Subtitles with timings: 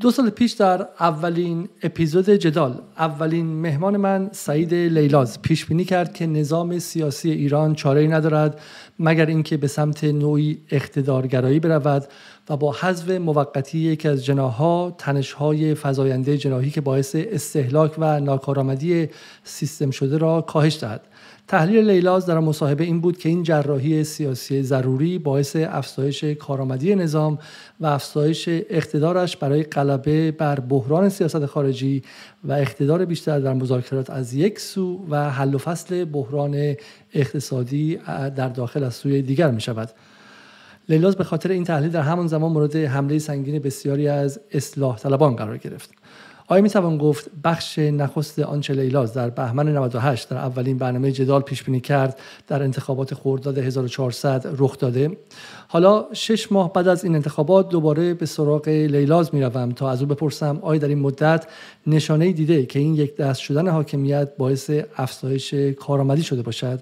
[0.00, 6.12] دو سال پیش در اولین اپیزود جدال اولین مهمان من سعید لیلاز پیش بینی کرد
[6.12, 8.60] که نظام سیاسی ایران چاره ای ندارد
[8.98, 12.04] مگر اینکه به سمت نوعی اقتدارگرایی برود
[12.48, 19.08] و با حذف موقتی یکی از جناها تنشهای فزاینده جناهی که باعث استهلاک و ناکارآمدی
[19.44, 21.00] سیستم شده را کاهش دهد.
[21.48, 27.38] تحلیل لیلاز در مصاحبه این بود که این جراحی سیاسی ضروری باعث افزایش کارآمدی نظام
[27.80, 32.02] و افزایش اقتدارش برای غلبه بر بحران سیاست خارجی
[32.44, 36.74] و اقتدار بیشتر در مذاکرات از یک سو و حل و فصل بحران
[37.14, 37.96] اقتصادی
[38.36, 39.90] در داخل از سوی دیگر می شود.
[40.88, 45.36] لیلاز به خاطر این تحلیل در همان زمان مورد حمله سنگین بسیاری از اصلاح طلبان
[45.36, 45.90] قرار گرفت.
[46.52, 51.62] آیا می‌توان گفت بخش نخست آنچه لیلاز در بهمن 98 در اولین برنامه جدال پیش
[51.62, 55.16] بینی کرد در انتخابات خرداد 1400 رخ داده.
[55.68, 60.08] حالا شش ماه بعد از این انتخابات دوباره به سراغ لیلاز می‌روم تا از او
[60.08, 61.46] بپرسم آیا در این مدت
[61.86, 66.80] نشانه دیده که این یک دست شدن حاکمیت باعث افزایش کارآمدی شده باشد؟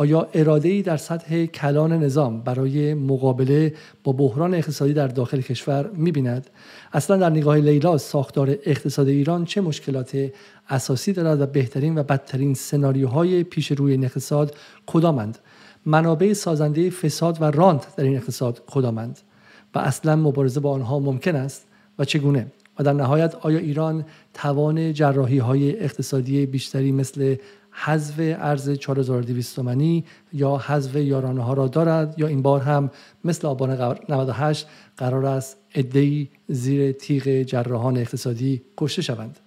[0.00, 6.50] آیا ای در سطح کلان نظام برای مقابله با بحران اقتصادی در داخل کشور می‌بیند؟
[6.92, 10.30] اصلا در نگاه لیلا ساختار اقتصاد ایران چه مشکلات
[10.68, 14.56] اساسی دارد و بهترین و بدترین سناریوهای پیش روی این اقتصاد
[14.86, 15.38] کدامند؟
[15.86, 19.18] منابع سازنده فساد و رانت در این اقتصاد کدامند؟
[19.74, 21.66] و اصلا مبارزه با آنها ممکن است
[21.98, 22.46] و چگونه؟
[22.78, 27.36] و در نهایت آیا ایران توان جراحی های اقتصادی بیشتری مثل
[27.70, 32.90] حذف ارز 4200 تومانی یا حذف یارانه ها را دارد یا این بار هم
[33.24, 39.38] مثل آبان 98 قرار است ادهی زیر تیغ جراحان اقتصادی کشته شوند.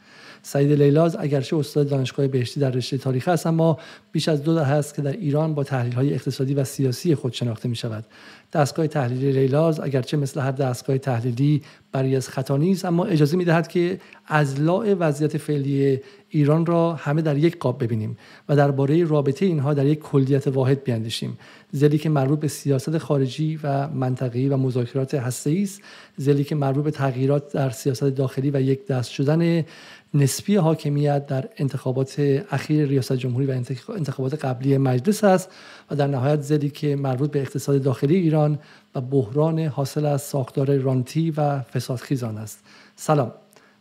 [0.46, 3.80] سعید لیلاز اگرچه استاد دانشگاه بهشتی در رشته تاریخ است اما
[4.12, 7.34] بیش از دو دهه است که در ایران با تحلیل های اقتصادی و سیاسی خود
[7.34, 8.06] شناخته می شود
[8.54, 13.46] دستگاه تحلیلی لیلاز اگرچه مثل هر دستگاه تحلیلی برای از خطا نیست اما اجازه می
[13.46, 16.00] دهد که از لاع وضعیت فعلی
[16.30, 18.18] ایران را همه در یک قاب ببینیم
[18.50, 21.38] و درباره رابطه اینها در یک کلیت واحد بیاندیشیم
[21.76, 25.82] زلی که مربوط به سیاست خارجی و منطقی و مذاکرات هسته‌ای است.
[26.18, 29.64] زلی که مربوط به تغییرات در سیاست داخلی و یک دست شدن
[30.14, 32.20] نسبی حاکمیت در انتخابات
[32.52, 33.52] اخیر ریاست جمهوری و
[33.96, 35.50] انتخابات قبلی مجلس است
[35.92, 38.60] و در نهایت زلی که مربوط به اقتصاد داخلی ایران
[38.96, 42.64] و بحران حاصل از ساختار رانتی و فسادخیزان است.
[42.96, 43.32] سلام.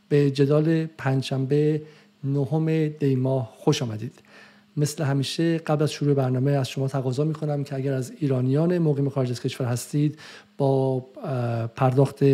[0.09, 1.83] به جدال پنجشنبه
[2.25, 4.13] نهم دیما خوش آمدید.
[4.77, 8.79] مثل همیشه قبل از شروع برنامه از شما تقاضا می کنم که اگر از ایرانیان
[8.79, 10.19] مقیم خارج از کشور هستید
[10.59, 11.01] با
[11.77, 12.25] پرداخت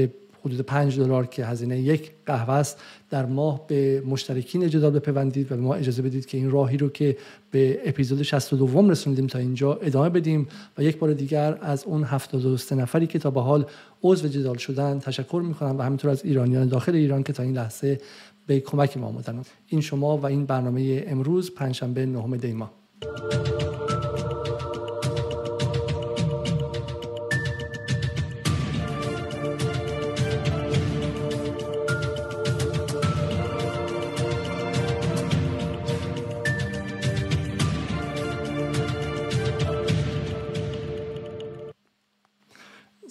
[0.48, 5.56] حدود 5 دلار که هزینه یک قهوه است در ماه به مشترکین جدال بپیوندید و
[5.56, 7.16] ما اجازه بدید که این راهی رو که
[7.50, 10.48] به اپیزود 62 رسوندیم تا اینجا ادامه بدیم
[10.78, 13.66] و یک بار دیگر از اون 73 نفری که تا به حال
[14.02, 18.00] عضو جدال شدن تشکر می‌کنم و همینطور از ایرانیان داخل ایران که تا این لحظه
[18.46, 19.42] به کمک ما آمدن.
[19.66, 22.70] این شما و این برنامه امروز پنجشنبه نهم دیما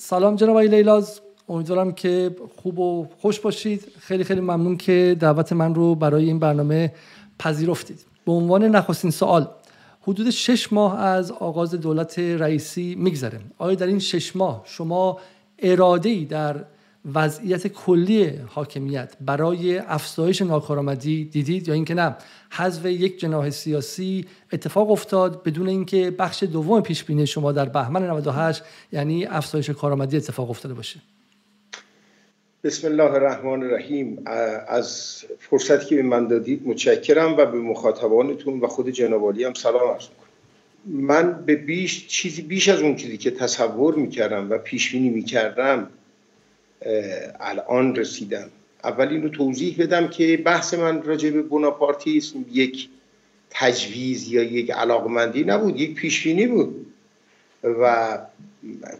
[0.09, 1.21] سلام جناب آقای لیلاز.
[1.49, 3.87] امیدوارم که خوب و خوش باشید.
[3.99, 6.93] خیلی خیلی ممنون که دعوت من رو برای این برنامه
[7.39, 8.05] پذیرفتید.
[8.25, 9.47] به عنوان نخستین سوال
[10.01, 13.39] حدود شش ماه از آغاز دولت رئیسی میگذره.
[13.57, 15.17] آیا در این شش ماه شما
[15.59, 16.55] اراده ای در
[17.13, 22.15] وضعیت کلی حاکمیت برای افزایش ناکارآمدی دیدید یا اینکه نه؟
[22.51, 28.09] حذف یک جناح سیاسی اتفاق افتاد بدون اینکه بخش دوم پیش بینی شما در بهمن
[28.09, 30.99] 98 یعنی افزایش کارآمدی اتفاق افتاده باشه.
[32.63, 34.21] بسم الله الرحمن الرحیم.
[34.67, 39.91] از فرصتی که به من دادید متشکرم و به مخاطبانتون و خود جنابالی هم سلام
[39.91, 40.27] عرض می‌کنم.
[41.05, 45.87] من به بیش چیزی بیش از اون چیزی که تصور می‌کردم و پیش بینی می‌کردم
[47.39, 48.49] الان رسیدم.
[48.83, 52.89] اول این رو توضیح بدم که بحث من راجع به بناپارتیسم یک
[53.49, 56.85] تجویز یا یک علاقمندی نبود یک پیشبینی بود.
[57.63, 58.17] و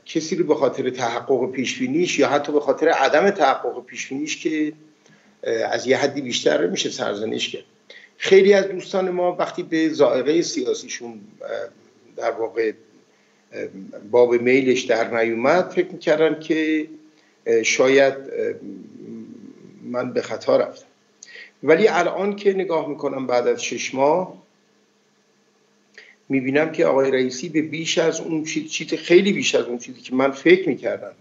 [0.06, 4.74] کسی رو به خاطر تحقق پیشبینیش یا حتی به خاطر عدم تحقق پیشبینیش که
[5.72, 7.64] از یه حدی بیشتر میشه سرزنش کرد.
[8.18, 11.20] خیلی از دوستان ما وقتی به زائقه سیاسیشون
[12.18, 12.72] در واقع
[14.12, 16.88] باب میلش در نیومد فکر می‌کردن که
[17.64, 18.14] شاید
[19.88, 20.86] من به خطا رفتم.
[21.64, 24.34] ولی الان که نگاه می‌کنم بعد از شش ماه
[26.30, 30.16] می‌بینم که آقای رئیسی به بیش از اون چیز خیلی بیش از اون چیزی که
[30.16, 31.12] من فکر می‌کردم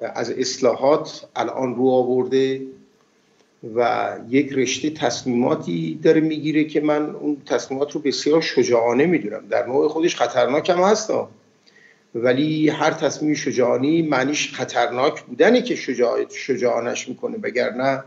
[0.00, 2.62] از اصلاحات الان رو آورده
[3.74, 9.46] و یک رشته تصمیماتی داره می‌گیره که من اون تصمیمات رو بسیار شجاعانه می‌دونم.
[9.50, 11.28] در نوع خودش خطرناک هم هستم
[12.14, 16.28] ولی هر تصمیم شجاعانی معنیش خطرناک بودنه که شجاع...
[16.28, 18.04] شجاعانش می‌کنه وگرنه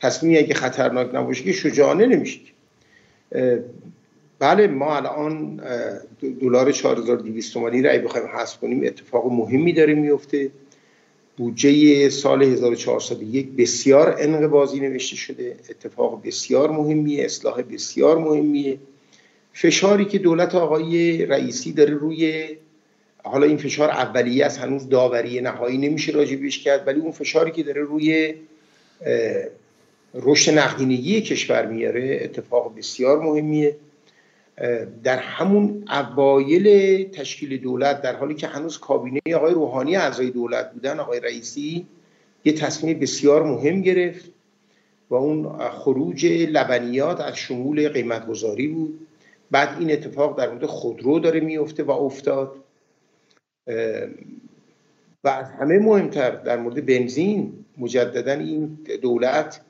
[0.00, 2.40] تصمیمی اگه خطرناک نباشه که شجاعانه نمیشه.
[4.38, 5.60] بله ما الان
[6.40, 10.50] دلار 4200 تومانی را بخوایم حذف کنیم اتفاق مهمی داره میفته
[11.36, 15.56] بودجه سال 1401 بسیار انقباضی نوشته شده.
[15.70, 18.78] اتفاق بسیار مهمیه اصلاح بسیار مهمیه.
[19.52, 22.48] فشاری که دولت آقای رئیسی داره روی
[23.24, 27.62] حالا این فشار اولیه از هنوز داوری نهایی نمیشه راجبش کرد ولی اون فشاری که
[27.62, 28.34] داره روی
[30.14, 33.76] رشد نقدینگی کشور میاره اتفاق بسیار مهمیه.
[35.04, 41.00] در همون اوایل تشکیل دولت در حالی که هنوز کابینه آقای روحانی اعضای دولت بودن
[41.00, 41.86] آقای رئیسی
[42.44, 44.30] یه تصمیم بسیار مهم گرفت
[45.10, 49.06] و اون خروج لبنیات از شمول قیمت گذاری بود.
[49.50, 52.52] بعد این اتفاق در مورد خودرو داره میفته و افتاد.
[55.24, 59.60] و از همه مهمتر در مورد بنزین مجددا این دولت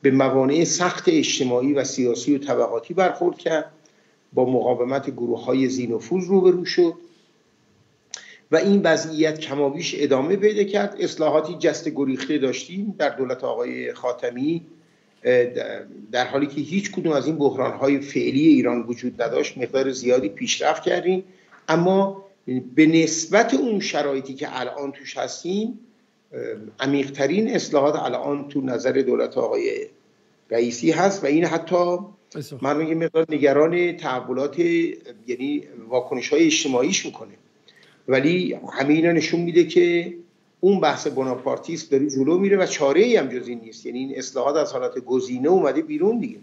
[0.03, 3.73] به موانع سخت اجتماعی و سیاسی و طبقاتی برخورد کرد.
[4.33, 6.95] با مقاومت گروه های زینفوز روبرو شد.
[8.51, 10.97] و این وضعیت کمابیش ادامه پیدا کرد.
[11.01, 14.63] اصلاحاتی جست گریخته داشتیم در دولت آقای خاتمی.
[16.13, 20.29] در حالی که هیچ کدوم از این بحران های فعلی ایران وجود نداشت مقدار زیادی
[20.29, 21.25] پیشرفت کردیم.
[21.69, 22.25] اما
[22.75, 25.79] به نسبت اون شرایطی که الان توش هستیم
[26.81, 29.87] عمیقترین اصلاحات الان تو نظر دولت آقای
[30.51, 31.99] رئیسی هست و این حتی
[32.63, 37.35] من یه مقدار نگران تحولات یعنی واکنش های اجتماعیش می‌کنه
[38.09, 40.15] ولی همین نشون میده که
[40.65, 43.87] اون بحث بناپارتیست داره جلو میره و چاره ای هم جز این نیست.
[43.87, 46.39] یعنی این اصلاحات از حالت گزینه اومده بیرون دیگه.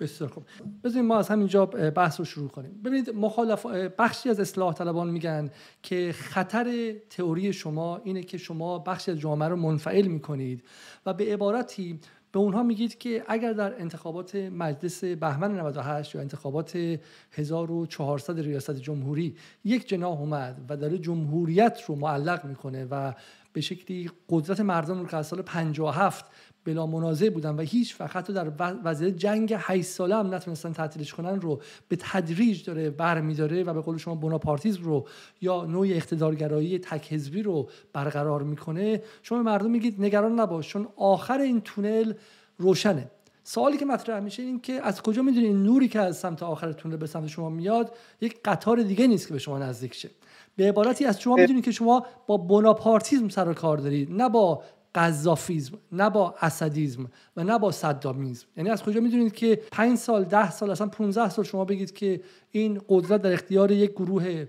[0.00, 0.44] بسیار خوب.
[0.84, 2.80] بذاریم ما از همینجا بحث رو شروع کنیم.
[2.84, 3.66] ببینید مخالف
[3.98, 5.50] بخشی از اصلاح طلبان میگن
[5.82, 10.62] که خطر تئوری شما اینه که شما بخشی از جامعه رو منفعل می‌کنید
[11.06, 12.00] و به عبارتی
[12.32, 16.98] به اونها میگید که اگر در انتخابات مجلس بهمن 98 یا انتخابات
[17.32, 23.12] 1400 ریاست جمهوری یک جناح اومد و داره جمهوریت رو معلق می‌کنه و
[23.52, 26.24] به شکلی قدرت مردم رو که از سال 57
[26.64, 28.52] بلا منازعه بودن و هیچ فقط در
[28.84, 33.80] وضعیت جنگ 8 ساله هم نتونستن تعطیلش کنن رو به تدریج داره برمیداره و به
[33.80, 35.06] قول شما بناپارتیزم رو
[35.40, 39.02] یا نوع اقتدارگرایی تک حزبی رو برقرار می‌کنه.
[39.22, 42.12] شما مردم میگید نگران نباش چون آخر این تونل
[42.58, 43.10] روشنه.
[43.44, 46.96] سوالی که مطرح میشه این که از کجا می‌دونید نوری که از سمت آخر تونل
[46.96, 50.10] به سمت شما میاد یک قطار دیگه نیست که به شما نزدیک شه.
[50.56, 54.62] به عبارتی از شما می‌دونید که شما با بناپارتیزم سر کار دارید نه با
[54.94, 60.24] قذافیزم نه با اسدیزم و نه با صدامیزم یعنی از کجا می‌دونید که 5 سال
[60.24, 62.20] 10 سال اصلا 15 سال شما بگید که
[62.50, 64.46] این قدرت در اختیار یک گروه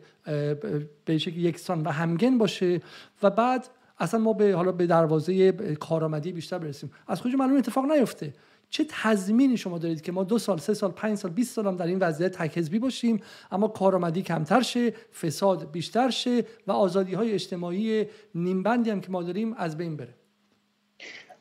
[1.06, 2.82] به شکل یکسان و همگن باشه
[3.24, 3.70] و بعد
[4.00, 6.92] اصلا ما به حالا به دروازه کارآمدی بیشتر برسیم.
[7.08, 8.34] از کجا معلوم اتفاق نیفته؟
[8.70, 11.76] چه تضمینی شما دارید که ما دو سال سه سال پنج سال 20 سال هم
[11.76, 13.22] در این وضعیت تک باشیم
[13.52, 19.24] اما کارآمدی کمتر شه فساد بیشتر شه و آزادی های اجتماعی نیمبندی هم که ما
[19.24, 20.14] داریم از بین بره؟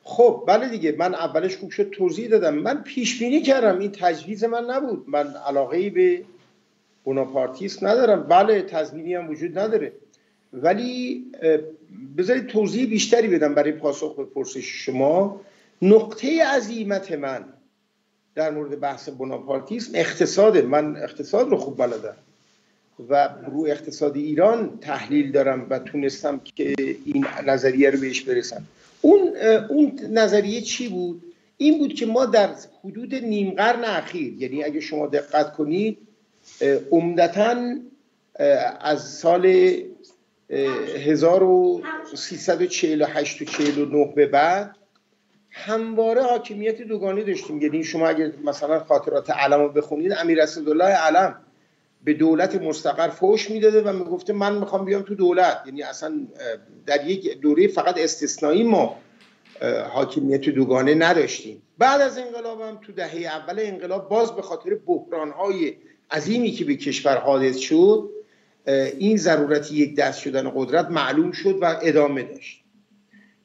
[0.04, 2.54] خب بله دیگه من اولش خوب شد توضیح دادم.
[2.54, 5.04] من پیش بینی کردم این تجویز من نبود.
[5.08, 6.24] من علاقه ای به
[7.04, 8.22] بوناپارتیست ندارم.
[8.22, 9.92] بله تضمینی هم وجود نداره.
[10.52, 11.26] ولی
[12.18, 15.40] بذارید توضیح بیشتری بدم برای پاسخ به پرسش شما.
[15.82, 17.44] نقطه عظیمت من
[18.34, 22.16] در مورد بحث بوناپارتیسم اقتصاد من اقتصاد رو خوب بلدم
[23.08, 28.62] و رو اقتصاد ایران تحلیل دارم و تونستم که این نظریه رو بهش برسم.
[29.02, 29.32] اون
[29.68, 31.22] اون نظریه چی بود؟
[31.56, 32.50] این بود که ما در
[32.84, 35.98] حدود نیم قرن اخیر یعنی اگه شما دقت کنید
[36.90, 37.56] عمدتا
[38.80, 39.74] از سال
[40.50, 44.76] 1348 و 49 به بعد
[45.50, 47.62] همواره حاکمیت دوگانه داشتیم.
[47.62, 51.40] یعنی شما اگر مثلا خاطرات علم رو بخونید امیر اسدالله علم
[52.04, 55.62] به دولت مستقر فوش می‌داده و می‌گفته من می‌خوام بیام تو دولت.
[55.66, 56.26] یعنی اصلا
[56.86, 58.98] در یک دوره فقط استثنایی ما
[59.90, 61.62] حاکمیت دوگانه نداشتیم.
[61.78, 64.78] بعد از انقلاب هم تو دهه اول انقلاب باز به خاطر
[65.38, 65.74] های
[66.10, 68.10] عظیمی که به کشور حادث شد
[68.98, 72.64] این ضرورت یک دست شدن قدرت معلوم شد و ادامه داشت.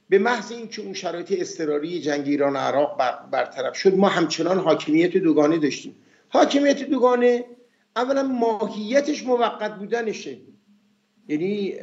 [0.10, 2.98] به محض اینکه اون شرایط اضطراری جنگ ایران و عراق
[3.32, 5.96] برطرف شد ما همچنان حاکمیت دوگانه داشتیم.
[6.30, 7.46] حاکمیت دوگانه
[7.98, 10.38] اولا ماهیتش موقت بودنشه.
[11.28, 11.74] یعنی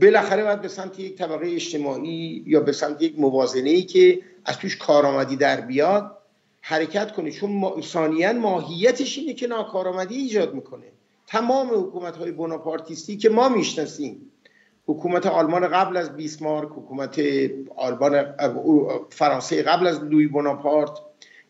[0.00, 4.58] بالاخره باید به سمت یک طبقه اجتماعی یا به سمت یک موازنه ای که از
[4.58, 6.16] توش کارآمدی در بیاد
[6.60, 7.30] حرکت کنه.
[7.30, 10.86] چون ثانیا ماهیتش اینه که ناکارآمدی ایجاد می‌کنه.
[11.26, 14.30] تمام حکومت های بوناپارتیستی که ما می‌شناسیم
[14.86, 17.20] حکومت آلمان قبل از بیسمارک حکومت
[17.76, 18.34] آلمان
[19.10, 20.90] فرانسه قبل از لوی بوناپارت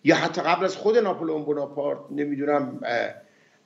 [0.04, 2.80] یا حتی قبل از خود ناپولون بوناپارت نمی‌دونم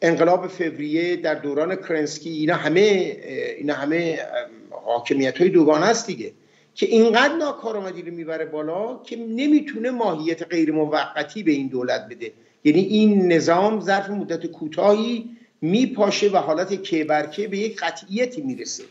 [0.02, 2.80] انقلاب فوریه در دوران کرنسکی اینا همه
[3.58, 4.18] اینا همه
[4.70, 6.32] حاکمیت های دوگانه است دیگه
[6.74, 12.32] که اینقدر ناکارآمدی رو می‌بره بالا که نمی‌تونه ماهیت غیر موقتی به این دولت بده.
[12.64, 18.84] یعنی این نظام ظرف مدت کوتاهی میپاشه و حالت کیبرکه به یک قطعیتی می‌رسه.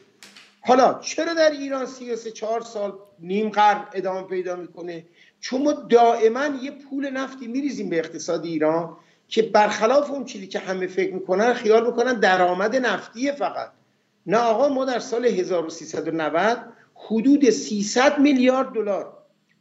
[0.62, 5.04] حالا چرا در ایران 33 چهار سال نیم قرن ادامه پیدا می‌کنه؟
[5.40, 8.98] چون ما دائما یه پول نفتی میریزیم به اقتصاد ایران
[9.34, 13.72] که برخلاف اون چیزی که همه فکر می‌کنن خیال می‌کنن درآمد نفتی فقط.
[14.26, 16.58] نه آقا ما در سال 1390
[16.96, 19.18] حدود 300 میلیارد دلار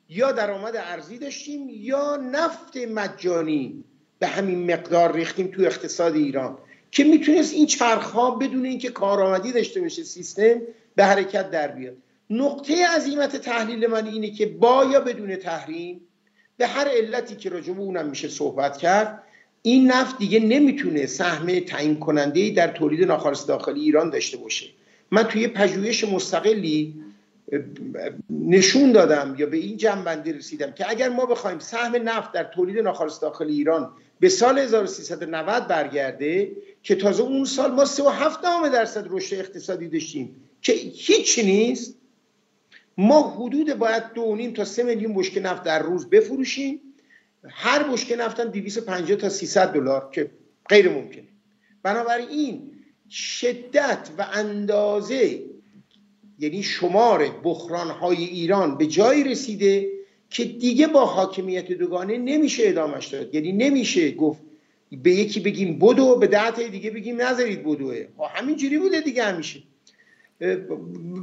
[0.08, 3.84] یا درآمد ارزی داشتیم یا نفت مجانی
[4.18, 6.58] به همین مقدار ریختیم تو اقتصاد ایران.
[6.90, 10.60] که می‌تونست این چرخها بدون اینکه کارآمدی داشته باشه سیستم
[10.94, 11.96] به حرکت در بیاد.
[12.30, 16.00] نقطه عظیمت تحلیل من اینه که با یا بدون تحریم
[16.56, 19.22] به هر علتی که راجع اونم میشه صحبت کرد
[19.62, 24.66] این نفت دیگه نمی‌تونه سهم تعیین کننده در تولید ناخالص داخلی ایران داشته باشه.
[25.10, 26.94] من توی پژوهش مستقلی
[28.30, 32.78] نشون دادم یا به این جنبندی رسیدم که اگر ما بخوایم سهم نفت در تولید
[32.78, 36.52] ناخالص داخلی ایران به سال 1390 برگرده
[36.82, 41.96] که تازه اون سال ما 3.7 درصد رشد اقتصادی داشتیم که هیچ نیست
[42.98, 46.80] ما حدود باید دو نیم تا سه میلیون بشکه نفت در روز بفروشیم.
[47.48, 50.30] هر بشکه نفتن 250 تا 300 دلار که
[50.68, 51.28] غیر ممکنه.
[51.82, 52.70] بنابراین
[53.10, 55.42] شدت و اندازه
[56.38, 59.88] یعنی شمار بحران های ایران به جایی رسیده
[60.30, 63.34] که دیگه با حاکمیت دوگانه نمیشه ادامش داد.
[63.34, 64.42] یعنی نمیشه گفت
[65.02, 68.06] به یکی بگیم بدو به ده دیگه بگیم نذارید بدوه.
[68.16, 69.62] خب همینجوری بوده دیگه همیشه.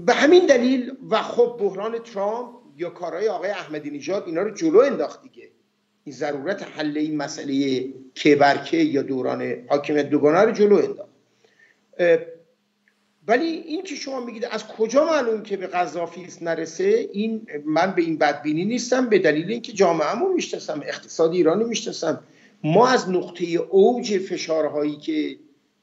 [0.05, 4.79] به همین دلیل و خب بحران ترامپ یا کارهای آقای احمدی نژاد اینا رو جلو
[4.79, 5.49] انداخت دیگه.
[6.11, 7.83] ضرورت حل این مسئله
[8.23, 11.09] کبرکه یا دوران حاکمیت دوگانه رو جلو انداخت.
[13.27, 18.01] ولی این که شما میگید از کجا معلوم که به قذافی نرسه این من به
[18.01, 22.23] این بدبینی نیستم به دلیل اینکه جامعهمو می‌شناسم اقتصاد ایرانی می‌شناسم.
[22.63, 25.37] ما از نقطه اوج فشارهایی که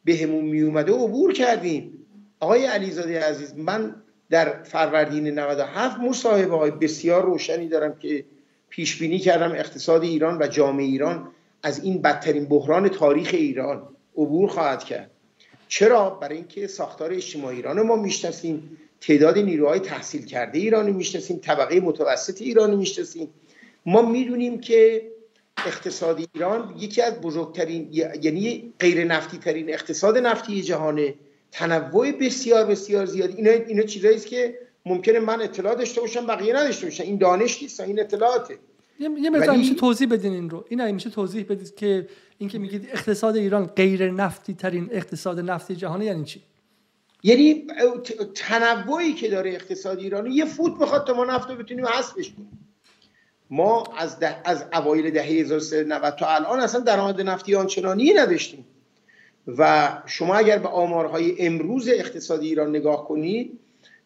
[0.04, 2.06] بهمون به میومده عبور کردیم.
[2.40, 3.94] آقای علیزاده عزیز من
[4.30, 8.24] در فروردین 97 مصاحبه های بسیار روشنی دارم که
[8.70, 11.28] پیش بینی کردم اقتصاد ایران و جامعه ایران
[11.62, 15.10] از این بدترین بحران تاریخ ایران عبور خواهد کرد.
[15.68, 21.80] چرا؟ برای اینکه ساختار اجتماعی ایران ما می‌شناسیم تعداد نیروهای تحصیل کرده ایرانی می‌شناسیم طبقه
[21.80, 23.28] متوسط ایرانی می‌شناسیم.
[23.86, 25.02] ما می‌دونیم که
[25.66, 31.14] اقتصاد ایران یکی از بزرگترین یعنی غیر نفتی ترین اقتصاد نفتی جهانه.
[31.52, 36.86] تنوع بسیار بسیار زیاد اینا اینا چیزایی که ممکنه من اطلاع داشته باشم بقیه نداشته
[36.86, 37.04] باشن.
[37.04, 38.58] این دانش نیست این اطلاعاته.
[38.98, 40.64] یه مثلا میشه توضیح بدین این رو.
[40.68, 46.04] این میشه توضیح بدید که اینکه میگید اقتصاد ایران غیر نفتی ترین اقتصاد نفتی جهانی
[46.04, 46.42] یعنی چی؟
[47.22, 47.66] یعنی
[48.34, 52.68] تنوعی که داره اقتصاد ایرانی یه فوت می‌خواد تا ما نفت رو بتونیم حذفش کنیم.
[53.50, 58.66] ما از ده، از اوایل دهه 1390 تا الان اصلا درآمد نفتی آنچنانی نداشتیم.
[59.58, 63.58] و شما اگر به آمارهای امروز اقتصادی ایران نگاه کنید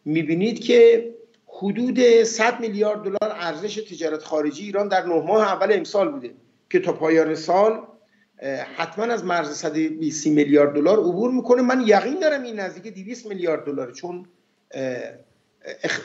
[0.05, 1.11] می‌بینید که
[1.47, 6.31] حدود 100 میلیارد دلار ارزش تجارت خارجی ایران در نه ماه اول امسال بوده
[6.71, 7.81] که تا پایان سال
[8.77, 11.63] حتما از مرز 120 میلیارد دلار عبور می‌کنه.
[11.63, 14.27] من یقین دارم این نزدیک 200 میلیارد دلاره چون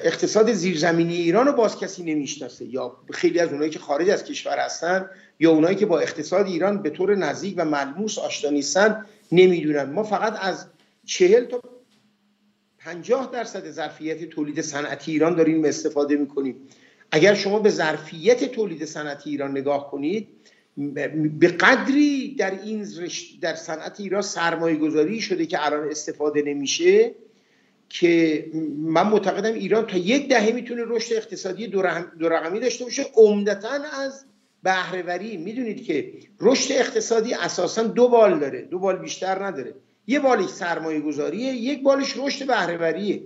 [0.03, 4.57] اقتصاد زیرزمینی ایران رو باز کسی نمی‌شناسه یا خیلی از اونایی که خارج از کشور
[4.57, 5.09] هستن
[5.39, 9.83] یا اونایی که با اقتصاد ایران به طور نزدیک و ملموس آشنا نیستن نمی‌دونن.
[9.83, 10.65] ما فقط از
[11.05, 11.61] چهل تا
[12.85, 16.55] پنجاه درصد ظرفیت تولید صنعتی ایران داریم استفاده می‌کنیم.
[17.11, 20.27] اگر شما به ظرفیت تولید صنعتی ایران نگاه کنید
[21.39, 22.87] به قدری در این
[23.41, 27.15] در صنعت ایران سرمایه گذاری شده که الان استفاده نمیشه
[27.89, 28.45] که
[28.77, 31.81] من معتقدم ایران تا یک دهه می‌تونه رشد اقتصادی دو
[32.29, 33.05] رقمی داشته باشه.
[33.15, 34.25] عمدتا از
[34.63, 35.37] بهرهوری.
[35.37, 38.61] می‌دونید که رشد اقتصادی اساسا دو بال داره.
[38.61, 39.73] دو بال بیشتر نداره.
[40.07, 43.23] یه بالش سرمایه گذاریه یک بالش رشد بهرهوریه.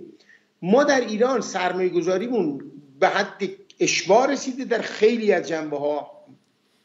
[0.62, 2.60] ما در ایران سرمایه گذاریمون
[3.00, 3.42] به حد
[3.80, 6.10] اشبار رسیده در خیلی از جنبه ها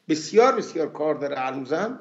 [0.09, 1.99] بسیار بسیار کار داره هنوزم.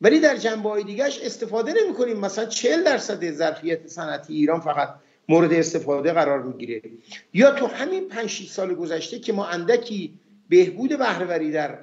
[0.00, 4.94] ولی در جنبه های دیگهش استفاده نمی کنیم مثلا 40 درصد ظرفیت صنعتی ایران فقط
[5.28, 6.82] مورد استفاده قرار می‌گیره.
[7.34, 10.14] یا تو همین 5 سال گذشته که ما اندکی
[10.48, 11.78] بهبود بهرهوری در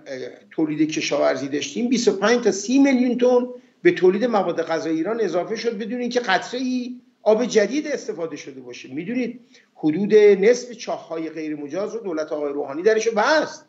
[0.52, 3.48] تولید کشاورزی داشتیم 25 تا 30 میلیون تن
[3.82, 8.62] به تولید مواد غذایی ایران اضافه شد بدون اینکه قطره ای آب جدید استفاده شده
[8.62, 8.94] باشه.
[8.94, 9.40] می‌دونید
[9.76, 13.66] حدود نصف چاههای غیر مجاز رو دولت آقای روحانی درش بست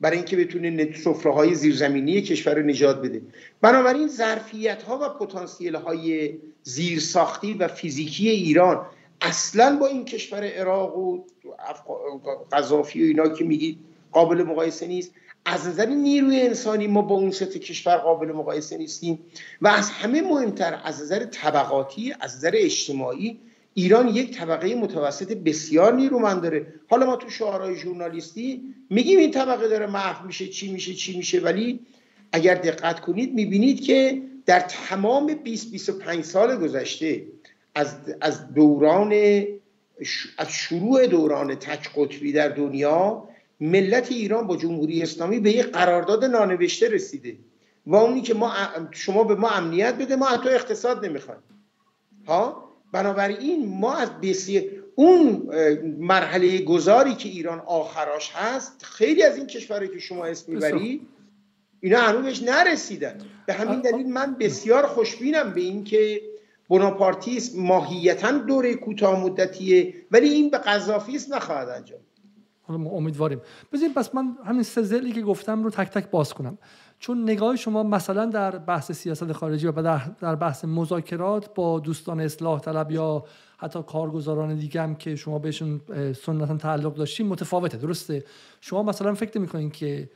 [0.00, 3.22] برای اینکه بتونه سفره های زیرزمینی کشور رو نجات بده.
[3.60, 8.86] بنابراین ظرفیت ها و پتانسیل های زیرساختی و فیزیکی ایران
[9.20, 11.24] اصلا با این کشور عراق و
[12.52, 13.78] قذافی و اینا که میگید
[14.12, 15.12] قابل مقایسه نیست.
[15.44, 19.18] از نظر نیروی انسانی ما با اون سطح کشور قابل مقایسه نیستیم
[19.62, 23.40] و از همه مهمتر از نظر طبقاتی از نظر اجتماعی
[23.74, 26.66] ایران یک طبقه متوسط بسیار نیرومند داره.
[26.88, 31.40] حالا ما تو شعارهای ژورنالیستی میگیم این طبقه داره محو میشه چی میشه چی میشه
[31.40, 31.80] ولی
[32.32, 37.26] اگر دقت کنید می‌بینید که در تمام 20 25 سال گذشته
[37.74, 39.12] از از دوران
[40.38, 43.28] از شروع دوران تک قطبی در دنیا
[43.60, 47.36] ملت ایران با جمهوری اسلامی به یک قرارداد نانوشته رسیده.
[47.86, 48.52] و اونی که ما
[48.90, 51.40] شما به ما امنیت بده ما حتی اقتصاد نمی‌خوایم.
[52.26, 55.50] ها؟ بنابراین ما از بسیار اون
[55.98, 61.00] مرحله گذاری که ایران آخراش هست خیلی از این کشورهایی که شما اسم می‌برید
[61.80, 63.18] اینا هنوز بهش نرسیدن.
[63.46, 66.22] به همین دلیل من بسیار خوشبینم به این که
[66.70, 72.00] بناپارتیسم ماهیتا دوره کوتاه مدتیه ولی این به قذافیسم نخواهد انجام.
[72.70, 73.40] امیدواریم.
[73.72, 76.58] بذارید پس من همین سه که گفتم رو تک تک باز کنم.
[76.98, 79.82] چون نگاه شما مثلا در بحث سیاست خارجی و
[80.20, 83.24] در بحث مذاکرات با دوستان اصلاح طلب یا
[83.58, 85.80] حتی کارگزاران دیگه هم که شما بهشون
[86.24, 87.78] سنتا تعلق داشتیم متفاوته.
[87.78, 88.24] درسته؟
[88.60, 90.10] شما مثلا فکر می‌کنین که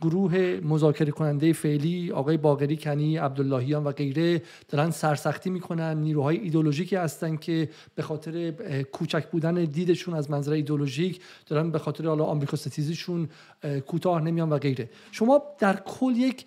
[0.00, 5.96] گروه مذاکره کننده فعلی آقای باقری کنی عبداللهیان و غیره دارن سرسختی می‌کنن.
[5.96, 8.50] نیروهای ایدولوژیکی هستن که به خاطر
[8.82, 13.28] کوچک بودن دیدشون از منظر ایدولوژیک دارن به خاطر حالا آمریکا ستیزیشون
[13.86, 14.90] کوتاه نمیان و غیره.
[15.12, 16.44] شما در کل یک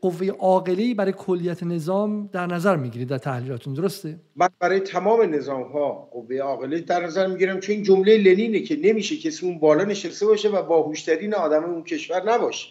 [0.00, 5.62] قوه عاقله برای کلیت نظام در نظر می‌گیرید در تحلیلاتون درسته؟ من برای تمام نظام
[5.62, 9.84] ها قوه عاقله در نظر می‌گیرم چون این جمله لنینه که نمیشه کسی اون بالا
[9.84, 12.68] نشسته باشه و باهوشترین آدم اون کشور نباشه.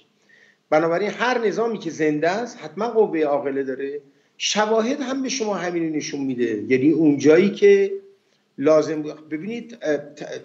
[0.69, 4.01] بنابراین هر نظامی که زنده است حتما قوه عاقله داره.
[4.37, 6.63] شواهد هم به شما همین نشون میده.
[6.67, 7.91] یعنی اون جایی که
[8.57, 9.77] لازم ببینید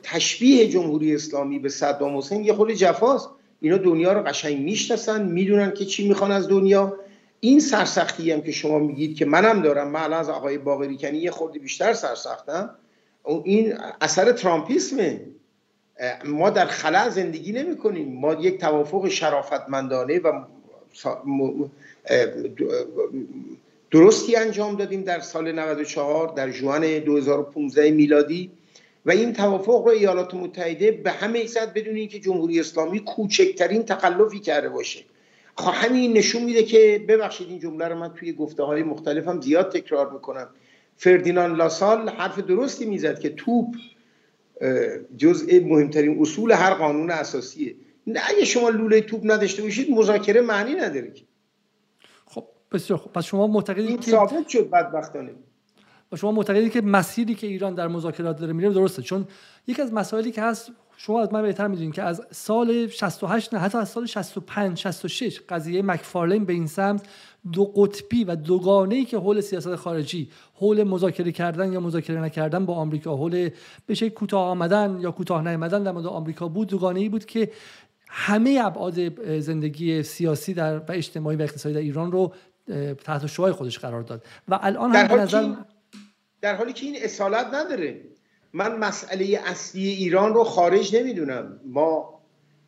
[0.03, 3.29] تشبیه جمهوری اسلامی به صدام حسین یه خود جفاست.
[3.65, 6.97] اینا دنیا رو قشنگ می‌شناسن می‌دونن که چی می‌خوان از دنیا.
[7.41, 9.89] این سرسختی هم که شما میگید که منم دارم.
[9.89, 12.71] من الان از آقای باقری کنی یه خورده بیشتر سرسختم.
[13.45, 15.21] این اثر ترامپیسمه.
[16.25, 20.45] ما در خلا زندگی نمی کنیم ما یک توافق شرافتمندانه و
[23.91, 28.51] درستی انجام دادیم در سال 94 در جوان 2015 میلادی.
[29.07, 34.41] و این توافق رو ایالات متحده به همه ایزد بدون اینکه جمهوری اسلامی کوچکترین تقلفی
[34.41, 35.05] کرده باشه.
[35.57, 39.73] خب همین نشون میده که ببخشید این جمله رو من توی گفته های مختلفم زیاد
[39.73, 40.49] تکرار می‌کنم.
[40.97, 43.67] فردینان لاسال حرف درستی می‌زد که توپ
[45.17, 47.75] جزء مهمترین اصول هر قانون اساسیه.
[48.07, 51.13] نه اگه شما لوله توپ نداشته باشید مذاکره معنی نداره
[52.27, 55.31] خب بسیار خب پس شما معتقدید این ثابت شد بدبختانه.
[56.15, 59.03] و شما معتقدید که مسیری که ایران در مذاکرات داره میره درسته.
[59.03, 59.27] چون
[59.67, 63.61] یکی از مسائلی که هست شما از من بهتر می‌دونید که از سال 68 نه
[63.61, 67.07] حتی از سال 65 66 قضیه مکفارلین به این سمت
[67.53, 72.67] دو قطبی و دوگانه ای که حول سیاست خارجی حول مذاکره کردن یا مذاکره نکردن
[72.67, 73.51] با آمریکا حول
[73.87, 77.51] به کوتاه آمدن یا کوتاه نیامدن در مورد آمریکا بود دوگانه ای بود که
[78.09, 82.33] همه ابعاد زندگی سیاسی در و اجتماعی و اقتصادی در ایران رو
[83.05, 84.25] تحت شوهای خودش قرار داد.
[84.49, 85.55] و الان هم به نظر
[86.45, 88.01] در حالی که این اصالت نداره.
[88.53, 91.61] من مسئله اصلی ایران رو خارج نمی‌دونم.
[91.65, 92.21] ما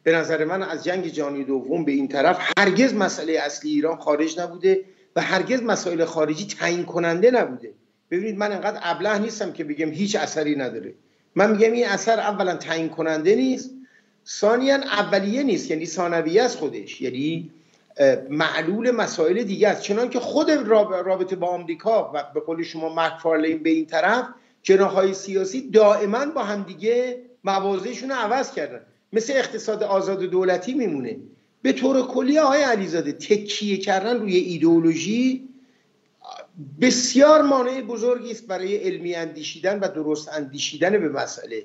[0.02, 4.40] به نظر من از جنگ جهانی دوم به این طرف هرگز مسئله اصلی ایران خارج
[4.40, 4.84] نبوده
[5.16, 7.72] و هرگز مسائل خارجی تعیین کننده نبوده.
[8.10, 10.94] ببینید من انقدر ابله نیستم که بگم هیچ اثری نداره.
[11.34, 13.70] من میگم این اثر اولا تعیین کننده نیست.
[14.26, 17.00] ثانیا اولیه نیست یعنی ثانویه از خودش.
[17.00, 17.50] یعنی
[18.30, 19.82] معلول مسائل دیگه است.
[19.82, 24.26] چنان که خود رابطه با آمریکا و به قول شما مکفارلین به این طرف
[24.62, 28.80] جناهای سیاسی دائما با همدیگه موازهشون رو عوض کردن.
[29.12, 31.16] مثل اقتصاد آزاد دولتی میمونه.
[31.62, 35.48] به طور کلی آقای علیزاده تکیه کردن روی ایدئولوژی
[36.80, 41.62] بسیار مانع بزرگی است برای علمی اندیشیدن و درست اندیشیدن به مسئله.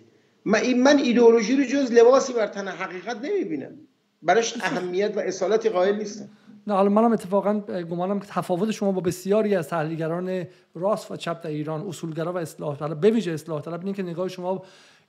[0.76, 3.80] من ایدئولوژی رو جز لباسی بر تن حقیقت نمی‌بینم.
[4.24, 6.30] براش اهمیت و اصالت قائل نیستم
[6.68, 11.44] نه حالا منم اتفاقا گمانم که تفاوت شما با بسیاری از تحلیلگران راست و چپ
[11.44, 14.64] در ایران اصولگرا و اصلاح طلب به ویژه اصلاح طلب اینه که نگاه شما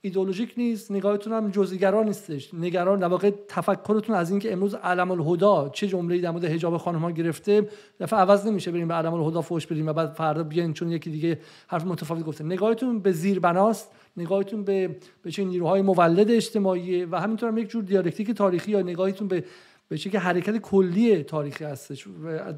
[0.05, 2.55] ایدولوژیک نیست نگاهتون هم جزئیگرا نیستش.
[2.55, 6.99] نگران در واقع تفکرتون از اینکه امروز علم الهدا چه جمله‌ای در مورد حجاب خانم
[6.99, 7.69] ها گرفته
[8.01, 11.11] دفعه عوض نمیشه بریم به علم الهدا فوش بدیم و بعد فردا بیاین چون یکی
[11.11, 12.45] دیگه حرف متفاوت گفته.
[12.45, 17.69] نگاهتون به زیر بناست نگاهتون به به چه نیروهای مولد اجتماعی و همینطور هم یک
[17.69, 19.45] جور دیالکتیک تاریخی یا نگاهتون به
[19.93, 22.07] به که حرکت کلی تاریخی هستش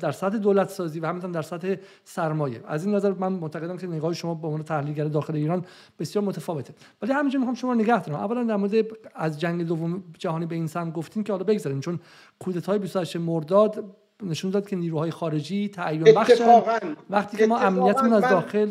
[0.01, 2.61] در سطح دولت سازی و همینطور در سطح سرمایه.
[2.67, 5.65] از این نظر من معتقدم که نگاه شما به عنوان تحلیلگر داخل ایران
[5.99, 6.75] بسیار متفاوته.
[7.03, 8.19] ولی همینجا می‌خوام شما نگه دارم.
[8.21, 12.01] اولا در مورد از جنگ دوم جهانی به این سم گفتیم که حالا بگذاریم چون
[12.39, 13.85] کودتای 28 مرداد
[14.23, 16.63] نشون داد که نیروهای خارجی تعیین بخشن.
[17.11, 18.71] وقتی که ما امنیتمون از داخل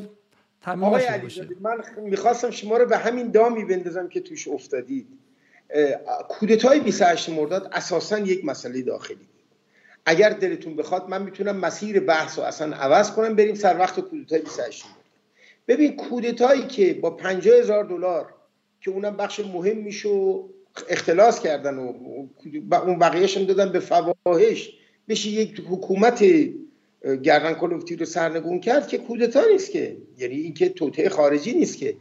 [0.63, 1.47] تامین باشه.
[1.61, 5.07] من می‌خواستم شما رو به همین دامی بندازم که توش افتادید.
[6.29, 9.15] کودتای 28 مرداد اساسا یک مسئله داخلی.
[9.15, 9.27] بود
[10.05, 14.41] اگر دلتون بخواد من می‌تونم مسیر بحث رو اصلا عوض کنم بریم سر وقت کودتای
[14.41, 15.03] 28 مرداد.
[15.67, 18.33] ببین کودتایی که با 50 هزار دلار
[18.81, 20.47] که اونم بخش مهم میشه و
[20.89, 21.93] اختلاس کردن و
[22.85, 24.77] اون بقیهش هم دادن به فواهش
[25.09, 26.23] بشه یک حکومت
[27.23, 29.97] گردن کلوفتی رو سرنگون کرد که کودتا نیست که.
[30.17, 31.95] یعنی اینکه توطعه خارجی نیست که.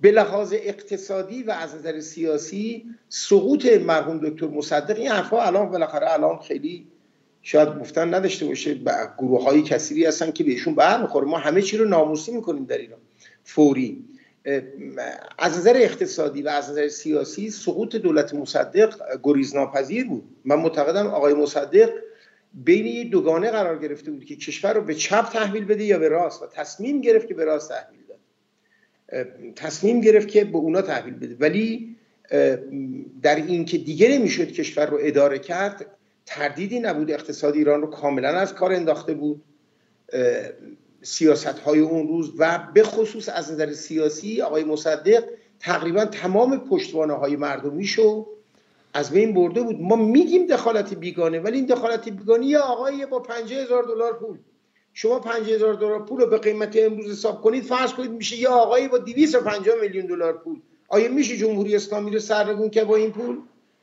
[0.00, 6.12] به لحاظ اقتصادی و از نظر سیاسی سقوط مرحوم دکتر مصدق این حرفا الان بالاخره
[6.12, 6.86] الان خیلی
[7.42, 8.80] شاید گفتن نداشته باشه.
[9.18, 12.78] گروه های کثیری هستن که بهشون بر می‌خوره ما همه چی رو ناموسی می‌کنیم در
[12.78, 12.98] ایران.
[13.44, 14.04] فوری.
[15.38, 20.24] از نظر اقتصادی و از نظر سیاسی سقوط دولت مصدق گریزناپذیر بود.
[20.44, 21.90] من معتقدم آقای مصدق
[22.54, 26.42] بین دوگانه قرار گرفته بود که کشور رو به چپ تحویل بده یا به راست
[26.42, 27.98] و تصمیم گرفت که به راست تحویل
[29.56, 31.36] تصمیم گرفت که به اونا تحویل بده.
[31.40, 31.96] ولی
[33.22, 35.86] در این که دیگه نمی‌شد کشور رو اداره کرد
[36.26, 37.10] تردیدی نبود.
[37.10, 39.42] اقتصاد ایران رو کاملا از کار انداخته بود.
[41.02, 45.24] سیاست های اون روز و به خصوص از نظر سیاسی آقای مصدق
[45.60, 48.26] تقریبا تمام پشتوانه های مردمی شو
[48.94, 49.80] از بین برده بود.
[49.80, 54.38] ما میگیم دخالت بیگانه ولی این دخالت بیگانه یه آقای با 50 هزار دلار پول.
[54.92, 58.88] شما 5000 دلار پول رو به قیمت امروز حساب کنید فرض کنید میشه یه آقایی
[58.88, 60.60] با 250 میلیون دلار پول.
[60.88, 63.36] آیا میشه جمهوری اسلامی رو سرنگون که با این پول؟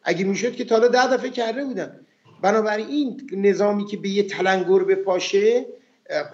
[0.03, 1.99] اگه می‌شد که تا حالا ده دفعه کرده بودن
[2.41, 5.65] بنابراین نظامی که به یه تلنگر بپاشه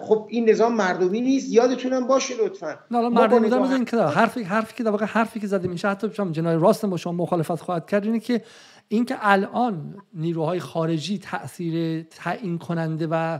[0.00, 1.52] خب این نظام مردمی نیست.
[1.52, 2.78] یادتونم باشه لطفا.
[2.90, 6.30] نه مردمی بودن که حرفی حرفی که در واقع حرفی که زده میشه حتی شما
[6.30, 8.42] جنای راست با شما مخالفت خواهد کرد اینه که
[8.88, 13.38] اینکه الان نیروهای خارجی تاثیر تعیین کننده و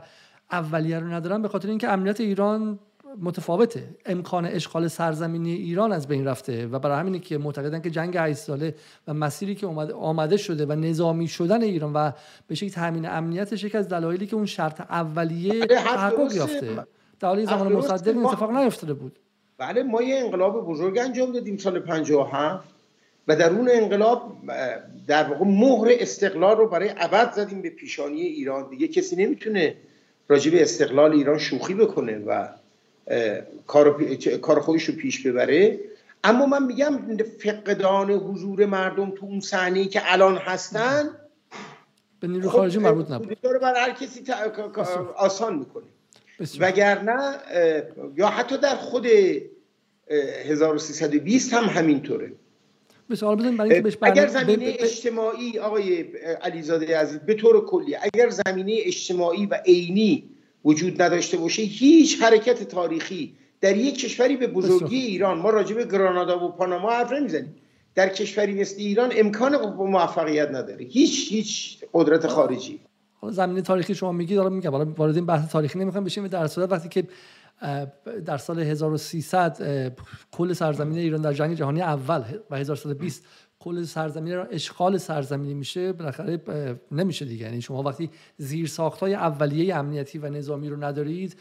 [0.52, 2.78] اولیه رو ندارن به خاطر اینکه امنیت ایران
[3.20, 3.84] متفاوته.
[4.06, 8.38] امکان اشغال سرزمینی ایران از بین رفته و برای همینه که معتقدن که جنگ 8
[8.38, 8.74] ساله
[9.08, 12.10] و مسیری که آمده, آمده شده و نظامی شدن ایران و
[12.46, 16.86] به شکل تامین امنیتش یک از دلایلی که اون شرط اولیه بله، تحقق یافته.
[17.20, 19.18] در حالی زمان مصدق این اتفاق نیفتاده بود.
[19.58, 22.68] بله ما یه انقلاب بزرگ انجام دادیم سال 57
[23.28, 24.32] و در اون انقلاب
[25.06, 28.70] در واقع مهر استقلال رو برای ابد زدیم به پیشانی ایران.
[28.70, 29.74] دیگه کسی نمی‌تونه
[30.28, 32.48] راجب استقلال ایران شوخی بکنه و
[33.66, 35.80] کار, کار خودش رو پیش ببره.
[36.24, 41.10] اما من میگم فقدان حضور مردم تو اون صحنه که الان هستن
[42.20, 43.38] به نیرو خب، خارجی مربوط نبود.
[43.42, 44.24] رو بر هر کسی
[45.16, 45.84] آسان می‌کنه.
[46.58, 47.34] وگرنه
[48.16, 49.06] یا حتی در خود
[50.10, 52.32] 1320 هم همینطوره.
[54.02, 56.02] اگر زمینه اجتماعی آقای
[56.42, 60.30] علیزاده عزیز به طور کلی اگر زمینه اجتماعی و عینی
[60.64, 65.84] وجود نداشته باشه هیچ حرکت تاریخی در یک کشوری به بزرگی ایران ما راجع به
[65.84, 67.54] گرانادا و پاناما حرف نمی‌زنیم.
[67.94, 70.84] در کشوری مثل ایران امکان موفقیت نداره.
[70.84, 72.80] هیچ هیچ قدرت خارجی.
[73.14, 76.46] حالا زمینه تاریخی شما میگید حالا میگم حالا وارد این بحث تاریخی نمی‌خوام بشیم در
[76.46, 77.08] صورت وقتی که
[78.24, 79.96] در سال 1300
[80.32, 83.24] کل سرزمین ایران در جنگ جهانی اول و 1320
[83.64, 86.40] کل سرزمین را اشغال سرزمینی میشه بالاخره
[86.92, 87.44] نمیشه دیگه.
[87.44, 91.36] یعنی شما وقتی زیر ساختای اولیه امنیتی و نظامی رو ندارید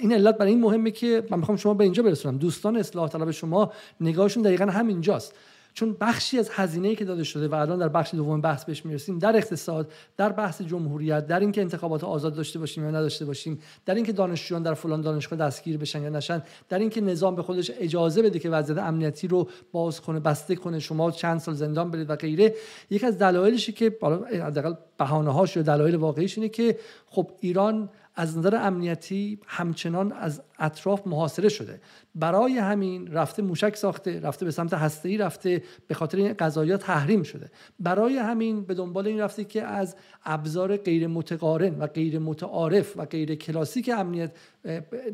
[0.00, 2.38] این علت برای این مهمه که من می‌خوام شما به اینجا برسونم.
[2.38, 5.34] دوستان اصلاح طلب شما نگاهشون دقیقا همینجاست.
[5.74, 9.18] چون بخشی از هزینه که داده شده و الان در بخش دوم بحث بهش می‌رسیم
[9.18, 13.94] در اقتصاد در بحث جمهوریت در اینکه انتخابات آزاد داشته باشیم یا نداشته باشیم در
[13.94, 18.22] اینکه دانشجویان در فلان دانشگاه دستگیر بشن یا نشن در اینکه نظام به خودش اجازه
[18.22, 22.16] بده که وضعیت امنیتی رو باز کنه بسته کنه شما چند سال زندان برید و
[22.16, 22.54] غیره.
[22.90, 23.96] یک از دلایلشی که
[24.32, 27.88] حداقل بهانه هاش یا دلایل واقعیش اینه که خب ایران
[28.20, 31.80] از نظر امنیتی همچنان از اطراف محاصره شده.
[32.14, 37.22] برای همین رفته موشک ساخته رفته به سمت هسته‌ای رفته به خاطر این قضایا تحریم
[37.22, 37.50] شده.
[37.78, 43.04] برای همین به دنبال این رفته که از ابزار غیر متقارن و غیر متعارف و
[43.04, 44.32] غیر کلاسیک امنیت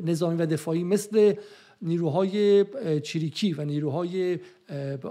[0.05, 1.35] نظامی و دفاعی مثل
[1.83, 2.65] نیروهای
[3.01, 4.39] چریکی و نیروهای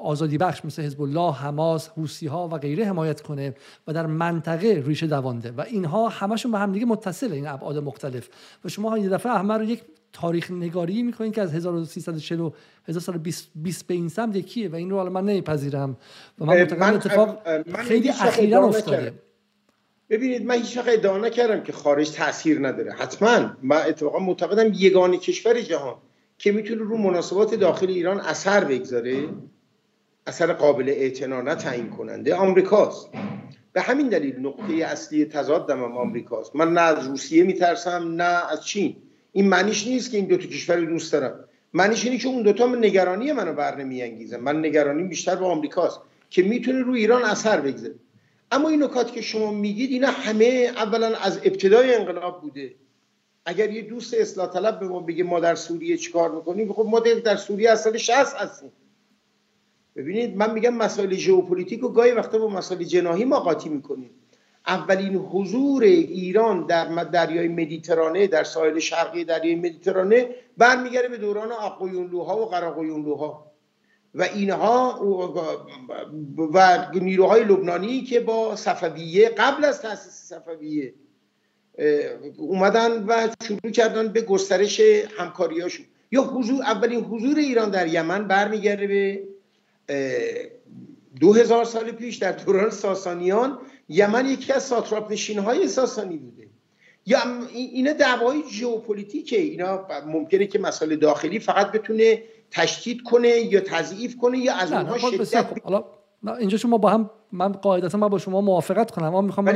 [0.02, 3.56] آزادی بخش مثل حزب الله، حماس، حوسی ها و غیره حمایت کنه
[3.88, 5.52] و در منطقه ریشه دوانده.
[5.52, 8.30] و اینها همشون به هم دیگه متصله این ابعاد مختلف.
[8.66, 9.82] و شما یه دفعه همه رو یک
[10.14, 12.52] تاریخ نگاری می‌کنین که از 1340 و
[12.88, 15.98] 2020 به این سمت یکیه و این رو حالا من نمیپذیرم.
[16.40, 17.40] و من معتقدم اتفاق
[17.76, 19.14] خیلی اخیرا افتاده.
[20.10, 22.94] ببینید من هیچ وقت ادعا نکردم که خارج تاثیر نداره.
[22.94, 23.50] حتما.
[23.62, 25.96] من اتفاقا معتقدم یگانه کشور جهان.
[26.38, 29.30] که می‌تونه رو مناسبات داخل ایران اثر بگذاره
[30.28, 33.10] اثر قابل اعتنا نه تعیین کننده آمریکاست.
[33.74, 36.56] به همین دلیل نقطه اصلی تضادم هم آمریکاست.
[36.56, 38.96] من نه از روسیه میترسم نه از چین.
[39.32, 41.40] این معنیش نیست که این دو تا کشور دوست دارم.
[41.74, 46.44] معنیش اینه که اون دوتا نگرانی منو بر نمیانگیزن من نگرانی بیشتر به آمریکاست که
[46.44, 47.96] می‌تونه رو ایران اثر بگذاره.
[48.52, 52.74] اما این نکات که شما میگید اینا همه اولا از ابتدای انقلاب بوده.
[53.46, 57.00] اگر یه دوست اصلاح طلب به ما بگه ما در سوریه چیکار می‌کنیم خب ما
[57.00, 58.72] در سوریه از سال 60 هستیم.
[59.96, 64.10] ببینید من میگم مسائل ژئوپلیتیک و گاهی وقتا با مسائل جناهی ما قاطی می‌کنیم.
[64.68, 72.38] اولین حضور ایران در دریای مدیترانه در ساحل شرقی دریای مدیترانه برمیگرده به دوران آقایونلوها
[72.38, 73.52] و قراقایونلوها.
[74.16, 75.00] و اینها
[76.54, 80.94] و نیروهای لبنانی که با صفویه قبل از تاسیس صفویه
[82.38, 84.82] اومدن و شروع کردن به گسترش
[85.18, 85.86] همکاریاشون.
[86.12, 89.24] یا حضور اولین حضور ایران در یمن برمیگرده به
[91.20, 93.60] دو هزار سال پیش در دوران ساسانیان
[93.90, 96.48] یمن یکی از ساتراپ نشین های ساسانی بوده.
[97.06, 97.20] یا
[97.54, 99.38] اینا دعوای ژئوپلیتیکه.
[99.38, 104.98] اینا ممکنه که مسائل داخلی فقط بتونه تشدید کنه یا تضعیف کنه یا از اونها
[104.98, 105.46] شدت
[106.34, 109.06] اینجا شما با هم من قاعدتا من با شما موافقت کنم.
[109.06, 109.54] اما می‌خوام من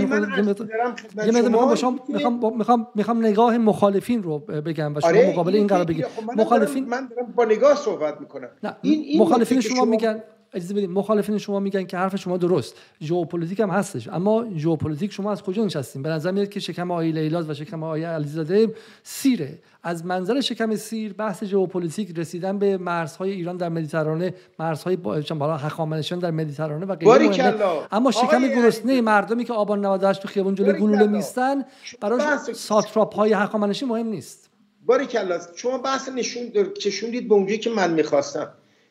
[1.25, 5.86] می‌خوام شما می‌خوام می‌خوام می‌خوام نگاه مخالفین رو بگم و شما آره مقابل این قرار
[5.86, 8.49] بگید خب مخالفین من دارم با نگاه صحبت می‌کنم.
[8.82, 10.23] این, این مخالفین شما, شما میگن
[10.54, 12.76] اجازه بدید مخالفین شما میگن که حرف شما درست.
[13.02, 14.08] ژئوپلیتیک هم هستش.
[14.08, 17.84] اما ژئوپلیتیک شما از کجا نشستین؟ به نظر میاد که شکم آقای لیلاز و شکم
[17.84, 19.60] آقای علیزاده سیره.
[19.84, 26.20] از منظر شکم سیر بحث ژئوپلیتیک رسیدن به مرزهای ایران در مدیترانه مرزهای بالا هخامنشیان
[26.20, 27.56] در مدیترانه و غیره
[27.92, 31.64] اما شکم گرسنه مردمی که آبان 98 تو خیابون جلوی گلوله میستن
[32.02, 32.22] برای
[32.54, 34.50] ساتراپ های هخامنشی مهم نیست.
[34.86, 35.08] باری
[35.56, 36.44] شما بحث نشون
[36.80, 38.50] چشوندید به اونجایی که من می‌خواستم.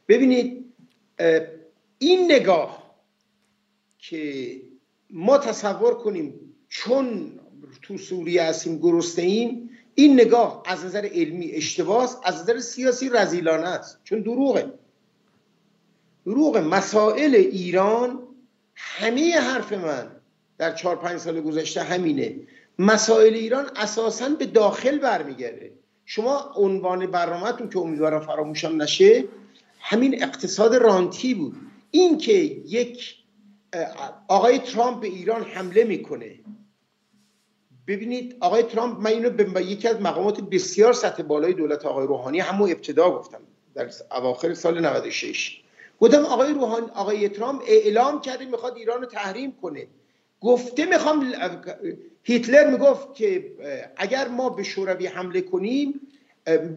[0.09, 0.68] ببینید
[1.99, 2.95] این نگاه
[3.99, 4.53] که
[5.11, 6.35] ما تصور کنیم
[6.69, 7.33] چون
[7.83, 13.69] تو سوریه هستیم گرسته ایم این نگاه از نظر علمی اشتباس از نظر سیاسی رزیلانه
[13.69, 14.73] است چون دروغه.
[16.27, 18.23] دروغ مسائل ایران
[18.75, 20.11] همه حرف من
[20.59, 22.37] در چهار پنج سال گذشته همینه.
[22.79, 25.73] مسائل ایران اساسا به داخل برمیگرده.
[26.05, 29.25] شما عنوان برنامهتون که امیدوارم فراموشم نشه
[29.91, 31.57] همین اقتصاد رانتی بود.
[31.91, 33.15] این که یک
[34.29, 36.31] آقای ترامپ به ایران حمله می‌کنه.
[37.87, 42.41] ببینید آقای ترامپ من اینو به یکی از مقامات بسیار سطح بالای دولت آقای روحانی
[42.41, 43.41] همون ابتدا گفتم
[43.75, 45.61] در اواخر سال 96
[46.01, 49.87] گفتم آقای روحانی آقای ترامپ اعلام کرده می‌خواد ایران رو تحریم کنه.
[50.41, 51.33] گفته می‌خوام
[52.23, 53.53] هیتلر می‌گفت که
[53.97, 56.01] اگر ما به شوروی حمله کنیم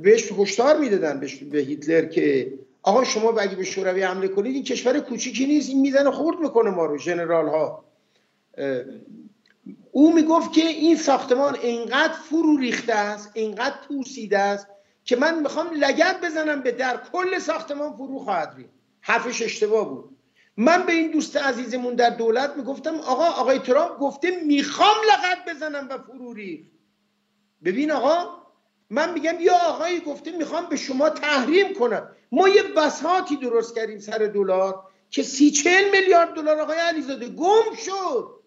[0.02, 5.00] بهش هشدار می‌دادن به هیتلر که آقا شما اگه به شوروی حمله کنید این کشور
[5.00, 5.70] کوچیکی نیست.
[5.70, 7.86] این می‌زنه خورد می‌کنه ما رو جنرال ها
[9.92, 14.68] او می‌گفت که این ساختمان اینقدر فرو ریخته است اینقدر پوسیده است
[15.04, 18.70] که من می‌خوام لگت بزنم به در کل ساختمان فرو خواهد ریخت.
[19.02, 20.18] حرفش اشتباه بود.
[20.58, 25.88] من به این دوست عزیزمون در دولت می‌گفتم آقا آقای ترامپ گفته می‌خوام لغت بزنم
[25.90, 26.72] و فروری
[27.64, 28.42] ببین آقا
[28.90, 32.10] من میگم یا آقایی گفته می‌خوام به شما تحریم کنم.
[32.32, 37.76] ما یه بساتی درست کردیم سر دلار که سی چهل میلیارد دلار آقای علیزاده گم
[37.86, 38.42] شد.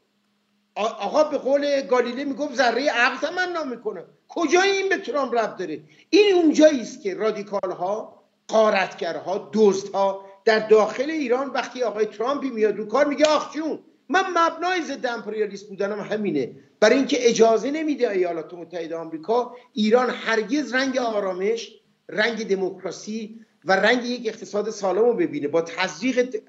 [0.77, 4.05] آقا به قول گالیله می‌گفت ذره عقل تمنا می‌کنه.
[4.29, 10.59] کجای این به ترامپ رب داره؟ این اونجایی است که رادیکال ها غارتگرها دزدها در
[10.59, 15.69] داخل ایران وقتی آقای ترامپی میاد رو کار میگه آخ جون من مبنای ضد امپریالیست
[15.69, 16.51] بودنم همینه.
[16.81, 21.73] برای اینکه اجازه نمیده ایالات متحده آمریکا ایران هرگز رنگ آرامش
[22.09, 26.43] رنگ دموکراسی و رنگ یک اقتصاد سالم رو ببینه با تزریق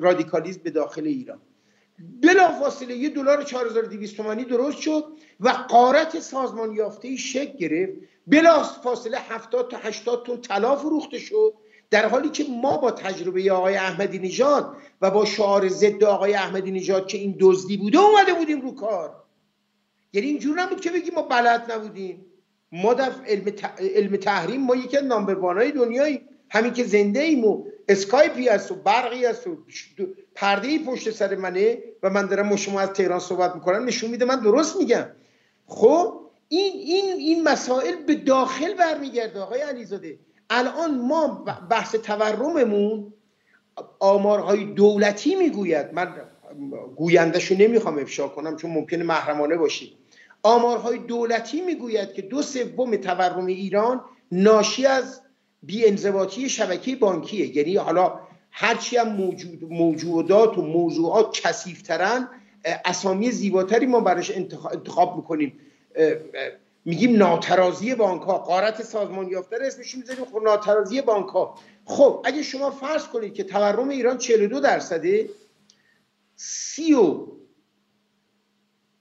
[0.00, 1.40] رادیکالیزم به داخل ایران.
[2.22, 5.04] بلا فاصله یه دلار 4200 تومانی درست شد
[5.40, 7.92] و قارت سازمان یافته شکل گرفت.
[8.26, 11.54] بلا فاصله 70 تا 80 تن طلا فروخته شد.
[11.90, 16.70] در حالی که ما با تجربه آقای احمدی نژاد و با شعار ضد آقای احمدی
[16.70, 19.16] نژاد که این دزدی بوده اومده بودیم رو کار.
[20.12, 22.26] یعنی اینجور نبود که بگیم ما بلد نبودیم.
[22.72, 23.12] ما در
[23.78, 28.74] علم, تحریم ما یکی از نامبروانای دنیایی همین که زنده ایم و اسکایپی هست و
[28.74, 29.56] برقی هست و
[30.34, 34.24] پرده ای پشت سر منه و من دارم شما از تهران صحبت می‌کنم نشون میده
[34.24, 35.06] من درست میگم.
[35.66, 40.18] خب این این این مسائل به داخل برمیگرده آقای علیزاده.
[40.50, 43.12] الان ما بحث تورممون
[43.98, 45.86] آمارهای دولتی می‌گوید.
[45.92, 46.14] من
[46.96, 49.92] گویندهشو نمی‌خوام افشا کنم چون ممکنه محرمانه باشید
[50.42, 54.00] آمارهای دولتی می‌گوید که دو سوم تورم ایران
[54.32, 55.20] ناشی از
[55.86, 57.56] انضباطی شبکه بانکیه.
[57.56, 62.28] یعنی حالا هرچی هم موجود موجودات و موضوعات کسیفترن
[62.64, 65.60] اسامی زیباتری ما براش انتخاب می‌کنیم.
[66.84, 70.24] میگیم ناترازی بانک ها قارت سازمان یافته اسمش می‌ذاریم.
[70.24, 75.30] خب ناترازی بانک ها خب اگه شما فرض کنید که تورم ایران 42 درصده
[76.36, 77.26] سی و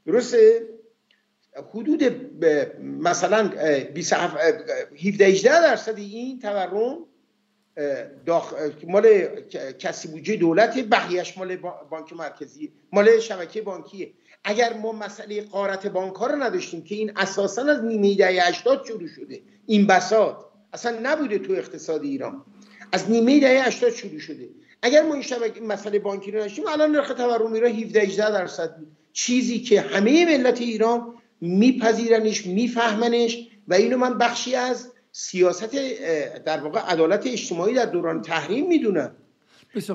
[0.06, 0.68] درسته؟
[1.74, 2.04] حدود
[2.84, 3.50] مثلا
[5.04, 6.98] 17 18 درصد این تورم
[8.26, 8.54] داخ...
[8.88, 9.28] مال
[9.80, 11.56] کسی بودجه دولت بقیهش مال
[11.90, 14.12] بانک مرکزی مال شبکه بانکیه.
[14.44, 18.86] اگر ما مسئله قارت بانک ها رو نداشتیم که این اساسا از نیمه دهه 80
[18.88, 20.36] شروع شده این بساط
[20.74, 22.46] اصلا نبوده تو اقتصاد ایران.
[22.92, 24.50] از نیمه دهه 80 شروع شده.
[24.82, 28.78] اگر ما این شبکه مسئله بانکی رو نداشتیم الان نرخ تورم ایران 17 18 درصد
[28.78, 28.88] بود.
[29.14, 35.76] چیزی که همه ملت ایران میپذیرنش میفهمنش و اینو من بخشی از سیاست
[36.46, 39.12] در واقع عدالت اجتماعی در دوران تحریم می‌دونم.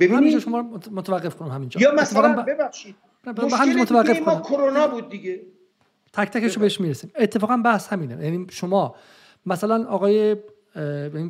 [0.01, 0.39] ببینید.
[0.39, 1.81] شما متوقف کنم همینجا.
[1.81, 2.95] یا مثلا ببخشید.
[3.27, 5.41] مشکل متوقف ما کرونا بود دیگه.
[6.13, 7.11] تک تکش بهش می‌رسیم.
[7.15, 8.23] اتفاقا بحث همینه.
[8.23, 8.95] یعنی شما
[9.45, 10.35] مثلا آقای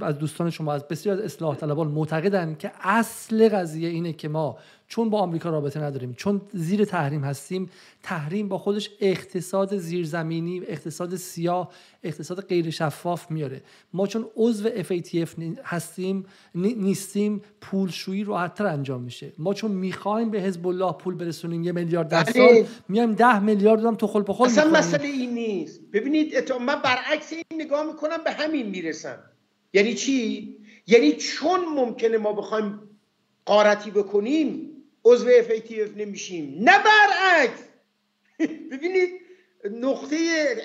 [0.01, 4.57] از دوستان شما از بسیار از اصلاح طلبان معتقدن که اصل قضیه اینه که ما
[4.93, 7.69] چون با آمریکا رابطه نداریم چون زیر تحریم هستیم
[8.03, 11.71] تحریم با خودش اقتصاد زیرزمینی اقتصاد سیاه
[12.03, 13.61] اقتصاد غیر شفاف میاره.
[13.93, 15.29] ما چون عضو FATF
[15.63, 16.25] هستیم
[16.55, 19.33] نیستیم پولشویی راحتتر انجام میشه.
[19.37, 22.23] ما چون می‌خوایم به حزب الله پول برسونیم یه میلیارد در.
[22.23, 25.81] سال میایم ده میلیارد هم تو خل بخل اصلا مسئله این نیست.
[25.93, 29.19] ببینید من برعکس این نگاه می‌کنم به همین می‌رسم.
[29.73, 32.79] یعنی چی؟ یعنی چون ممکنه ما بخوایم
[33.45, 34.69] قارتی بکنیم
[35.05, 36.57] عضو FATF نمیشیم.
[36.59, 37.59] نه برعکس.
[38.71, 39.09] ببینید
[39.71, 40.17] نقطه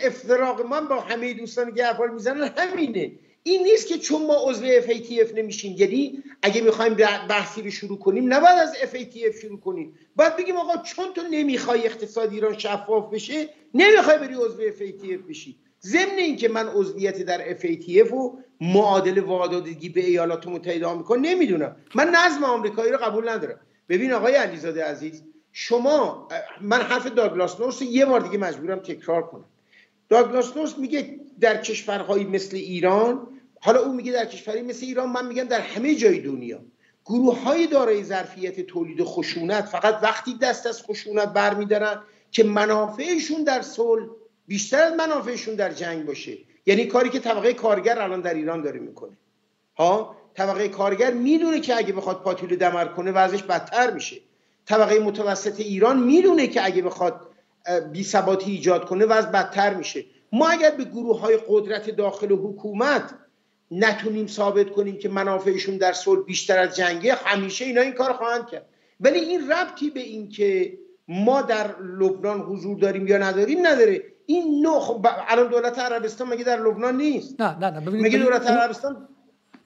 [0.03, 3.13] افتراق من با همه دوستان که افعال می‌زنن همینه.
[3.43, 5.75] این نیست که چون ما عضو FATF نمیشیم.
[5.79, 6.95] یعنی اگه می‌خوایم
[7.29, 9.95] بحثی رو شروع کنیم نباید از FATF شروع کنیم.
[10.17, 15.57] باید بگیم آقا چون تو نمی‌خوای اقتصاد ایران شفاف بشه نمی‌خوای بری عضو FATF بشی.
[15.83, 21.77] ضمن اینکه من عضویت در FATF و معادل وادادگی به ایالات متحده آمریکا نمی‌دونم.
[21.95, 23.61] من نظم آمریکایی رو قبول ندارم.
[23.89, 25.23] ببین آقای علیزاده عزیز
[25.53, 26.29] شما
[26.61, 29.45] من حرف داگلاس نورس یه بار دیگه مجبورم تکرار کنم.
[30.09, 33.27] داگلاس نورس میگه در کشورهایی مثل ایران
[33.61, 36.61] حالا او میگه در کشوری مثل ایران من میگم در همه جای دنیا.
[37.05, 43.63] گروه های دارای ظرفیت تولید خشونت فقط وقتی دست از خشونت برمیدارن که منافعشون در
[43.63, 44.07] صلح
[44.47, 46.39] بیشتر از منافعشون در جنگ باشه.
[46.67, 49.17] یعنی کاری که طبقه کارگر الان در ایران داره می‌کنه.
[49.77, 54.17] ها؟ طبقه کارگر می‌دونه که اگه بخواد پاتیل دمر کنه وضعش بدتر میشه.
[54.67, 57.21] طبقه متوسط ایران می‌دونه که اگه بخواد
[57.93, 60.05] بی ثباتی ایجاد کنه وضع بدتر میشه.
[60.33, 63.15] ما اگر به گروه های قدرت داخل حکومت
[63.71, 68.47] نتونیم ثابت کنیم که منافعشون در صلح بیشتر از جنگه همیشه اینا این کار خواهند
[68.47, 68.67] کرد.
[69.01, 74.03] ولی این ربطی به این که ما در لبنان حضور داریم یا نداریم نداره.
[74.27, 77.91] این نوع خب الان دولت عربستان مگه در لبنان نیست؟ نه نه نه.
[77.91, 79.09] مگه دولت عربستان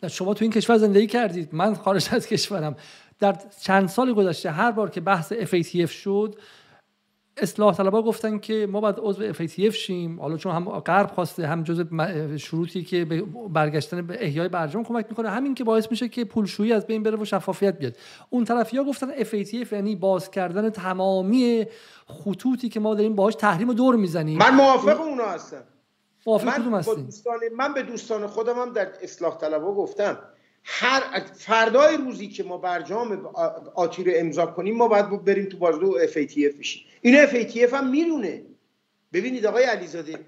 [0.08, 1.48] شما تو این کشور زندگی کردید.
[1.52, 2.76] من خارج از کشورم.
[3.18, 6.36] در چند سال گذشته هر بار که بحث FATF شد
[7.36, 10.20] اصلاح طلبا گفتن که ما باید عضو FATF شیم.
[10.20, 11.84] حالا چون هم غرب خواسته هم جز
[12.36, 16.72] شروطی که به برگشتن به احیای برجام کمک می‌کنه همین که باعث میشه که پولشویی
[16.72, 17.96] از بین بره و شفافیت بیاد.
[18.30, 21.66] اون طرفیا گفتن FATF یعنی باز کردن تمامی
[22.06, 24.38] خطوطی که ما داریم باهاش تحریم و دور می‌زنیم.
[24.38, 25.62] من موافق اونا هستم.
[26.26, 30.18] من, دوستان من به دوستان خودم هم در اصلاح طلبا گفتم
[30.64, 33.26] هر فردای روزی که ما برجام
[33.74, 36.86] آتی رو امضا کنیم ما باید بریم تو بازدو FATF بشیم.
[37.00, 38.42] این FATF هم می‌دونه.
[39.12, 40.18] ببینید آقای علیزاده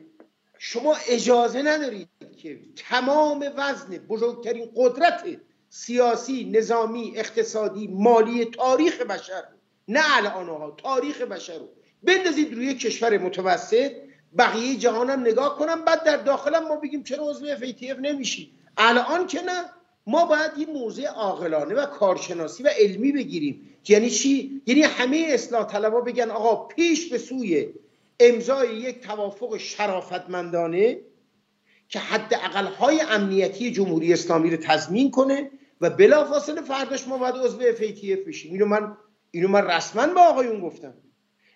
[0.58, 5.24] شما اجازه ندارید که تمام وزن بزرگترین قدرت
[5.68, 9.42] سیاسی نظامی اقتصادی مالی تاریخ بشر
[9.88, 11.68] نه الان ها تاریخ بشر رو
[12.02, 13.92] بندازید روی کشور متوسط.
[14.38, 19.26] بقیه جهان هم نگاه کنم بعد در داخلم ما بگیم چرا عضو FATF نمیشی؟ الان
[19.26, 19.64] که نه
[20.06, 23.70] ما باید یه موضع عاقلانه و کارشناسی و علمی بگیریم.
[23.88, 27.68] یعنی چی؟ یعنی همه اصلاح طلبا بگن آقا پیش به سوی
[28.20, 30.98] امضای یک توافق شرافتمندانه
[31.88, 32.32] که حد
[32.78, 38.52] های امنیتی جمهوری اسلامی رو تضمین کنه و بلافاصله فرداش ما باید عضو FATF بشیم.
[38.52, 38.96] اینو من
[39.30, 40.94] اینو من رسما با آقایون گفتم.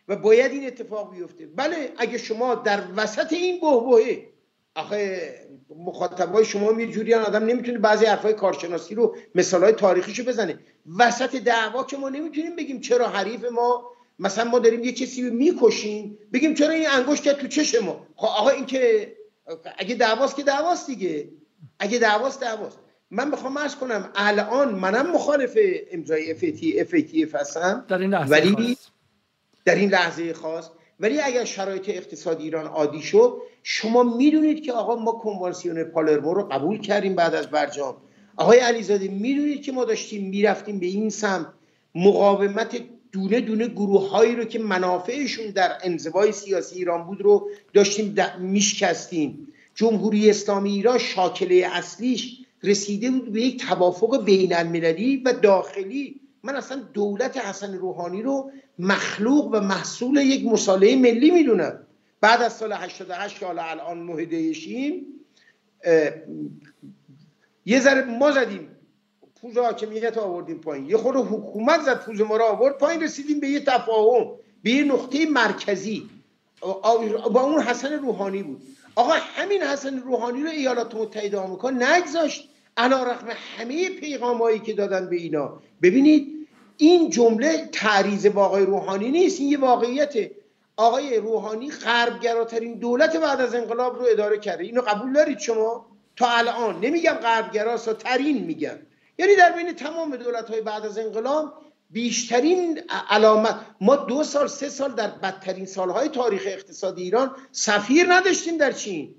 [0.09, 1.47] و باید این اتفاق بیفته.
[1.47, 4.29] بله اگه شما در وسط این بهبهه
[4.75, 5.33] آخه
[5.77, 10.59] مخاطبای شما یه جوری آدم نمی‌تونه بعضی حرفای کارشناسی رو مثالای تاریخیشو بزنه.
[10.99, 15.35] وسط دعوا که ما نمی‌تونیم بگیم چرا حریف ما مثلا ما داریم یه کسی رو
[15.35, 18.07] می‌کشیم بگیم چرا این انگشت تو چش ما.
[18.17, 19.13] خب آقا این که
[19.79, 21.29] اگه دعواست که دعواست دیگه.
[21.79, 22.79] اگه دعواست دعواست.
[23.11, 25.59] من می‌خوام عرض کنم الان منم مخالف
[25.91, 26.35] امضای
[26.85, 27.85] FATF هستم.
[27.89, 28.77] در این ولی
[29.69, 30.71] در این لحظه خاص.
[31.01, 36.43] ولی اگر شرایط اقتصادی ایران عادی شد شما می‌دونید که آقا ما کنوانسیون پالرمو رو
[36.43, 37.97] قبول کردیم بعد از برجام.
[38.37, 41.47] آقای علیزاده می‌دونید که ما داشتیم می‌رفتیم به این سمت
[41.95, 42.81] مقاومت
[43.13, 49.49] دونه دونه گروه هایی رو که منافعشون در انزوای سیاسی ایران بود رو داشتیم میشکستیم.
[49.75, 56.57] جمهوری اسلامی ایران شاکله اصلیش رسیده بود به یک توافق بین المللی و داخلی من
[56.57, 61.87] اصلا دولت حسن روحانی رو مخلوق و محصول یک مصالحه ملی می‌دونم.
[62.21, 65.07] بعد از سال 88 که حالا الان مهده شیم
[67.67, 68.69] یه ذره ما زدیم.
[69.41, 70.87] پوز حاکمیت آوردیم پایین.
[70.87, 74.31] یه خود حکومت زد پوز ما رو آورد پایین رسیدیم به یه تفاهم
[74.63, 76.11] به یه نقطه مرکزی.
[77.33, 78.63] با اون حسن روحانی بود.
[78.95, 82.49] آقا همین حسن روحانی رو ایالات متحده آمریکا نگذاشت.
[82.79, 83.27] علا رقم
[83.57, 85.63] همه پیغام هایی که دادن به اینا.
[85.83, 90.31] ببینید این جمله تعریض با آقای روحانی نیست این یه واقعیته.
[90.77, 94.65] آقای روحانی غربگراترین دولت بعد از انقلاب رو اداره کرده.
[94.65, 96.81] اینو قبول دارید شما؟ تا الان.
[96.81, 98.79] نمیگم غربگراسا ترین میگن
[99.19, 101.53] یعنی در بین تمام دولت های بعد از انقلاب
[101.91, 108.57] بیشترین علامت ما دو سال سه سال در بدترین سالهای تاریخ اقتصادی ایران سفیر نداشتیم
[108.57, 109.15] در چین.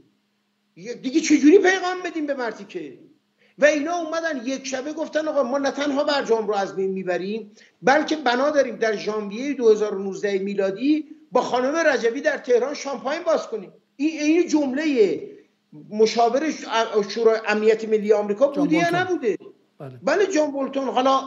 [0.76, 3.09] دیگه چجوری پیغام بدیم به مرتی که؟
[3.60, 7.52] و اینا اومدن یک شبه گفتن آقا ما نه تنها برجام رو از بین می‌بریم
[7.82, 13.74] بلکه بنا داریم در ژانویه 2019 میلادی با خانم رجبی در تهران شامپاین باز کنیم.
[13.96, 15.22] این این جمله
[15.90, 16.52] مشاور
[17.10, 19.38] شورای امنیت ملی آمریکا بوده یا نبوده؟
[19.80, 20.88] بله, بله جان بولتون.
[20.88, 21.22] حالا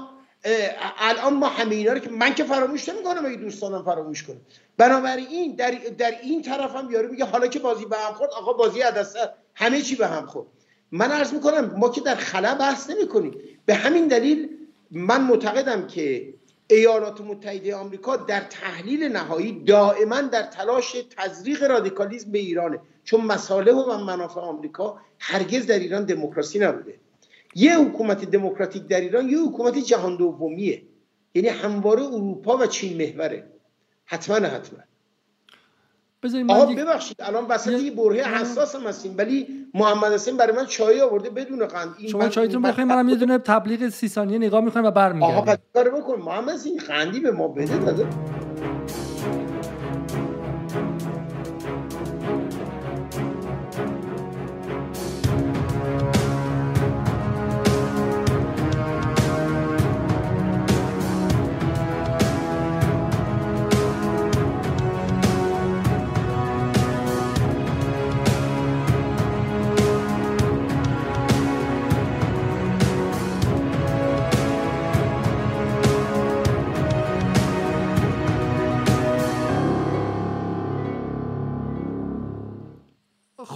[0.98, 4.40] الان ما همه اینا رو که من که فراموش نمی‌کنم اگه دوستانم فراموش کنم
[4.76, 8.52] بنابراین در در این طرف هم یارو میگه حالا که بازی به هم خورد آقا
[8.52, 9.18] بازی عدسه
[9.54, 10.46] همه چی به هم خورد.
[10.92, 13.34] من عرض می‌کنم ما که در خلا بحث نمی‌کنیم.
[13.66, 14.48] به همین دلیل
[14.90, 16.34] من معتقدم که
[16.70, 22.78] ایالات متحده آمریکا در تحلیل نهایی دائما در تلاش تزریق رادیکالیسم به ایرانه.
[23.04, 26.98] چون مساله و منافع آمریکا هرگز در ایران دموکراسی نبوده.
[27.54, 30.82] یه حکومت دموکراتیک در ایران یه حکومت جهان دومیه.
[31.34, 33.46] یعنی همواره اروپا و چین محوره.
[34.04, 34.78] حتما حتما.
[36.48, 41.00] آقا ببخشید الان وسط یه بره حساس هم هستیم ولی محمد حسین برای من چای
[41.00, 41.94] آورده بدون قند.
[41.98, 45.34] این شما چایتون بخواید منم یه دونه تبلیغ 30 ثانیه نگاه می‌کنم و برمیگردم.
[45.34, 48.06] آقا کار بکن محمد حسین خندی به ما بده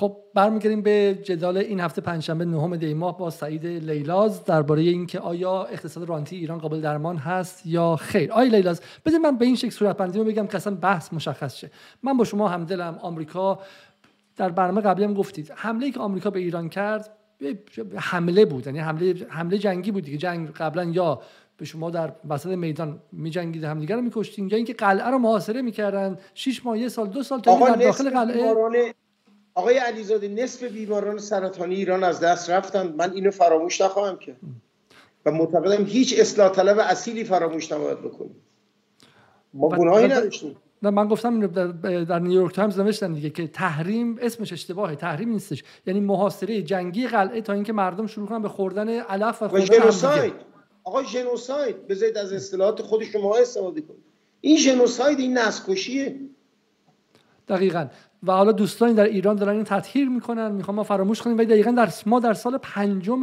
[0.01, 5.20] داده برمیگردیم به جدال این هفته پنجشنبه نهم دی ماه با سعید لیلاز درباره اینکه
[5.20, 8.32] آیا اقتصاد رانتی ایران قابل درمان هست یا خیر.
[8.32, 11.70] آیا لیلاز بذارید من به این شکل صورت بندی بگم که اصلا بحث مشخص شه.
[12.03, 12.99] من با شما همدلم.
[13.03, 13.59] آمریکا
[14.36, 17.11] در برنامه قبلی هم گفتید حمله که آمریکا به ایران کرد
[17.97, 20.18] حمله بود یعنی حمله حمله جنگی بود دیگه.
[20.18, 21.20] جنگ قبلا یا
[21.57, 26.18] به شما در وسط میدان میجنگید همدیگه رو میکشتین یا اینکه قلعه رو محاصره می‌کردن
[26.34, 28.94] 6 ماه یه سال دو سال تا در داخل قلعه
[29.57, 34.36] آقای علیزاده نصف بیماران سرطانی ایران از دست رفتن من اینو فراموش نخواهم کرد.
[35.26, 38.36] و معتقدم هیچ اصلاح طلب اصیلی فراموش نباید بکنیم.
[39.54, 40.57] ما گناهی نداشتیم.
[40.82, 41.66] نه من گفتم در,
[42.04, 45.64] در نیویورک تایمز نوشتن دیگه که تحریم اسمش اشتباهه تحریم نیستش.
[45.86, 50.32] یعنی محاصره جنگی قلعه تا اینکه مردم شروع کنن به خوردن علف و خوردن جنوساید.
[50.84, 54.04] آقا جنوساید بذارید از اصطلاحات خود شما استفاده کنید.
[54.40, 56.20] این جنوساید این نسکشیه
[57.48, 57.86] دقیقا.
[58.22, 60.52] و حالا دوستانی در ایران دارن این تطهیر می‌کنن.
[60.52, 61.38] می‌خوام ما فراموش کنیم.
[61.38, 63.20] ولی دقیقا در ما در سال پنجم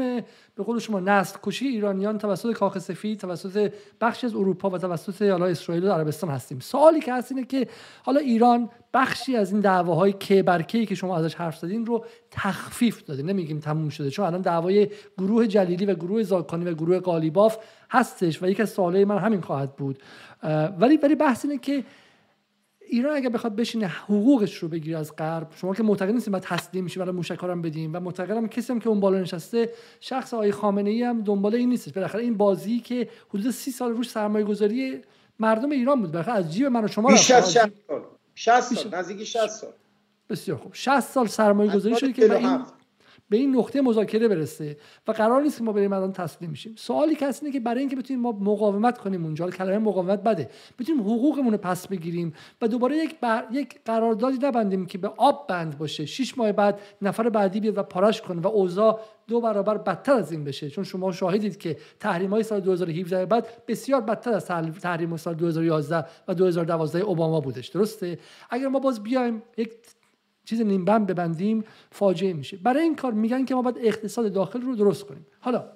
[0.56, 5.22] به قول شما نسل کشی ایرانیان توسط کاخ سفید توسط بخشی از اروپا و توسط
[5.22, 6.60] حالا اسرائیل و عربستان هستیم.
[6.60, 7.68] سوالی که هست اینه که
[8.04, 13.04] حالا ایران بخشی از این دعواهای که برکی که شما ازش حرف زدین رو تخفیف
[13.04, 13.24] داده.
[13.24, 17.58] نمیگیم تموم شده چون الان دعوای گروه جلیلی و گروه زاکانی و گروه قالیباف
[17.92, 20.04] هستش و یکی از سوالای من همین خواهد بود.
[20.80, 21.84] ولی ولی بحث اینه که
[22.90, 26.84] ایران اگر بخواد بشینه حقوقش رو بگیره از غرب شما که معتقد نیستید بعد تسلیم
[26.84, 29.70] میشه برای موشکارم بدیم و معتقدم کسی هم که اون بالا نشسته
[30.00, 31.94] شخص آقای خامنه ای هم دنبال این نیستش.
[31.94, 35.02] بالاخره این بازی که حدود سی سال روش سرمایه گذاری
[35.40, 36.12] مردم ایران بود.
[36.12, 38.02] بالاخره از جیب من و شما بیش از 60 سال.
[38.36, 38.96] 60 سال.
[38.96, 39.70] نزدیک 60 سال.
[40.30, 40.74] بسیار خوب.
[40.74, 42.60] 60 سال سرمایه گذاری شده که این
[43.34, 44.78] به این نقطه مذاکره برسه
[45.08, 47.96] و قرار نیست که ما بریم الان تسلیم میشیم سوالی که اینه که برای اینکه
[47.96, 50.50] بتونیم ما مقاومت کنیم اونجا کلمه مقاومت بده.
[50.80, 53.48] بتونیم حقوقمون رو پس بگیریم و دوباره یک بر...
[53.52, 56.06] یک قراردادی نبندیم که به آب بند باشه.
[56.06, 60.32] شش ماه بعد نفر بعدی بیاد و پارش کنه و اوضاع دو برابر بدتر از
[60.32, 60.70] این بشه.
[60.70, 64.46] چون شما شاهدید که تحریم های سال 2017 بعد بسیار بدتر از
[64.82, 67.68] تحریم سال 2011 و 2012 اوباما بودش.
[67.68, 68.20] درسته؟
[68.50, 69.72] اگر ما باز بیایم یک
[70.46, 72.58] چیز نیمبند ببندیم فاجعه میشه.
[72.58, 75.26] برای این کار میگن که ما باید اقتصاد داخل رو درست کنیم.
[75.40, 75.70] حالا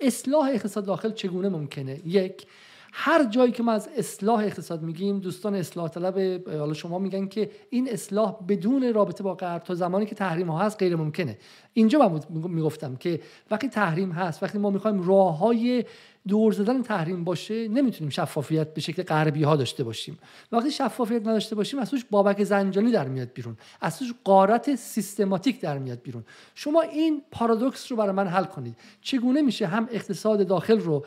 [0.00, 2.46] اصلاح اقتصاد داخل چگونه ممکنه؟ یک
[2.94, 7.50] هر جایی که ما از اصلاح اقتصاد میگیم دوستان اصلاح طلب حالا شما میگن که
[7.70, 11.38] این اصلاح بدون رابطه با غرب تا زمانی که تحریم ها هست غیر ممکنه.
[11.72, 13.20] اینجا من می‌گفتم که
[13.50, 15.84] وقتی تحریم هست وقتی ما می‌خوایم راه های
[16.28, 20.18] دور زدن تحریم باشه نمی‌تونیم شفافیت به شکل غربی ها داشته باشیم.
[20.52, 23.56] وقتی شفافیت نداشته باشیم از توش بابک زنجانی در میاد بیرون.
[23.80, 26.24] از توش قارت سیستماتیک در میاد بیرون.
[26.54, 28.76] شما این پارادوکس رو برای من حل کنید.
[29.00, 31.04] چگونه میشه هم اقتصاد داخل رو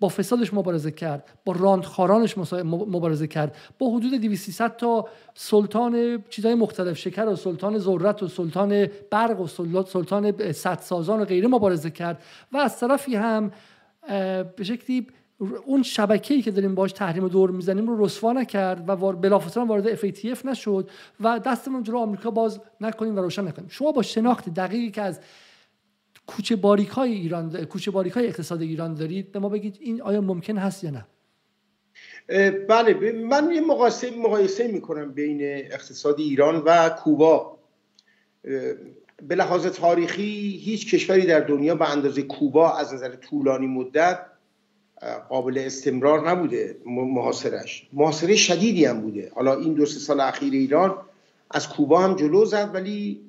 [0.00, 3.56] با فسادش مبارزه کرد با راندخارانش مبارزه کرد.
[3.78, 9.46] با حدود 200 تا سلطان چیزهای مختلف شکر و سلطان ذرت و سلطان برق و
[9.86, 12.22] سلطان سازان و غیره مبارزه کرد.
[12.52, 13.52] و از طرفی هم
[14.56, 15.06] به شکلی
[15.66, 20.44] اون شبکه‌ای که داریم باش تحریم دور می‌زنیم رو رسوا نکرد و بلافاصله وارد FATF
[20.44, 20.90] نشد
[21.20, 23.68] و دستمون جلو آمریکا باز نکنیم و روشن نکنیم.
[23.68, 25.20] شما با شناخت دقیقی که از
[26.28, 30.20] کوچه باریک های ایران کوچه باریک های اقتصاد ایران دارید؟ به ما بگید این آیا
[30.20, 31.06] ممکن هست یا نه؟
[32.68, 37.58] بله من یه مقایسه مقایسه می‌کنم بین اقتصاد ایران و کوبا.
[39.22, 44.20] به لحاظ تاریخی هیچ کشوری در دنیا به اندازه کوبا از نظر طولانی مدت
[45.28, 49.32] قابل استمرار نبوده محاصرش محاصره شدیدی هم بوده.
[49.34, 50.98] حالا این دو سه سال اخیر ایران
[51.50, 53.27] از کوبا هم جلو زد ولی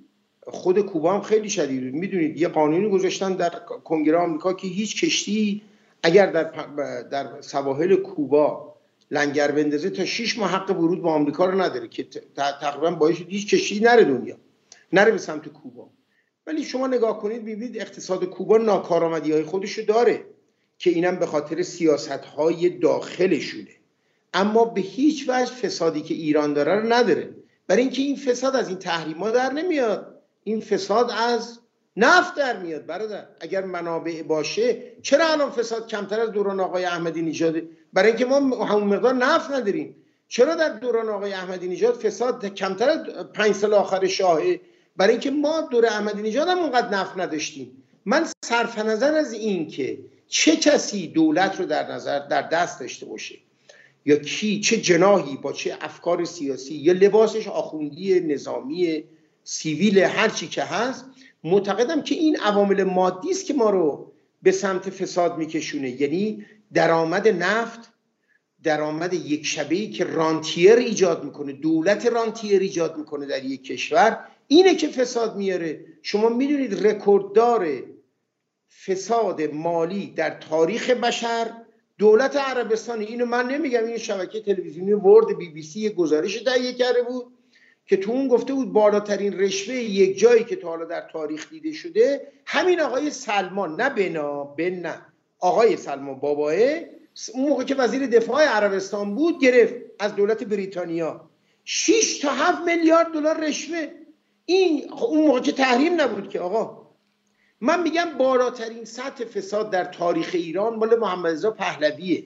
[0.49, 1.93] خود کوبا هم خیلی شدید بود.
[1.93, 3.49] می‌دونید یه قانونی گذاشتن در
[3.83, 5.61] کنگره آمریکا که هیچ کشتی
[6.03, 6.51] اگر در,
[7.01, 8.75] در سواحل کوبا
[9.11, 13.53] لنگر بندازه تا 6 ماه حق ورود به آمریکا رو نداره که تقریبا باعث هیچ
[13.53, 14.35] کشتی نره دنیا.
[14.93, 15.89] نره به سمت کوبا.
[16.47, 20.25] ولی شما نگاه کنید ببینید اقتصاد کوبا ناکارآمدی های خودشو داره
[20.77, 23.71] که اینم به خاطر سیاست های داخلشونه.
[24.33, 27.29] اما به هیچ وجه فسادی که ایران داره رو نداره.
[27.67, 30.18] برای اینکه این فساد از این تحریما در نمیاد.
[30.49, 31.59] این فساد از
[31.97, 33.27] نفت در میاد برادر.
[33.39, 38.65] اگر منابع باشه چرا الان فساد کمتر از دوران آقای احمدی نژاده برای اینکه ما
[38.65, 39.95] همون مقدار نفت نداریم.
[40.27, 42.99] چرا در دوران آقای احمدی نژاد فساد کمتر از
[43.33, 44.59] پنج سال آخر شاهه
[44.97, 47.83] برای اینکه ما دور احمدی نژاد هم اونقدر نفت نداشتیم.
[48.05, 49.97] من صرف نظر از این که
[50.27, 53.35] چه کسی دولت رو در نظر در دست داشته باشه
[54.05, 59.03] یا کی چه جناهی با چه افکار سیاسی یا لباسش آخوندی نظامی
[59.43, 61.05] سیویل هر چی که هست
[61.43, 64.11] معتقدم که این عوامل مادی است که ما رو
[64.41, 66.01] به سمت فساد میکشونه.
[66.01, 67.79] یعنی درآمد نفت
[68.63, 74.75] درآمد یک شبه که رانتیر ایجاد می‌کنه دولت رانتیر ایجاد می‌کنه در یک کشور اینه
[74.75, 77.83] که فساد میاره شما می‌دونید رکورددار
[78.85, 81.51] فساد مالی در تاریخ بشر
[81.97, 87.01] دولت عربستان اینو من نمیگم این شبکه تلویزیونی ورد بی بی سی گزارش تهیه کرده
[87.01, 87.25] بود.
[87.89, 91.71] که تو اون گفته بود بالاترین رشوه یک جایی که تا حالا در تاریخ دیده
[91.71, 95.01] شده همین آقای سلمان نه بنا بن نه.
[95.39, 96.53] آقای سلمان باباه
[97.33, 101.29] اون موقع که وزیر دفاع عربستان بود گرفت از دولت بریتانیا.
[101.65, 103.87] 6 تا 7 میلیارد دلار رشوه.
[104.45, 106.89] این اون موقع که تحریم نبود که آقا.
[107.61, 112.23] من میگم بالاترین سطح فساد در تاریخ ایران مال محمد رضا پهلویه.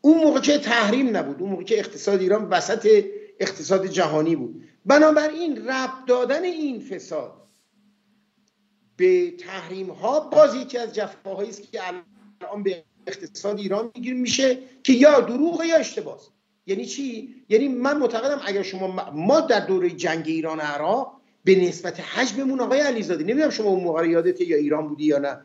[0.00, 3.04] اون موقع که تحریم نبود اون موقع که اقتصاد ایران وسط
[3.40, 4.69] اقتصاد جهانی بود.
[4.86, 7.32] بنابراین رب دادن این فساد
[8.96, 14.58] به تحریم ها باز یکی از جفاهایی است که الان به اقتصاد ایران میگیر میشه
[14.82, 16.20] که یا دروغ یا اشتباه
[16.66, 22.00] یعنی چی؟ یعنی من معتقدم اگر شما ما در دوره جنگ ایران عراق به نسبت
[22.00, 25.40] حجممون آقای علیزاده نمی‌دونم شما اون موقع یادته یا ایران بودی یا نه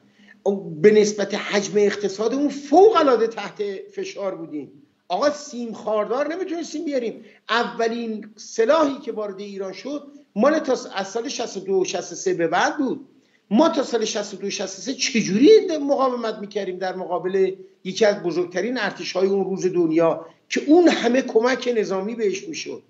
[0.81, 3.63] به نسبت حجم اقتصادمون فوق العاده تحت
[3.95, 7.25] فشار بودیم آقا سیم خاردار نمی‌تونستیم بیاریم.
[7.49, 13.07] اولین سلاحی که وارد ایران شد مال تا از سال 62 63 به بعد بود.
[13.51, 19.27] ما تا سال 62 63 چجوری مقاومت می‌کردیم در مقابل یکی از بزرگترین ارتش های
[19.27, 22.81] اون روز دنیا که اون همه کمک نظامی بهش می‌شد.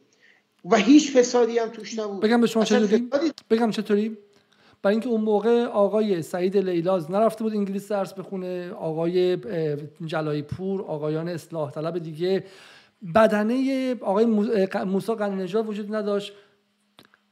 [0.65, 2.21] و هیچ فسادی هم توش نبود.
[2.21, 3.09] بگم به شما چطوری؟
[3.49, 4.17] بگم چطوری؟
[4.85, 9.37] برای اینکه اون موقع آقای سعید لیلاز نرفته بود انگلیس درس بخونه آقای
[10.05, 12.43] جلایی پور آقایان اصلاح طلب دیگه.
[13.15, 14.25] بدنه آقای
[14.85, 16.33] موسی قنی وجود نداشت.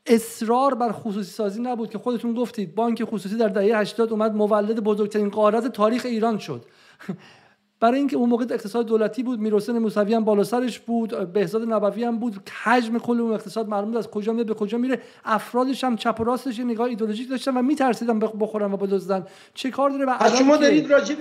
[0.06, 2.76] اصرار بر خصوصی سازی نبود که خودتون گفتید.
[2.76, 6.66] بانک خصوصی در دهه 80 اومد مولد بزرگترین قارت تاریخ ایران شد.
[7.84, 12.04] برای اینکه اون موقع اقتصاد دولتی بود میرحسین موسوی هم بالا سرش بود بهزاد نبوی
[12.04, 15.02] هم بود حجم کل اون اقتصاد معلوم از کجا میاد به کجا میره.
[15.26, 19.26] افرادش هم چپ و راستش نگاه ایدئولوژیک داشتن و میترسیدن بخورن و بدزدن.
[19.54, 21.16] چه کار داره؟ الان شما دارید راجع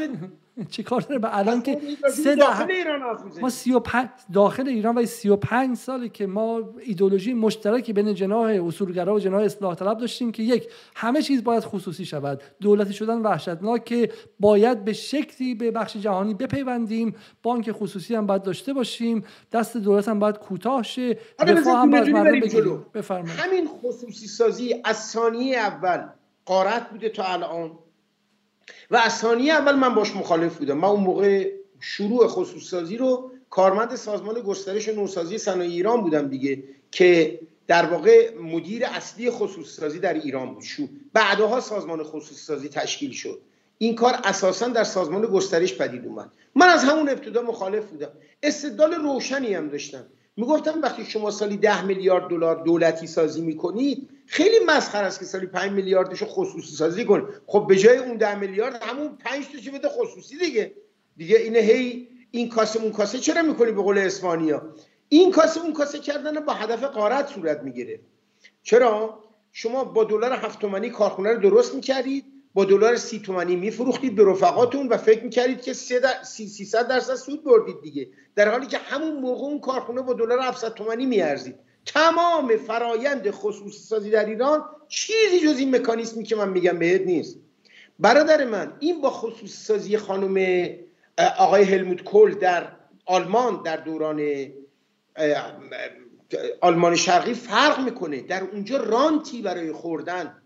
[0.71, 1.81] چه کار داره؟ به الان که
[2.11, 3.01] سه داخل ایران
[3.41, 9.19] ما 35 داخل ایران و 35 ساله که ما ایدولوژی مشترکی بین جناح اصولگرا و
[9.19, 12.43] جناح اصلاح طلب داشتیم که یک همه چیز باید خصوصی شود.
[12.61, 17.15] دولتی شدن وحشتناک باید به شکلی به بخش جهانی بپیوندیم.
[17.43, 19.25] بانک خصوصی هم باید داشته باشیم.
[19.53, 21.19] دست دولت هم باید کوتاه شه.
[21.39, 26.09] آره، هم باید مردم همین خصوصی سازی از ثانیه اول
[26.45, 27.79] قارت بوده تا الان.
[28.91, 30.79] و از ثانیه اول من باش مخالف بودم.
[30.79, 31.51] من اون موقع
[31.81, 38.35] شروع خصوص سازی رو کارمند سازمان گسترش نوسازی صنایع ایران بودم دیگه که در واقع
[38.39, 40.63] مدیر اصلی خصوص سازی در ایران بود.
[40.63, 43.41] شو بعدها سازمان خصوص سازی تشکیل شد.
[43.79, 46.31] این کار اساسا در سازمان گسترش پدید اومد.
[46.55, 48.09] من از همون ابتدا مخالف بودم.
[48.43, 50.05] استدلال روشنی هم داشتم.
[50.37, 55.47] می‌گفتم وقتی شما سالی ده میلیارد دلار دولتی سازی می‌کنید خیلی مسخره است که سالی
[55.47, 59.89] 5 میلیاردشو خصوصی سازی کن خب به جای اون 10 میلیارد همون 5 تاشو بده
[59.89, 60.75] خصوصی دیگه.
[61.17, 64.75] دیگه اینه هی این کاسه اون کاسه چرا می‌کنی به قول اسپانیا؟
[65.09, 68.01] این کاسه اون کاسه کردن با هدف قارت صورت می‌گیره.
[68.63, 69.19] چرا؟
[69.53, 72.32] شما با دلار 7 تومانی کارخونه رو درست می‌کردید.
[72.55, 77.81] با دلار سی تومانی میفروختید به رفقاتون و فکر می‌کردید که 300 درصد سود بردید
[77.83, 78.09] دیگه.
[78.35, 81.55] در حالی که همون موقع اون کارخونه با دلار 700 تومانی میارزید.
[81.87, 87.39] تمام فرایند خصوصی سازی در ایران چیزی جز این مکانیزمی که من میگم بهت نیست.
[87.99, 90.67] برادر من این با خصوصی سازی خانم
[91.39, 92.69] آقای هلموت کول در
[93.07, 94.23] آلمان در دوران
[96.61, 98.21] آلمان شرقی فرق می‌کنه.
[98.21, 100.42] در اونجا رانتی برای خوردن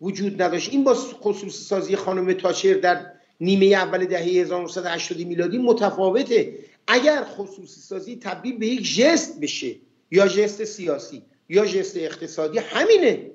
[0.00, 0.72] وجود نداشت.
[0.72, 3.06] این با خصوصی سازی خانم تاچر در
[3.40, 6.58] نیمه اول دهه 1980 میلادی متفاوته.
[6.86, 9.76] اگر خصوصی سازی تبدیل به یک جست بشه
[10.10, 13.30] یا جست سیاسی یا جست اقتصادی همینه.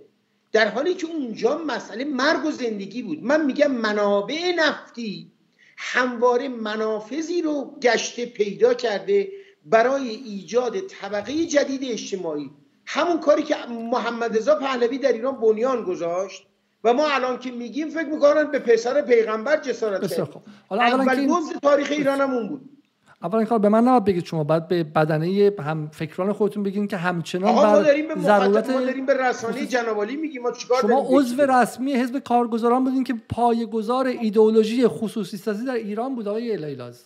[0.52, 3.24] در حالی که اونجا مسئله مرگ و زندگی بود.
[3.24, 5.32] من میگم منابع نفتی
[5.78, 9.32] همواره منافذی رو گشته پیدا کرده
[9.66, 12.52] برای ایجاد طبقه جدید اجتماعی.
[12.86, 16.48] همون کاری که محمد رضا پهلوی در ایران بنیان گذاشت.
[16.86, 20.30] و ما الان که میگیم فکر می‌کنن به پسر پیغمبر جسارت کرد
[20.72, 22.70] اول تاریخ ایران هم اون بود.
[23.24, 26.88] اول این کار به من نباید بگید شما باید به بدنه هم فکران خودتون بگین
[26.88, 31.06] که همچنان بر داریم به ضرورت ما داریم به رسانه جنابالی میگیم ما چیکار شما
[31.10, 37.04] عضو رسمی حزب کارگزاران بودین که پایه‌گذار ایدئولوژی خصوصی سازی در ایران بود آقای لیلاز.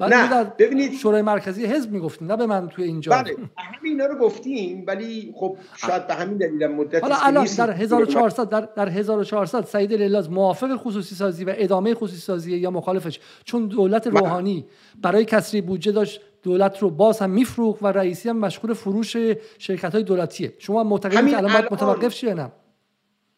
[0.00, 0.92] نه ببینید.
[0.92, 3.12] شورای مرکزی حزب می‌گفتین نه به من توی اینجا.
[3.12, 7.70] بله همین اینا رو گفتیم ولی خب شاید به همین دلیل مدت حالا الان در
[7.70, 13.20] 1400 در, در 1400 سعید لیلاز موافق خصوصی سازی و ادامه خصوصی سازی یا مخالفش
[13.44, 14.66] چون دولت روحانی
[15.02, 19.16] برای کسری بودجه داشت دولت رو باز هم میفروخت و رئیسی هم مشغول فروش
[19.58, 20.54] شرکت های دولتیه.
[20.58, 22.52] شما معتقدید که الان متوقف شه نه؟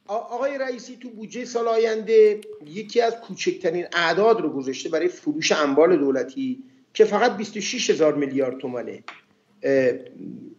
[0.06, 5.96] آقای رئیسی تو بودجه سال آینده یکی از کوچکترین اعداد رو گذاشته برای فروش اموال
[5.96, 6.62] دولتی
[6.94, 9.04] که فقط 26 هزار میلیارد تومنه.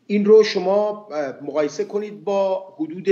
[0.07, 1.09] این رو شما
[1.41, 3.09] مقایسه کنید با حدود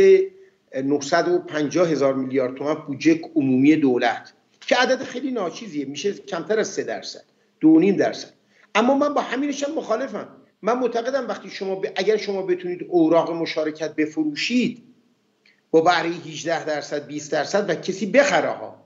[0.83, 4.33] 950 هزار میلیارد تومن بودجه عمومی دولت
[4.67, 7.23] که عدد خیلی ناچیزیه میشه کمتر از 3 درصد
[7.59, 8.33] دو نیم درصد.
[8.75, 10.27] اما من با همینش هم مخالفم.
[10.61, 14.83] من معتقدم وقتی شما اگر شما بتونید اوراق مشارکت بفروشید
[15.71, 18.81] با بهره 18 درصد 20 درصد و کسی بخره ها.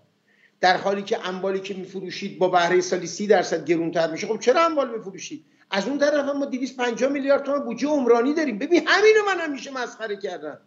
[0.61, 4.65] در حالی که اموالی که میفروشید با بهره سالی 30 درصد گرونتر میشه خب چرا
[4.65, 8.57] اموال بفروشید؟ از اون طرف هم ما 250 میلیارد تومان بودجه عمرانی داریم.
[8.57, 10.57] ببین همینو من همیشه مسخره کردم.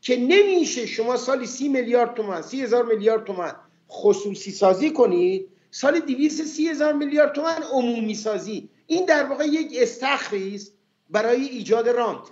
[0.00, 3.52] که نمیشه شما سالی 30 میلیارد تومان 30 هزار میلیارد تومان
[3.90, 8.68] خصوصی سازی کنید سال 230 هزار میلیارد تومان عمومی سازی.
[8.86, 10.72] این در واقع یک استخری است
[11.10, 12.22] برای ایجاد رانت.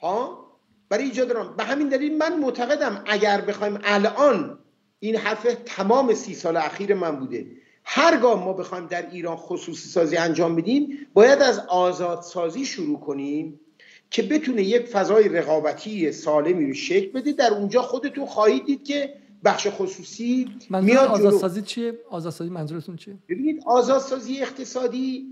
[0.00, 0.41] ها؟
[0.92, 4.58] برای ایجاد رانت به همین دلیل من معتقدم اگر بخوایم الان
[5.00, 7.46] این حرف تمام سی سال اخیر من بوده
[7.84, 13.60] هرگاه ما بخوایم در ایران خصوصی سازی انجام بدیم باید از آزاد سازی شروع کنیم
[14.10, 17.32] که بتونه یک فضای رقابتی سالمی رو شکل بده.
[17.32, 19.14] در اونجا خودتون خواهید دید که
[19.44, 25.26] بخش خصوصی میاد آزادسازی چیه؟ آزادسازی منظورتون چیه؟ ببینید آزادسازی اقتصادی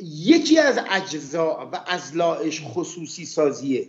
[0.00, 3.88] یکی از اجزا و ازلایش خصوصی سازیه.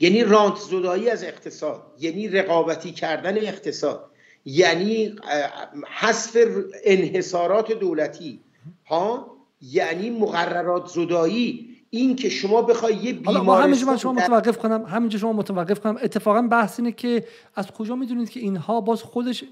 [0.00, 4.10] یعنی رانت زدایی از اقتصاد یعنی رقابتی کردن اقتصاد
[4.44, 5.16] یعنی
[5.88, 6.36] حذف
[6.84, 8.40] انحصارات دولتی
[8.86, 11.69] ها؟ یعنی مقررات زدایی.
[11.92, 14.84] این که شما بخوای یه بیمارستان همینجا شما متوقف کنم.
[14.84, 15.98] همینجا شما متوقف کنم.
[16.02, 17.24] اتفاقا بحث اینه که
[17.54, 19.44] از کجا می‌دونید که اینها باز خودش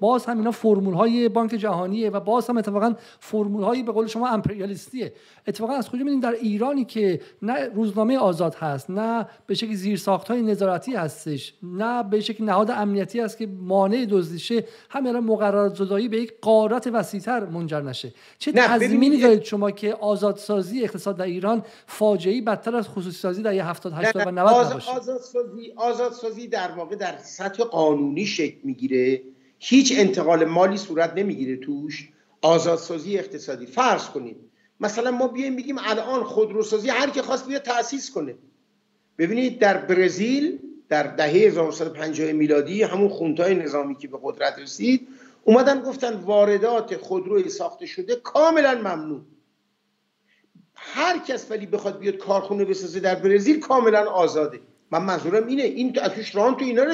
[0.00, 4.06] باز هم اینا فرمول های بانک جهانیه و باز هم اتفاقا فرمول هایی به قول
[4.06, 5.12] شما امپریالیستیه.
[5.46, 9.98] اتفاقا از کجا می‌دونید در ایرانی که نه روزنامه آزاد هست نه به شکل زیر
[9.98, 15.74] ساخت های نظارتی هستش نه به شکل نهاد امنیتی هست که مانع دزدیشه همین مقررات
[15.74, 18.12] زدایی به یک قارت وسیعتر منجر نشه.
[18.38, 23.52] چه تضمینی دارید شما که آزادسازی اقتصاد در ایران فاجعه بدتر از خصوصی سازی در
[23.52, 24.90] 70 80 و 90 نباشه.
[24.90, 29.22] آزادسازی آزادسازی در واقع در سطح قانونی شکل می‌گیره.
[29.58, 32.08] هیچ انتقال مالی صورت نمی‌گیره توش.
[32.42, 33.66] آزادسازی اقتصادی.
[33.66, 34.36] فرض کنید.
[34.80, 38.34] مثلا ما بیایم بگیم الان خودروسازی هر کی خواست بیاد تأسیس کنه.
[39.18, 40.58] ببینید در برزیل
[40.88, 45.08] در دهه 1950 میلادی همون خونتای نظامی که به قدرت رسید
[45.44, 49.20] اومدن گفتن واردات خودروی ساخته شده کاملا ممنوع.
[50.80, 54.60] هر کس ولی بخواد بیاد کارخونه بسازه در برزیل کاملا آزاده.
[54.90, 55.62] من منظورم اینه.
[55.62, 56.84] این توش ران تو اینا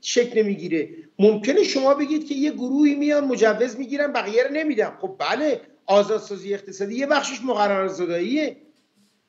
[0.00, 0.88] شکل نمی‌گیره.
[1.18, 4.96] ممکنه شما بگید که یه گروهی میان مجوز می‌گیرن بقیه رو نمیدن.
[5.00, 8.56] خب بله آزادسازی اقتصادی یه بخشش مقرر زداییه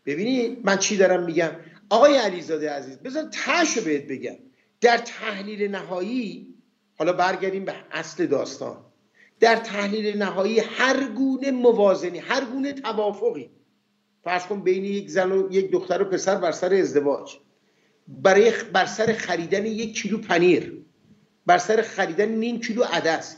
[0.05, 1.51] ببینید من چی دارم میگم؟
[1.89, 4.35] آقای علیزاده عزیز بذار تاشو بهت بگم.
[4.81, 6.53] در تحلیل نهایی
[6.97, 8.77] حالا برگردیم به اصل داستان.
[9.39, 13.49] در تحلیل نهایی هر گونه موازنی هر گونه توافقی
[14.23, 17.37] فرض کن بین یک زن و یک دختر و پسر بر سر ازدواج.
[18.07, 20.85] برای بر سر خریدن یک کیلو پنیر.
[21.45, 23.37] بر سر خریدن نیم کیلو عدس.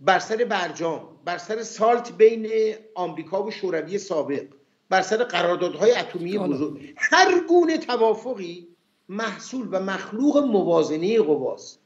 [0.00, 1.08] بر سر برجام.
[1.24, 4.44] بر سر سالت بین آمریکا و شوروی سابق.
[4.88, 6.94] بر سر قراردادهای اتمی بزرگ.
[6.96, 8.68] هر گونه توافقی
[9.08, 11.80] محصول و مخلوق موازنه قواست.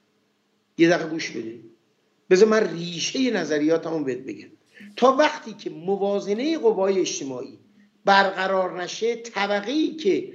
[0.78, 1.61] یه دقیقه گوش بده.
[2.30, 4.49] بذار من ریشه نظریاتمو بهت بگم.
[4.97, 7.59] تا وقتی که موازنه قوای اجتماعی
[8.07, 10.33] برقرار نشه طبقه که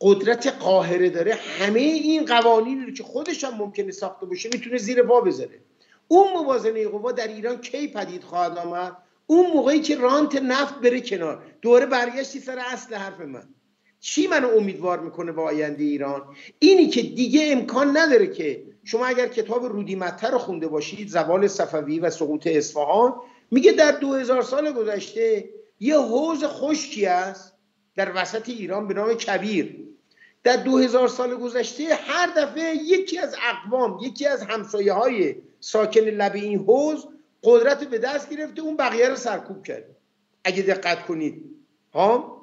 [0.00, 5.02] قدرت قاهره داره همه این قوانین رو که خودش هم ممکنه ساخته باشه می‌تونه زیر
[5.02, 5.60] پا بذاره.
[6.08, 8.96] اون موازنه قوا در ایران کی پدید خواهد آمد؟
[9.26, 11.42] اون موقعی که رانت نفت بره کنار.
[11.62, 13.48] دوره برگشتی سر اصل حرف من.
[14.00, 16.22] چی منو امیدوار می‌کنه با آینده ایران؟
[16.58, 22.00] اینی که دیگه امکان نداره که شما اگر کتاب رودیمتر رو خونده باشید زوال صفوی
[22.00, 23.14] و سقوط اصفهان
[23.50, 25.48] میگه در دو هزار سال گذشته
[25.80, 27.54] یه حوز خشکی است
[27.96, 29.76] در وسط ایران به نام کبیر.
[30.42, 36.00] در دو هزار سال گذشته هر دفعه یکی از اقوام یکی از همسایه های ساکن
[36.00, 37.06] لب این حوز
[37.42, 39.96] قدرت به دست گرفته اون بقیه رو سرکوب کرده.
[40.44, 41.44] اگه دقت کنید.
[41.94, 42.38] ها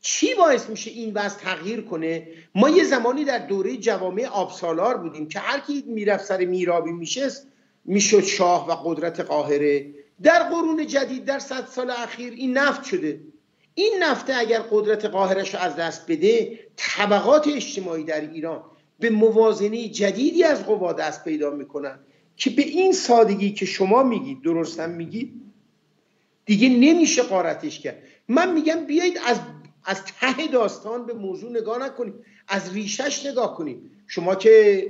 [0.00, 5.28] چی باعث میشه این وضع تغییر کنه؟ ما یه زمانی در دوره جوامع آبسالار بودیم
[5.28, 7.46] که هر کی می‌رفت سر میرابی میشست
[7.84, 9.94] می‌شد شاه و قدرت قاهره.
[10.22, 13.20] در قرون جدید در صد سال اخیر این نفت شده.
[13.74, 18.62] این نفته اگر قدرت قاهرش از دست بده طبقات اجتماعی در ایران
[18.98, 21.98] به موازنه جدیدی از قوا دست پیدا می‌کنن
[22.36, 25.42] که به این سادگی که شما میگید درستم میگید
[26.44, 28.02] دیگه نمیشه قارتش کرد.
[28.28, 29.40] من میگم بیایید از
[29.84, 32.14] از ته داستان به موضوع نگاه نکنیم
[32.48, 33.90] از ریشش نگاه کنیم.
[34.06, 34.86] شما که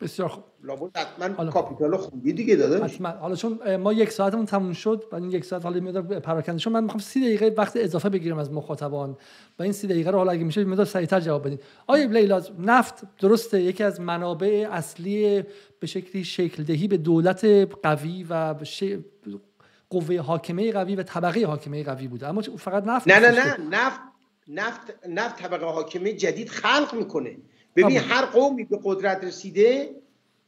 [0.00, 0.44] بسیار خوب.
[0.64, 3.08] لابد حتما کاپیتال خوبی دیگه داده حتما.
[3.08, 6.58] حالا چون ما یک ساعتمون تموم شد و این یک ساعت حالا میاد پراکنده.
[6.58, 9.16] شد من می‌خوام سی دقیقه وقت اضافه بگیرم از مخاطبان
[9.58, 11.58] و این سی دقیقه رو حالا اگه میشه مقدار سریعتر جواب بدین.
[11.86, 15.44] آیا لیلا نفت درسته؟ یکی از منابع اصلی
[15.80, 17.44] به شکلی شکل دهی به دولت
[17.82, 18.54] قوی و
[19.90, 22.28] قوه حاکمه قوی و طبقه حاکمه قوی بوده.
[22.28, 23.56] اما فقط نفت نه نه نه.
[23.70, 24.00] نفت
[24.48, 27.36] نفت نفت طبقه حاکمه جدید خلق می‌کنه.
[27.76, 29.90] ببین هر قومی به قدرت رسیده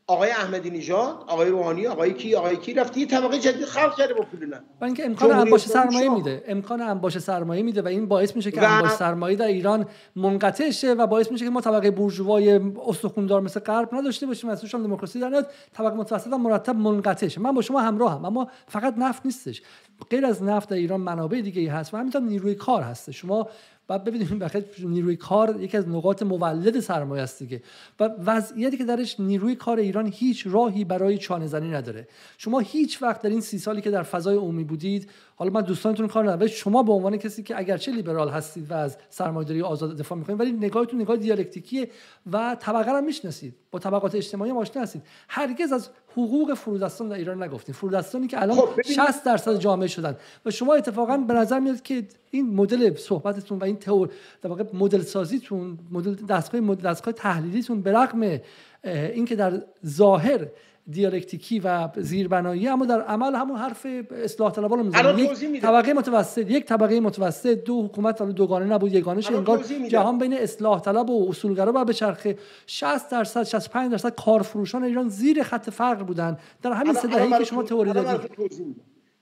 [0.08, 4.14] آقای احمدی نژاد آقای روحانی آقای کی آقای کی رفته یه طبقه جدید خلق کرده
[4.14, 4.60] با پول نه.
[4.80, 6.44] و اینکه امکان انباش سرمایه میده.
[6.46, 8.64] امکان انباش سرمایه میده و این باعث میشه که و...
[8.64, 9.86] انباش سرمایه در ایران
[10.16, 14.60] منقطع شه و باعث میشه که ما طبقه بورژوای استخوندار مثل غرب نداشته باشیم از
[14.60, 17.40] توشان دموکراسی در نیاد طبقه متوسط مرتب منقطع شه.
[17.40, 19.62] من با شما همراه هم اما فقط نفت نیستش.
[20.10, 23.10] غیر از نفت در ایران منابع دیگه ای هست و همینطور نیروی کار هست.
[23.10, 23.48] شما
[23.88, 27.62] بعد ببینیم بخاطر نیروی کار یکی از نقاط مولد سرمایه است دیگه.
[28.00, 32.08] و وضعیتی که درش نیروی کار ایران هیچ راهی برای چانه زنی نداره.
[32.38, 36.06] شما هیچ وقت در این سی سالی که در فضای عمومی بودید حالا من دوستانتون
[36.06, 40.18] کار ندارم شما به عنوان کسی که اگرچه لیبرال هستید و از سرمایه‌داری آزاد دفاع
[40.18, 41.90] می‌کنید ولی نگاهتون نگاه دیالکتیکیه
[42.32, 43.54] و طبقه رو می‌شناسید.
[43.70, 45.02] با طبقات اجتماعی آشنا هستید.
[45.28, 50.16] هرگز از حقوق فرودستان در ایران نگفتید فرودستانی که الان خب 60 درصد جامعه شدن.
[50.46, 54.08] و شما اتفاقا به نظر میاد که این مدل صحبتتون و این تئور
[54.42, 58.40] در واقع مدل سازیتون مدل دستگاه دستگاه تحلیلیتون به رغم
[58.84, 60.46] اینکه در ظاهر
[60.90, 66.64] دیالکتیکی و زیربنایی اما در عمل همون حرف اصلاح طلبان رو یک طبقه متوسط یک
[66.64, 71.26] طبقه متوسط دو حکومت حالا دوگانه نبود یگانه شه انگار جهان بین اصلاح طلب و
[71.30, 76.38] اصولگرا و به چرخه 60 درصد 65 درصد کارفروشان ایران زیر خط فقر بودن.
[76.62, 77.08] در همین سه
[77.38, 78.30] که شما تئوری دادید.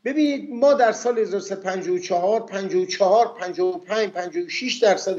[0.05, 5.17] ببینید ما در سال 1354 54 55 56 درصد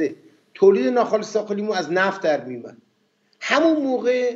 [0.54, 2.78] تولید ناخالص داخلیمون از نفت در میومد.
[3.39, 4.36] همون موقع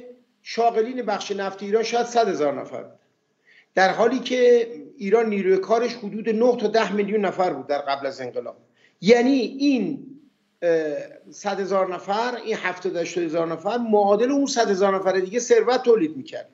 [0.52, 3.00] شاغلین بخش نفت ایران شاید صد هزار نفر بود.
[3.76, 8.08] در حالی که ایران نیروی کارش حدود 9 تا 10 میلیون نفر بود در قبل
[8.08, 8.58] از انقلاب.
[9.02, 10.06] یعنی این
[11.32, 16.18] صد هزار نفر این هفتاد هزار نفر معادل اون صد هزار نفر دیگه ثروت تولید
[16.18, 16.50] می‌کرد.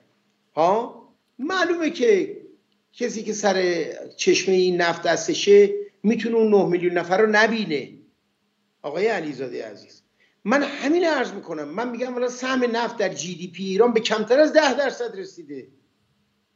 [0.56, 1.02] ها؟
[1.38, 2.36] معلومه که
[2.92, 3.86] کسی که سر
[4.16, 5.70] چشمه این نفت دستشه
[6.02, 7.88] می‌تونه اون 9 میلیون نفر رو نبینه.
[8.82, 10.02] آقای علیزاده عزیز.
[10.46, 11.68] من همین عرض می‌کنم.
[11.68, 15.18] من میگم والا سهم نفت در جی دی پی ایران به کمتر از ده درصد
[15.18, 15.68] رسیده.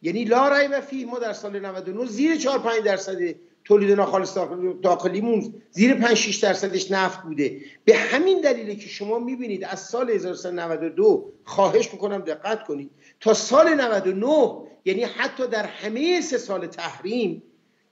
[0.02, 3.18] یعنی لا رای و فی ما در سال 99 زیر 4 5 درصد
[3.64, 4.38] تولید ناخالص
[4.82, 5.54] داخلیمون.
[5.70, 7.60] زیر 5 6 درصدش نفت بوده.
[7.84, 12.90] به همین دلیله که شما می‌بینید از سال 1392 خواهش می‌کنم دقت کنید.
[13.20, 14.52] تا سال 99
[14.84, 17.42] یعنی حتی در همه سه سال تحریم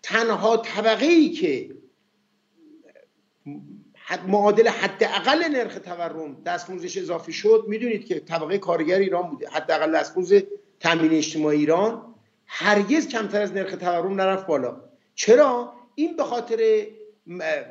[0.03, 1.71] تنها طبقه ای که
[4.27, 7.65] معادل حداقل نرخ تورم دستموزش اضافه شد.
[7.69, 9.49] می‌دونید که طبقه کارگر ایران بوده.
[9.49, 10.33] حداقل دستموز
[10.81, 12.15] تامین اجتماعی ایران
[12.47, 14.77] هرگز کمتر از نرخ تورم نرفت بالا.
[15.15, 16.87] چرا؟ این به خاطر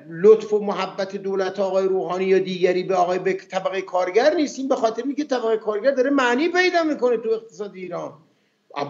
[0.09, 4.59] لطف و محبت دولت آقای روحانی یا دیگری به آقای به طبقه کارگر نیست.
[4.59, 8.13] این به خاطر میگه طبقه کارگر داره معنی پیدا می‌کنه تو اقتصاد ایران.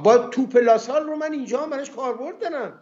[0.03, 2.81] با توپ لاسال رو من اینجا هم براش کاربرد دارم.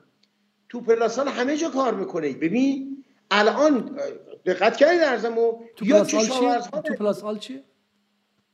[0.70, 2.34] توپ لاسال همه جا کار می‌کنه.
[2.34, 4.00] ببین الان
[4.46, 7.64] دقت کردید ارزمو؟ تو یا کشاورزها تو پلاسال چیه؟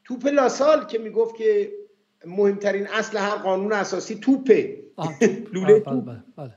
[0.04, 1.72] تو پلاسال که می‌گفت که
[2.26, 4.84] مهمترین اصل هر قانون اساسی توپه.
[5.54, 6.06] لوله توپ.
[6.06, 6.54] بله، بله.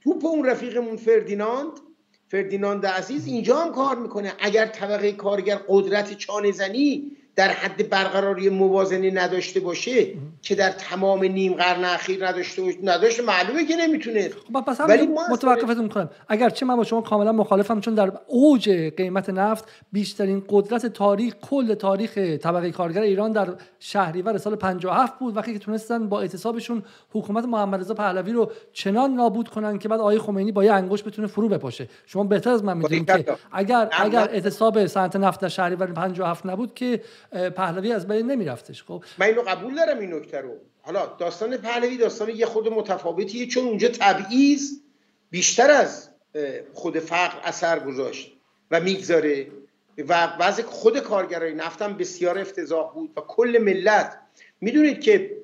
[0.00, 1.70] توپ اون رفیقمون فردیناند.
[2.28, 4.32] فردیناند عزیز اینجا هم کار می‌کنه.
[4.38, 10.06] اگر طبقه کارگر قدرت چانه زنی در حد برقراری موازنه نداشته باشه
[10.42, 14.28] که در تمام نیم قرن اخیر نداشته نداشته معلومه که نمی‌تونه.
[14.28, 19.30] خب پس ولی متوقفتون می‌کنم اگرچه من با شما کاملا مخالفم چون در اوج قیمت
[19.30, 25.52] نفت بیشترین قدرت تاریخ کل تاریخ طبقه کارگر ایران در شهریور سال 57 بود وقتی
[25.52, 26.82] که تونستن با اعتصابشون
[27.12, 31.04] حکومت محمد رضا پهلوی رو چنان نابود کنن که بعد آقای خمینی با یه انگشت
[31.04, 31.88] بتونه فرو بپاشه.
[32.06, 36.74] شما بهتر از من می‌دونید که اگر اگر اعتصاب صنعت نفت در شهریور 57 نبود
[36.74, 37.00] که
[37.30, 38.82] پهلوی از بین نمیرفتش.
[38.82, 39.04] خب.
[39.18, 40.56] من اینو قبول دارم این نکته رو.
[40.82, 44.70] حالا داستان پهلوی داستان یه خود متفاوتیه چون اونجا تبعیض
[45.30, 46.08] بیشتر از
[46.74, 48.32] خود فقر اثر گذاشت
[48.70, 49.46] و می‌گذاره
[50.08, 54.18] و وضع خود کارگرای نفتم بسیار افتضاح بود و کل ملت.
[54.60, 55.36] می‌دونید که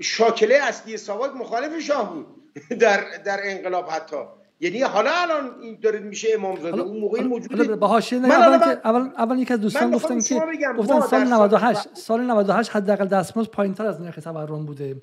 [0.00, 2.26] شاکله اصلی ساواک مخالف شاه بود
[2.80, 4.16] در, در انقلاب حتی.
[4.60, 9.38] یعنی حالا الان این داره میشه امامزاده اون موقعی موجوده به حاشیه اول اول اول
[9.38, 10.40] یک از دوستان گفتن که
[10.78, 14.96] گفتن سال 98 سال 98 حداقل دستمزد پایینتر از نرخ تورم بوده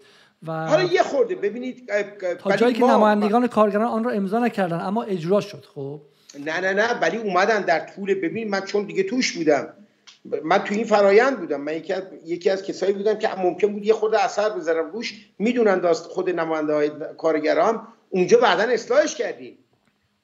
[0.47, 1.91] و حالا یه خورده ببینید
[2.39, 6.01] تا جایی که نمایندگان کارگران آن را امضا نکردن اما اجرا شد خب؟
[6.45, 9.73] نه نه نه ولی اومدن در طول ببین من چون دیگه توش بودم.
[10.43, 11.61] من تو این فرایند بودم.
[11.61, 15.29] من یکی از, یکی از کسایی بودم که ممکن بود یه خود اثر بذارم روش.
[15.39, 19.57] می‌دونن داست خود نماینده های کارگران اونجا بعدا اصلاحش کردیم.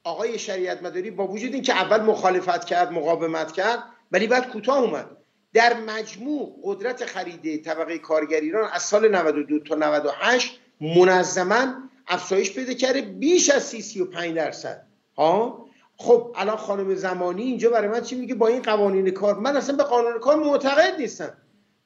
[0.04, 3.82] آقای شریعت مداری با وجود اینکه اول مخالفت کرد مقاومت کرد
[4.12, 5.10] ولی بعد کوتاه اومد.
[5.52, 11.74] در مجموع قدرت خریده طبقه کارگر ایران از سال 92 تا 98 منظما
[12.06, 14.86] افزایش پیدا کرده بیش از 30 35 درصد.
[15.16, 15.66] ها؟
[15.96, 19.76] خب الان خانم زمانی اینجا برای من چی میگه؟ با این قوانین کار من اصلا
[19.76, 21.32] به قانون کار معتقد نیستم.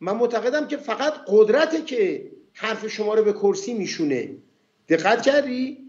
[0.00, 4.28] من معتقدم که فقط قدرته که حرف شما رو به کرسی میشونه.
[4.88, 5.87] دقت کردی؟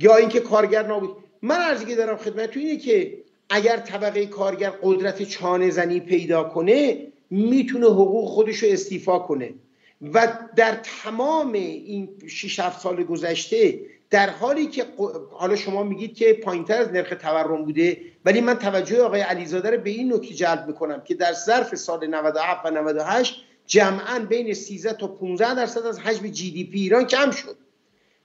[0.00, 1.16] یا اینکه کارگر نابود.
[1.42, 3.18] من ارزی که دارم خدمت تو اینه که
[3.50, 9.54] اگر طبقه کارگر قدرت چانه زنی پیدا کنه می‌تونه حقوق خودش رو استیفا کنه.
[10.14, 13.80] و در تمام این 6 7 سال گذشته
[14.10, 14.84] در حالی که
[15.30, 19.80] حالا شما میگید که پایینتر از نرخ تورم بوده ولی من توجه آقای علیزاده رو
[19.80, 24.92] به این نکته جلب می‌کنم که در ظرف سال 97 و 98 جمعا بین 13
[24.92, 27.56] تا 15 درصد از حجم جی دی پی ایران کم شد.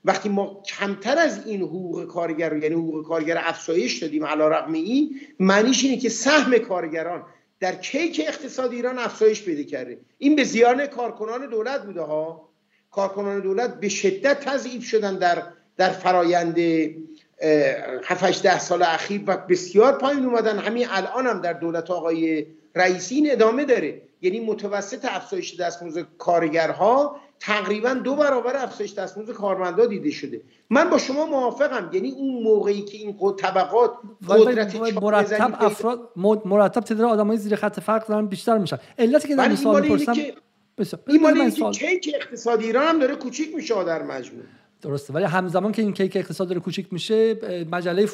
[0.04, 5.20] وقتی ما کمتر از این حقوق کارگر یعنی حقوق کارگر افزایش دادیم علی رغم این
[5.40, 7.22] معنیش اینه که سهم کارگران
[7.60, 9.98] در کیک اقتصاد ایران افزایش پیدا کرده.
[10.18, 12.48] این به زیان کارکنان دولت بوده ها.
[12.90, 15.42] کارکنان دولت به شدت تضعیف شدن در
[15.76, 16.58] در فرایند
[18.04, 20.58] 7 ده سال اخیر و بسیار پایین اومدن.
[20.58, 24.02] همین الان هم در دولت آقای رئیسی این ادامه داره.
[24.20, 30.40] یعنی متوسط افزایش دستمزد کارگرها تقریبا دو برابر افزایش دستمزد کارمندا دیده شده.
[30.70, 31.90] من با شما موافقم.
[31.92, 33.92] یعنی اون موقعی که این طبقات
[34.28, 36.00] قدرت مرتب افراد
[36.44, 38.78] مرتب تعداد آدمای زیر خط فقر دارن بیشتر میشن.
[38.98, 40.12] علتی که در این سوال می‌پرسم
[41.06, 44.42] این کیک اقتصادی ایران هم داره کوچیک میشه در مجموع.
[44.82, 45.12] درسته.
[45.12, 47.34] ولی همزمان که این کیک اقتصاد داره کوچیک میشه
[47.72, 48.06] مجله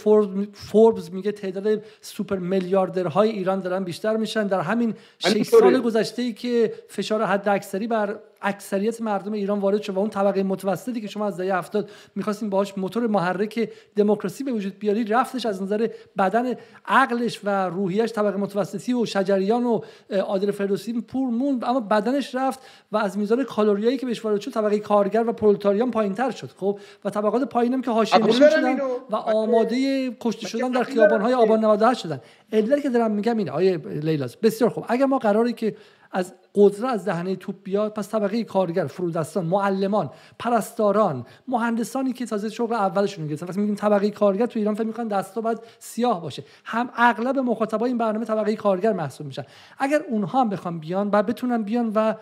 [0.53, 4.47] فوربز میگه تعداد سوپر میلیاردرهای ایران دارن بیشتر میشن.
[4.47, 9.83] در همین 6 سال گذشته ای که فشار حد اکثری بر اکثریت مردم ایران وارد
[9.83, 14.45] شد و اون طبقه متوسطی که شما از دهه 70 می‌خواستیم باهاش موتور محرک دموکراسی
[14.45, 16.55] به وجود بیاری رفتش از نظر بدن
[16.87, 19.81] عقلش و روحیش طبقه متوسطی و شجریان و
[20.27, 22.61] عادل فردوسی پور موند اما بدنش رفت
[22.93, 26.51] و از میزان کالریایی که بهش وارد شد طبقه کارگر و پرولتاریان پایینتر شد.
[26.57, 28.79] خب و طبقات پایینم که حاشیه شدن
[29.11, 32.21] و آماده کشته شدن در خیابان‌های آبان 98 شدن.
[32.53, 33.51] علتی که دارم میگم اینه.
[33.51, 34.85] آیه لیلاس بسیار خوب.
[34.89, 35.77] اگر ما قراری که
[36.13, 42.49] از قدرت از دهنه توپ بیاد پس طبقه کارگر فرودستان معلمان پرستاران مهندسانی که تازه
[42.49, 43.47] شغل اولشون گرفتن.
[43.47, 46.45] وقتی میگیم طبقه کارگر تو ایران فکر می‌کنن دستا باید سیاه باشه.
[46.65, 49.45] هم اغلب مخاطبای این برنامه طبقه کارگر محسوب میشن.
[49.79, 52.15] اگر اونها هم بخوان بیان و بتونن بیان و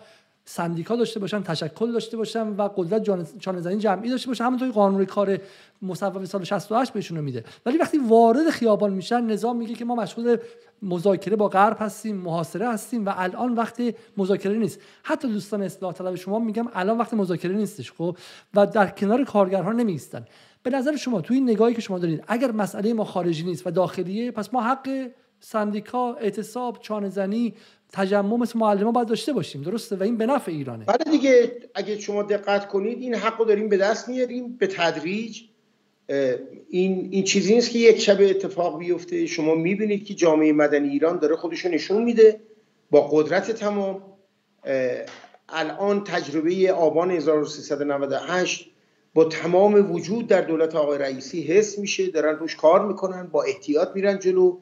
[0.49, 3.03] سندیکا داشته باشن تشکل داشته باشن و قدرت
[3.39, 5.37] چانه زنی جمعی داشته باشن همونطوری قانون کار
[5.81, 7.43] مصوب سال 68 بهشون میده.
[7.65, 10.37] ولی وقتی وارد خیابان میشن نظام میگه که ما مشغول
[10.81, 13.81] مذاکره با غرب هستیم محاصره هستیم و الان وقت
[14.17, 14.79] مذاکره نیست.
[15.03, 18.17] حتی دوستان اصلاح طلب شما میگم الان وقت مذاکره نیستش خب؟
[18.53, 20.25] و در کنار کارگرها نمیستن
[20.63, 23.71] به نظر شما توی این نگاهی که شما دارید اگر مسئله ما خارجی نیست و
[23.71, 27.53] داخلیه پس ما حق سندیکا اعتصاب چانهزنی
[27.91, 30.85] تجمع مثل معلمان باید داشته باشیم درسته؟ و این به نفع ایرانه.
[30.85, 35.41] بعد دیگه اگه شما دقت کنید این حق رو داریم به دست میاریم به تدریج.
[36.69, 39.25] این این چیزی نیست که یک شب اتفاق بیفته.
[39.25, 42.39] شما می‌بینید که جامعه مدنی ایران داره خودش نشون میده
[42.91, 44.01] با قدرت تمام.
[45.49, 48.71] الان تجربه آبان 1398
[49.13, 53.87] با تمام وجود در دولت آقای رئیسی حس میشه دارن روش کار می‌کنن با احتیاط
[53.95, 54.57] میرن جلو.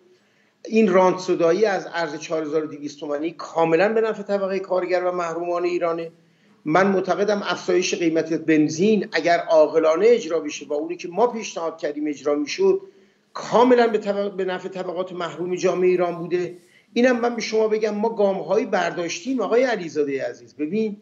[0.67, 1.29] این رانت
[1.67, 6.11] از ارز 4200 تومانی کاملا به نفع طبقه کارگر و محرومان ایرانه.
[6.65, 12.07] من معتقدم افزایش قیمت بنزین اگر عاقلانه اجرا بشه با اونی که ما پیشنهاد کردیم
[12.07, 12.81] اجرا می‌شد
[13.33, 16.57] کاملا به, به نفع طبقات محروم جامعه ایران بوده.
[16.93, 20.55] اینم من به شما بگم ما گام برداشتیم آقای علیزاده عزیز.
[20.55, 20.97] ببین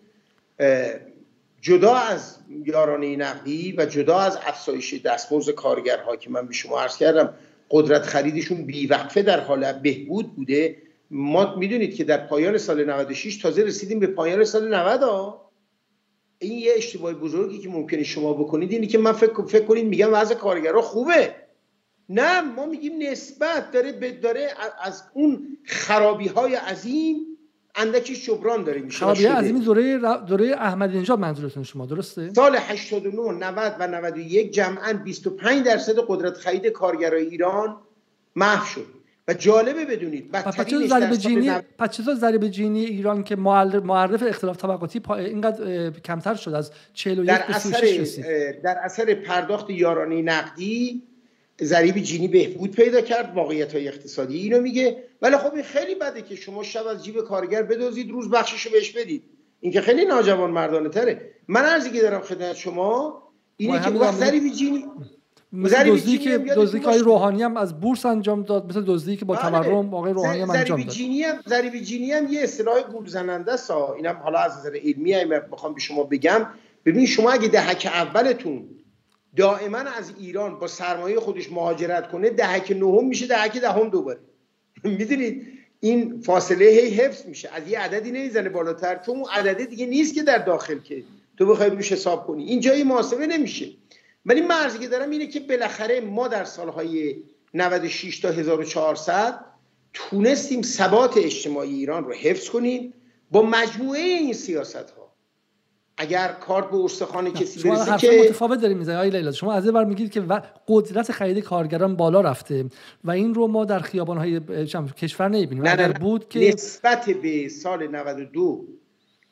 [1.62, 6.98] جدا از یارانه نقدی و جدا از افزایش دستمزد کارگرها که من به شما عرض
[6.98, 7.34] کردم
[7.74, 10.78] قدرت خریدشون بیوقفه در حال بهبود بوده.
[11.12, 15.52] ما می‌دونید که در پایان سال 96 تازه رسیدیم به پایان سال 90 ها.
[16.40, 20.14] این یه اشتباه بزرگی که ممکنه شما بکنید اینه که من فکر, فکر کنید میگم
[20.14, 21.36] وضع کارگرها خوبه.
[22.10, 24.48] نه ما میگیم نسبت داره داره
[24.82, 27.33] از اون خرابی های عظیم
[27.76, 29.98] اندکی جبران داره میشه خرابی عظیم دوره
[30.28, 36.38] دوره احمدی نژاد منظورتون شما درسته؟ سال 89 90 و 91 جمعا 25 درصد قدرت
[36.38, 37.78] خرید کارگرای ایران
[38.36, 39.04] محو شد.
[39.28, 41.52] و جالبه بدونید بدترینش ضریب جینی
[41.92, 48.06] چطور ضریب جینی ایران که معرف اختلاف طبقاتی اینقدر کمتر شد از 41 در اثر
[48.64, 51.04] در اثر پرداخت یارانه نقدی
[51.62, 55.04] ضریب جینی بهبود پیدا کرد واقعیت های اقتصادی اینو میگه.
[55.22, 58.92] ولی خب این خیلی بده که شما شب از جیب کارگر بدوزید روز بخششو بهش
[58.92, 59.24] بدید.
[59.60, 61.32] این که خیلی ناجوان مردانه تره.
[61.48, 63.24] من ارزی که دارم خدمت شما
[63.58, 64.86] اینه که ضریب جینی
[65.86, 68.70] دزدی که دزدی که روحانی هم از بورس انجام داد.
[68.70, 69.64] مثل دزدی که با بله.
[69.64, 70.90] تورم آقای روحانی هم انجام داد.
[70.90, 73.72] جینی هم ضریب جینی هم یه اصطلاح گول زننده است.
[73.72, 76.48] اینم حالا از نظر علمی هم بخوام به شما بگم
[76.86, 78.70] ببین شما اگه دهک اولتون
[79.36, 84.20] دائما از ایران با سرمایه خودش مهاجرت کنه دهک نهم میشه دهک دهم دوباره.
[84.84, 85.48] می‌دونید؟
[85.80, 87.50] این فاصله هی حفظ میشه.
[87.54, 91.04] از یه عددی نمی‌زنه بالاتر چون اون عدده دیگه نیست که در داخل که
[91.38, 92.44] تو بخوای روش حساب کنی.
[92.44, 93.70] این جایی محاسبه نمیشه.
[94.26, 97.16] ولی مرزی که دارم اینه که بالاخره ما در سالهای
[97.54, 99.46] 96 تا 1400
[99.94, 102.94] تونستیم ثبات اجتماعی ایران رو حفظ کنیم.
[103.32, 105.03] با مجموعه این سیاست ها
[105.98, 109.32] اگر کارت به استخوان کسی شما برسه که متفاوت داریم می‌زنید آقای لیلا.
[109.32, 110.24] شما از بر میگید که
[110.68, 112.66] قدرت خرید کارگران بالا رفته
[113.04, 114.40] و این رو ما در خیابان های
[114.98, 115.66] کشور نمی‌بینیم.
[115.66, 118.66] اگر بود که نسبت به سال 92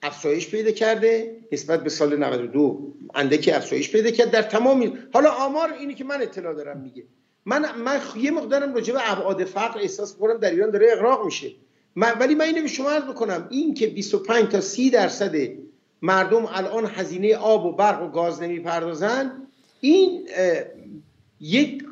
[0.04, 1.38] افزایش پیدا کرده.
[1.52, 6.22] نسبت به سال 92 اندکی افزایش پیدا کرد در تمام حالا آمار اینی که من
[6.22, 7.04] اطلاع دارم میگه.
[7.46, 11.52] من من یه مقدارم راجع به ابعاد فقر احساس می‌کنم در ایران داره اغراق میشه.
[11.96, 13.48] من ولی من اینو به شما عرض بکنم.
[13.50, 15.36] این که 25 تا 30 درصد
[16.02, 19.32] مردم الان هزینه آب و برق و گاز نمی‌پردازن.
[19.82, 20.28] این
[21.40, 21.84] یک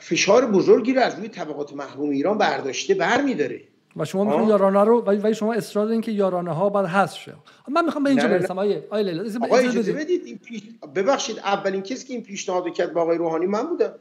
[0.00, 3.60] فشار بزرگی رو از روی طبقات محروم ایران برداشته برمیداره.
[3.96, 7.34] و شما می‌خواین یارانه رو ولی شما اصرار دارین که یارانه ها باید حذف شه.
[7.68, 8.58] من می‌خوام به اینجا برسم.
[8.58, 10.22] آیه آیه لیلا آقای اجازه بدید.
[10.24, 10.62] این پیش...
[10.94, 13.94] ببخشید اولین کسی که این پیشنهاد کرد با آقای روحانی من بودم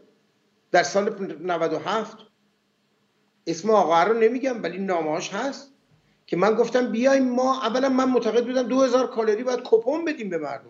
[0.71, 2.17] در سال 97
[3.47, 5.72] اسم آقا رو نمیگم ولی نامه‌هاش هست.
[6.25, 10.37] که من گفتم بیایم ما اولا من معتقد بودم 2000 کالری باید کپون بدیم به
[10.37, 10.69] مردم.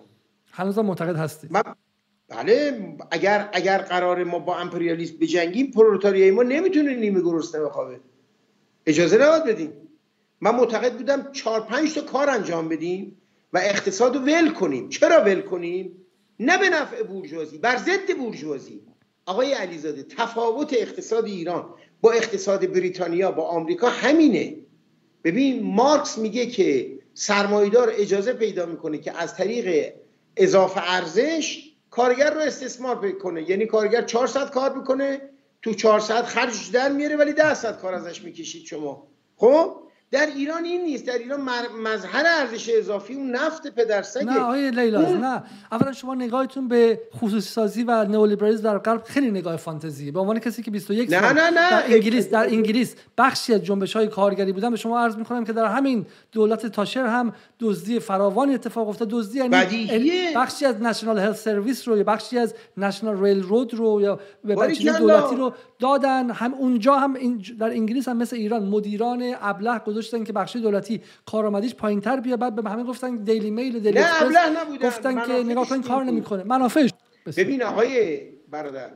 [0.52, 1.64] هنوز معتقد هستی من
[2.28, 8.00] بله اگر اگر قرار ما با امپریالیسم بجنگیم پرولتاریای ما نمی‌تونه نیمه گرسنه بخوابه.
[8.86, 9.74] اجازه نباید بدیم.
[10.42, 13.18] من معتقد بودم چهار پنج تا کار انجام بدیم
[13.54, 14.90] و اقتصاد رو ول کنیم.
[14.90, 15.92] چرا ول کنیم؟
[16.40, 18.82] نه به نفع بورژوازی بر ضد بورژوازی.
[19.26, 21.66] آقای علیزاده تفاوت اقتصاد ایران
[22.02, 24.56] با اقتصاد بریتانیا با آمریکا همینه.
[25.24, 29.94] ببین مارکس میگه که سرمایدار اجازه پیدا می‌کنه که از طریق
[30.38, 33.50] اضافه ارزش کارگر رو استثمار کنه.
[33.50, 35.22] یعنی کارگر 400 کار می‌کنه
[35.62, 39.08] تو 400 خرج در میاره ولی 10 ساعت کار ازش می‌کشید شما.
[39.38, 39.83] خب؟
[40.14, 41.42] در ایران این نیست در ایران
[41.84, 44.24] مظهر ارزش اضافی اون نفت پدرسگه.
[44.24, 45.44] نه آقای لیلاز نه.
[45.72, 50.40] اولا شما نگاهتون به خصوصی سازی و نئولیبرالیسم در غرب خیلی نگاه فانتزی به عنوان
[50.40, 51.70] کسی که 21 نه سال نه نه.
[51.70, 55.54] در انگلیس در انگلیس بخشی از جنبش های کارگری بودن به شما عرض می‌کنم که
[55.54, 59.08] در همین دولت تاچر هم دزدی فراوانی اتفاق افتاد.
[59.10, 64.20] دزدی یعنی بخشی از National Health Service رو یا بخشی از National Railroad رو یا
[64.48, 66.30] بخشی دولتی رو دادن.
[66.30, 71.76] هم اونجا هم در انگلیس هم مثل ایران مدیران ابله گذاشتن که بخش دولتی کارآمدیش
[71.76, 76.04] پایینتر بیا بعد به همه گفتن Daily Mail Daily نه گفتن که نگاه کن کار
[76.04, 76.44] نمی‌کنه.
[76.44, 76.90] منافعش.
[77.38, 78.90] ببین آقای برادر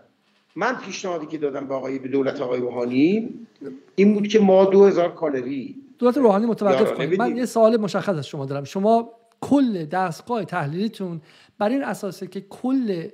[0.55, 3.29] من پیشنهادی که دادم به آقای به دولت آقای روحانی
[3.95, 8.27] این بود که ما 2000 کالری دولت روحانی متوقف کنید من یه سوال مشخص از
[8.27, 8.63] شما دارم.
[8.63, 11.21] شما کل دستگاه تحلیلیتون
[11.57, 13.07] بر این اساسه که کل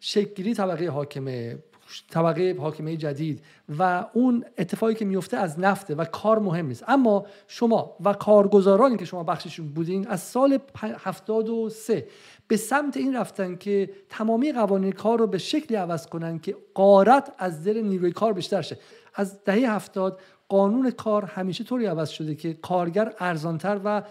[0.00, 1.58] شکلی طبقه حاکمه
[2.10, 3.42] طبقه حاکمه جدید
[3.78, 6.84] و اون اتفاقی که میفته از نفته و کار مهم نیست.
[6.88, 12.08] اما شما و کارگزارانی که شما بخششون بودین از سال 73
[12.48, 17.32] به سمت این رفتن که تمامی قوانین کار رو به شکلی عوض کنن که قارت
[17.38, 18.78] از دل نیروی کار بیشتر شه.
[19.14, 24.02] از دهه هفتاد قانون کار همیشه طوری عوض شده که کارگر ارزانتر و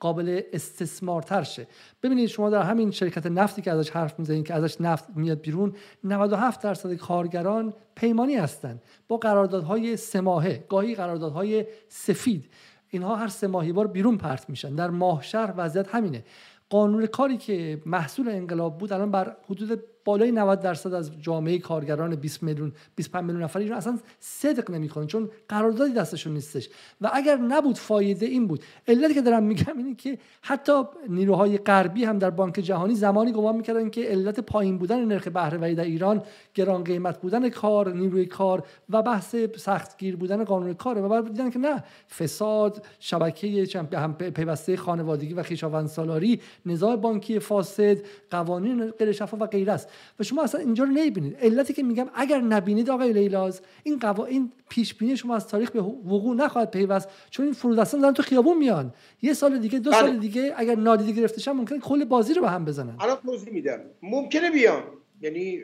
[0.00, 1.66] قابل استثمارتر شه
[2.02, 5.72] ببینید شما در همین شرکت نفتی که ازش حرف می‌زنید که ازش نفت میاد بیرون
[6.04, 12.50] 97 درصد کارگران پیمانی هستند با قراردادهای سه ماهه گاهی قراردادهای سفید.
[12.90, 14.74] اینها هر سه ماهی بار بیرون پرت میشن.
[14.74, 16.24] در ماهشهر وضعیت همینه.
[16.70, 22.16] قانون کاری که محصول انقلاب بود الان بر حدود بالای 90 درصد از جامعه کارگران
[22.16, 26.68] 20 میلیون 25 میلیون نفر ایران اصلا صدق نمی‌کنن چون قراردادی دستشون نیستش.
[27.00, 28.64] و اگر نبود فایده این بود.
[28.88, 33.56] علتی که دارم میگم اینه که حتی نیروهای غربی هم در بانک جهانی زمانی گمان
[33.56, 36.22] می‌کردن که علت پایین بودن نرخ بهرهوری در ایران
[36.54, 41.00] گران قیمت بودن کار نیروی کار و بحث سختگیر بودن قانون کاره.
[41.00, 41.84] و بعد دیدن که نه
[42.18, 47.98] فساد شبکه هم پیوسته خانوادگی و خویشاوند سالاری نظام بانکی فاسد
[48.30, 49.88] قوانین غیر شفاف و غیره است.
[50.20, 51.36] و شما اصلا اینجا رو نمی‌بینید.
[51.36, 55.70] علتی که میگم اگر نبینید آقای لیلاز این قوا این پیش بینی شما از تاریخ
[55.70, 58.94] به وقوع نخواهد پیوست چون این فرودستان دارن تو خیابون میان.
[59.22, 60.18] یه سال دیگه دو سال بله.
[60.18, 62.96] دیگه اگر نادیده گرفته شن ممکنه کل بازی رو به هم بزنن.
[63.00, 63.80] الان توضیح میدم.
[64.02, 64.82] ممکنه بیان.
[65.20, 65.60] یعنی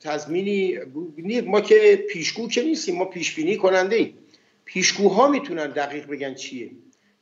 [0.00, 0.78] تضمینی
[1.46, 2.96] ما که پیشگو که نیستیم.
[2.96, 4.14] ما پیش بینی کننده ایم.
[4.64, 6.70] پیشگوها می‌تونن دقیق بگن چیه.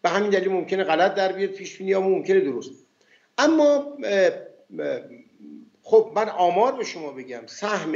[0.02, 2.70] به همین دلیل ممکنه غلط در بیاد پیش بینی ممکنه درست.
[3.38, 3.96] اما
[5.88, 7.42] خب من آمار به شما بگم.
[7.46, 7.92] سهم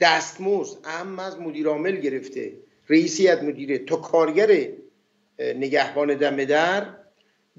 [0.00, 2.52] دستمزد اهم از مدیر عامل گرفته.
[2.88, 4.68] رئیسیت مدیره تا کارگر
[5.38, 6.86] نگهبان دم در.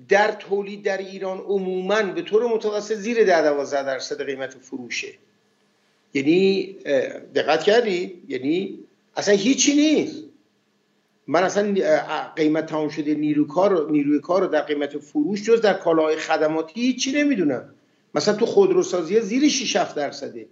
[0.09, 5.13] در تولید در ایران عموما به طور متوسط زیر ده دوازده درصد قیمت فروشه.
[6.13, 6.73] یعنی
[7.35, 8.79] دقت کردی؟ یعنی
[9.15, 10.23] اصلا هیچی نیست.
[11.27, 11.75] من اصلا
[12.35, 16.81] قیمت تمام شده نیروی کار نیروی کار رو در قیمت فروش جز در کالاهای خدماتی
[16.81, 17.75] هیچی نمی‌دونم.
[18.15, 20.47] مثلا تو خودروسازی زیر 6 7 درصده.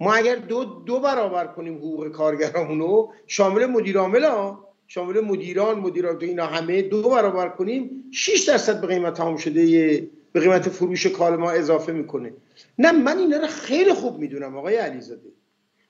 [0.00, 6.18] ما اگر دو دو برابر کنیم حقوق کارگرامونو شامل مدیر عامل ها شامل مدیران مدیران
[6.20, 11.36] اینا همه دو برابر کنیم 6 درصد به قیمت تمام شده به قیمت فروش کال
[11.36, 12.32] ما اضافه می‌کنه.
[12.78, 15.28] نه من اینا رو خیلی خوب می‌دونم آقای علیزاده.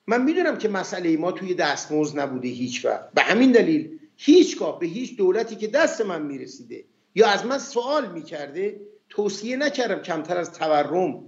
[0.06, 3.12] من می‌دونم که مسئله ما توی دستمزد نبوده هیچ وقت.
[3.14, 6.84] به همین دلیل هیچگاه به هیچ دولتی که دست من می‌رسیده
[7.14, 11.24] یا از من سوال می‌کرده توصیه نکردم کمتر از تورم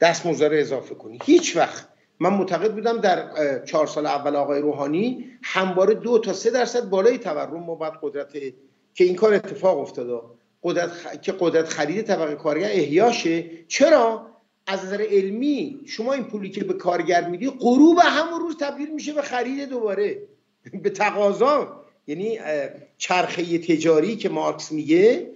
[0.00, 1.18] دستمزد رو اضافه کنی.
[1.24, 1.88] هیچ وقت.
[2.18, 7.18] من معتقد بودم در چهار سال اول آقای روحانی همواره دو تا سه درصد بالای
[7.18, 8.32] تورم ما باید قدرت
[8.94, 10.20] که این کار اتفاق افتاده
[10.62, 13.44] قدرت که قدرت خرید طبقه کارگر احیاشه.
[13.68, 14.26] چرا؟
[14.66, 19.12] از نظر علمی شما این پولی که به کارگر میدی غروب همون روز تبدیل میشه
[19.12, 20.22] به خرید دوباره.
[20.82, 21.82] به تقاضا.
[22.06, 22.38] یعنی
[22.98, 25.31] چرخه تجاری که مارکس میگه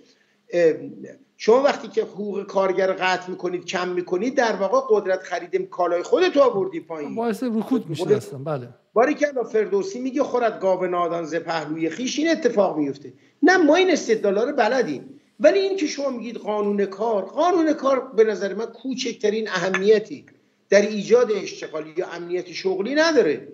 [1.37, 6.37] شما وقتی که حقوق کارگر قطع می‌کنید کم می‌کنید در واقع قدرت خرید کالای خودت
[6.37, 7.15] آوردی پایین.
[7.15, 8.69] باعث رکود میشه هستم بله.
[8.93, 13.13] باری که فردوسی میگه خورد گاو نادان ز پهلوی خیش این اتفاق میفته
[13.43, 15.21] نه ما این استدلالا رو بلدیم.
[15.41, 20.27] ولی این که شما میگید قانون کار قانون کار به نظر من کوچکترین اهمیتی
[20.69, 23.49] در ایجاد اشتغالی یا امنیت شغلی نداره.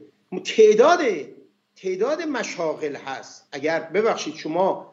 [0.44, 1.00] تعداد
[1.76, 3.48] تعداد مشاغل هست.
[3.52, 4.91] اگر ببخشید شما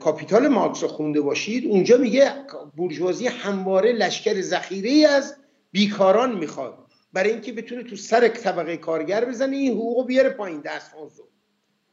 [0.00, 2.32] کاپیتال مارکس رو خونده باشید اونجا میگه
[2.76, 5.36] بورژوازی همواره لشکر ذخیره از
[5.72, 6.78] بیکاران می‌خواد.
[7.12, 10.60] برای اینکه بتونه تو سر طبقه کارگر بزنه این حقوق بیاره پایین.
[10.60, 10.94] دست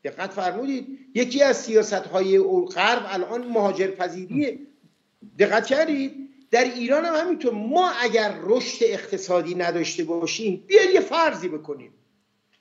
[0.04, 1.00] دقت فرمودید.
[1.16, 2.40] یکی از سیاست های
[2.76, 4.60] غرب الان مهاجر پذیریه
[5.40, 7.54] دقت کردید؟ در ایران هم همینطور.
[7.54, 11.94] ما اگر رشد اقتصادی نداشته باشیم بیاید یه فرضی بکنیم.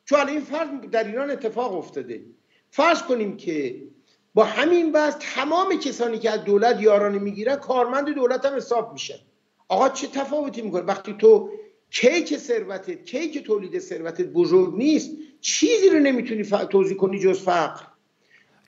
[0.05, 2.23] چون این فرض در ایران اتفاق افتاده.
[2.71, 3.83] فرض کنیم که
[4.35, 9.19] با همین وضع تمام کسانی که از دولت یارانه می‌گیرن کارمند دولت هم حساب میشن
[9.69, 11.51] آقا چه تفاوتی می‌کنه؟ وقتی تو
[11.90, 17.85] کیک ثروتت کیک تولید ثروتت بزرگ نیست چیزی رو نمی‌تونی توضیح کنی جز فقر.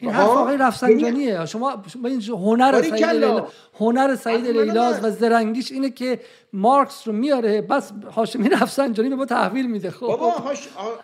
[0.02, 1.46] این حرف آقای رفسنجانیه.
[1.46, 3.46] شما این هنر سعید لیلا
[3.80, 6.20] هنر سعید لیلاز و زرنگیش اینه که
[6.52, 7.62] مارکس رو میاره.
[7.62, 9.90] بس هاشمی رفسنجانی به ما تحویل میده.
[9.90, 10.06] خب.
[10.06, 10.30] بابا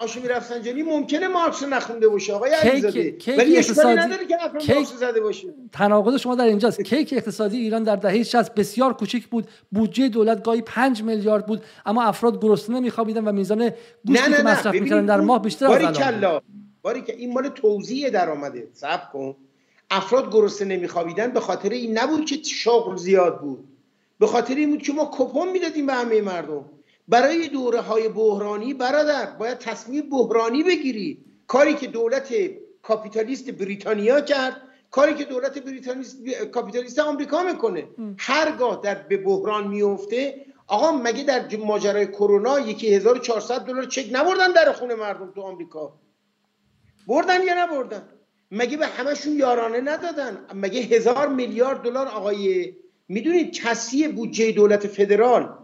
[0.00, 2.32] هاشمی رفسنجانی ممکنه مارکس رو نخونده باشه.
[2.32, 3.16] آقای علیزاده.
[3.38, 4.36] ولی اشکالی نداره که
[4.68, 5.48] مارکس زده باشه.
[5.72, 6.82] تناقض شما در اینجاست.
[6.82, 9.46] کیک اقتصادی ایران در دهه 60 بسیار کوچک بود.
[9.72, 11.62] بودجه دولت گاهی 5 میلیارد بود.
[11.86, 13.70] اما افراد گرسنه میخوابیدن و میزان
[14.06, 16.40] گوشتی که مصرف می‌کردن در ماه بیشتر از الان
[16.88, 18.68] باری که این مال توزیع درآمده.
[18.72, 19.36] صبر کن.
[19.90, 23.64] افراد گرسنه نمیخوابیدن به خاطر این نبود که شغل زیاد بود.
[24.20, 26.64] به خاطر این بود که ما کپون می‌دادیم به همه مردم.
[27.08, 31.24] برای دوره های بحرانی برادر باید تصمیم بحرانی بگیری.
[31.46, 32.34] کاری که دولت
[32.82, 34.56] کاپیتالیست بریتانیا کرد
[34.90, 36.16] کاری که دولت بریتانیست
[36.52, 37.84] کاپیتالیست آمریکا می‌کنه.
[38.18, 44.52] هرگاه در به بحران میفته آقا مگه در ماجرای کرونا یکی 1400 دلار چک نبردن
[44.52, 45.92] در خونه مردم تو آمریکا؟
[47.08, 48.08] بردن یا نبردن؟
[48.50, 52.74] مگه به همشون یارانه ندادن؟ مگه هزار میلیارد دلار آقای
[53.08, 55.58] می‌دونید کسی بودجه دولت فدرال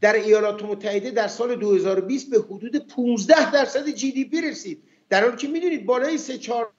[0.00, 4.82] در ایالات متحده در سال 2020 به حدود 15 درصد جی دی پی رسید.
[5.08, 6.70] در حالی که می‌دونید بالای 3 4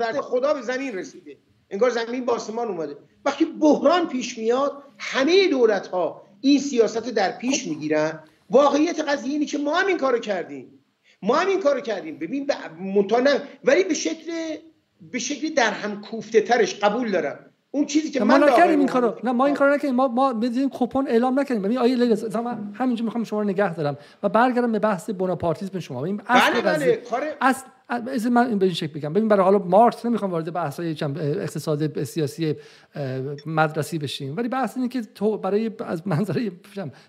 [0.00, 1.38] در خدا به زمین رسیده.
[1.70, 2.96] انگار زمین با آسمان اومده.
[3.24, 8.24] وقتی بحران پیش میاد همه دولت ها این سیاست در پیش می‌گیرن.
[8.50, 10.81] واقعیت قضیه اینه که ما هم این کارو کردیم.
[11.22, 12.18] ما هم این کارو کردیم.
[12.18, 12.50] ببین
[13.24, 13.42] نه.
[13.64, 14.32] ولی به شکل
[15.12, 17.38] به شکلی در هم کوفته ترش قبول دارم.
[17.70, 19.14] اون چیزی که ما نکردیم این کارو.
[19.24, 19.94] نه ما این کارو نکردیم.
[19.94, 21.62] ما ما بدیم کوپن اعلام نکردیم.
[21.62, 25.78] ببین آیه لیلا من همینجا می‌خوام شما رو نگه دارم و برگردم به بحث بوناپارتیسم
[25.78, 26.00] شما.
[26.00, 27.36] ببین اصل بله بله.
[27.40, 30.96] اصل از من به این شکل بگم ببین برای حالا مارکس نمی‌خوام وارد بحث های
[31.16, 32.54] اقتصاد سیاسی
[33.46, 34.36] مدرسی بشیم.
[34.36, 36.52] ولی بحث اینه که تو برای از منظره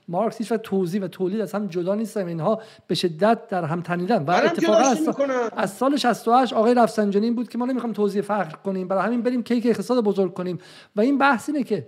[0.08, 2.28] مارکس هیچ توضیح و تولید از هم جدا نیستن.
[2.28, 4.24] اینها به شدت در هم تنیدن.
[4.24, 5.10] و اتفاقا از,
[5.58, 8.88] از سال 68 آقای رفسنجانی بود که ما نمی‌خوام توضیح فقر کنیم.
[8.88, 10.58] برای همین بریم کیک اقتصاد بزرگ کنیم.
[10.96, 11.88] و این بحث اینه که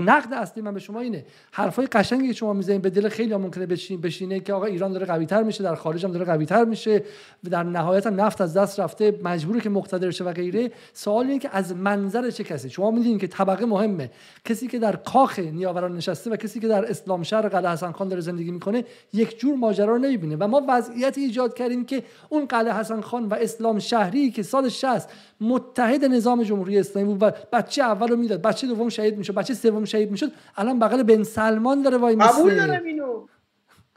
[0.00, 1.24] نقد اصلی من به شما اینه.
[1.52, 5.06] حرفای قشنگی که شما می‌زنید به دل خیلی ممکنه بشین بشینه که آقا ایران داره
[5.06, 7.04] قوی تر میشه در خارج هم داره قوی تر میشه
[7.44, 10.70] و در نهایت نفت از دست رفته مجبوره که مقتدر شه و غیره.
[10.92, 14.10] سوال اینه که از منظر چه کسی؟ شما می‌دونید که طبقه مهمه.
[14.44, 18.08] کسی که در کاخ نیاوران نشسته و کسی که در اسلام شهر قلعه حسن خان
[18.08, 20.36] داره زندگی می‌کنه یک جور ماجرا رو نمی‌بینه.
[20.36, 24.68] و ما وضعیت ایجاد کردیم که اون قلعه حسن خان و اسلام شهری که سال
[24.68, 25.08] 60
[25.40, 29.84] متحد نظام جمهوری اسلامی بود و بچه اولو می‌داد بچه دوم شهید می‌شد بچه سوم
[29.90, 32.28] شهید می‌شد الان بغل بن سلمان داره وای میسه.
[32.28, 33.26] قبول دارم اینو.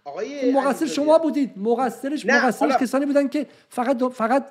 [0.06, 1.52] آقای مقصر شما بودید.
[1.58, 4.46] مقصرش مقصرش کسانی بودن که فقط فقط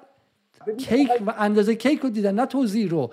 [0.78, 3.10] کیک و اندازه کیک رو دیدن نه توضیح رو.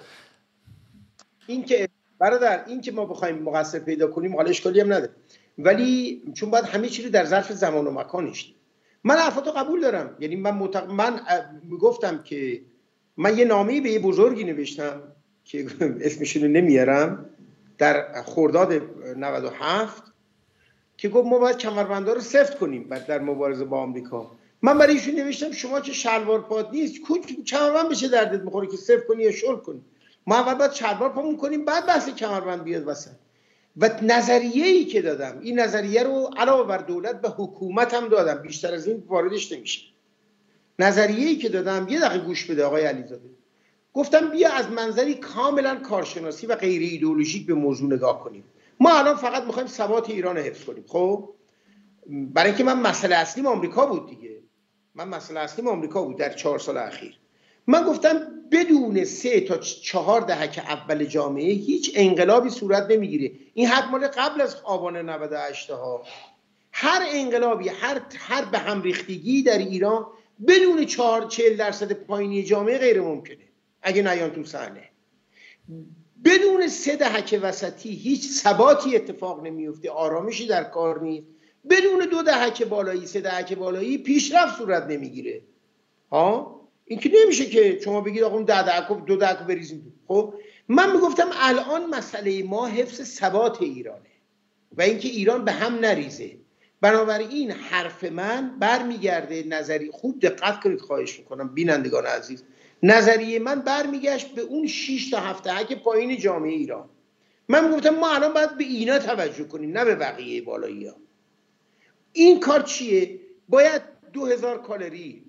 [1.47, 1.89] این که
[2.19, 5.11] برادر این که ما بخوایم مقصر پیدا کنیم حالا اشکالی هم نداره.
[5.57, 8.53] ولی چون باید همه چی رو در ظرف زمان و مکانش
[9.03, 10.15] من حرفاتو قبول دارم.
[10.19, 10.91] یعنی من متق...
[10.91, 11.19] من
[11.79, 12.61] گفتم که
[13.17, 15.01] من یه نامه به یه بزرگی نوشتم
[15.43, 15.65] که
[16.07, 17.28] اسمشون نمیارم.
[17.79, 18.73] در خرداد
[19.17, 20.03] 97
[20.97, 24.31] که گفت ما باید کمربندا رو سفت کنیم در مبارزه با آمریکا.
[24.61, 26.95] من برای ایشون نوشتم شما که شلوار پاد نیست
[27.45, 29.81] کمربند بشه دردت می‌خوره که سفت کنی یا شل کنی.
[30.27, 33.11] ما اول باید شلوار پامون کنیم بعد بحث کمربند بیاد وسط.
[33.77, 38.41] و نظریه ای که دادم این نظریه رو علاوه بر دولت به حکومت هم دادم.
[38.41, 39.81] بیشتر از این واردش نمیشه.
[40.79, 43.29] نظریه ای که دادم یه دقیقه گوش بده آقای علیزاده.
[43.93, 48.43] گفتم بیا از منظری کاملا کارشناسی و غیر ایدئولوژیک به موضوع نگاه کنیم.
[48.79, 50.83] ما الان فقط می‌خوایم ثبات ایران رو حفظ کنیم.
[50.87, 51.29] خب؟
[52.09, 54.39] برای اینکه من مسئله اصلیم آمریکا بود دیگه.
[54.95, 57.19] من مسئله اصلیم آمریکا بود در چهار سال اخیر.
[57.67, 58.21] من گفتم
[58.51, 63.31] بدون سه تا چهار دهک اول جامعه هیچ انقلابی صورت نمی‌گیره.
[63.53, 66.03] این حد مال قبل از آبان 98 ها
[66.71, 70.05] هر انقلابی هر هر به هم ریختگی در ایران
[70.47, 73.48] بدون چهار چهل درصد پایینی جامعه غیر ممکنه
[73.81, 74.83] اگه نیان تو صحنه.
[76.25, 81.27] بدون سه دهک وسطی هیچ ثباتی اتفاق نمیفته آرامشی در کار نیست.
[81.69, 85.41] بدون دو دهک بالایی سه دهک بالایی پیشرفت صورت نمی‌گیره.
[86.11, 90.33] ها؟ این که نمیشه که شما بگید آقا ده دهک دو دهک بریزیم خب
[90.67, 94.09] من می‌گفتم الان مسئله ما حفظ ثبات ایرانه
[94.77, 96.37] و اینکه ایران به هم نریزه.
[96.81, 101.53] بنابراین حرف من برمیگرده نظری خوب دقت کنید خواهش می‌کنم.
[101.53, 102.43] بینندگان عزیز
[102.83, 106.89] نظریه من برمیگشت به اون 6 تا 7 هک پایین جامعه ایران.
[107.47, 110.95] من گفتم ما الان باید به اینا توجه کنیم نه به بقیه بالایی ها.
[112.13, 113.19] این کار چیه؟
[113.49, 113.81] باید
[114.13, 115.25] دو هزار کالری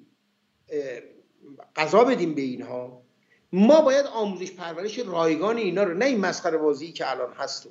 [1.77, 3.03] غذا بدیم به اینها.
[3.53, 7.69] ما باید آموزش پرورش رایگان اینا رو نه این مسخره بازی که الان هست.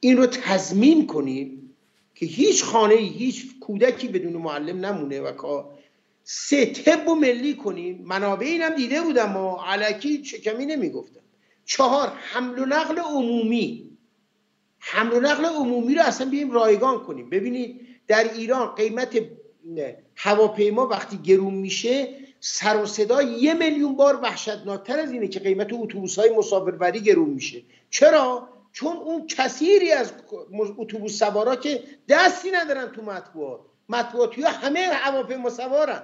[0.00, 1.74] این رو تضمین کنیم
[2.14, 5.32] که هیچ خانه هیچ کودکی بدون معلم نمونه و
[6.24, 8.02] سه و ملی کنیم.
[8.04, 11.20] منابع اینم دیده بودم و علکی چکمی نمی‌گفتم.
[11.64, 13.90] چهار حمل و نقل عمومی.
[14.78, 17.30] حمل و نقل عمومی رو اصلا بیایم رایگان کنیم.
[17.30, 19.18] ببینید در ایران قیمت
[20.16, 22.08] هواپیما وقتی گرون میشه
[22.40, 27.30] سر و صدا یه میلیون بار وحشتناکتر از اینه که قیمت اتوبوس های مسافربری گرون
[27.30, 27.62] میشه.
[27.90, 30.12] چرا؟ چون اون کثیری از
[30.78, 33.60] اتوبوس سوارا که دستی ندارن تو مطبوعات.
[33.88, 36.02] مطبوعاتی ها همه هواپیما سوارن.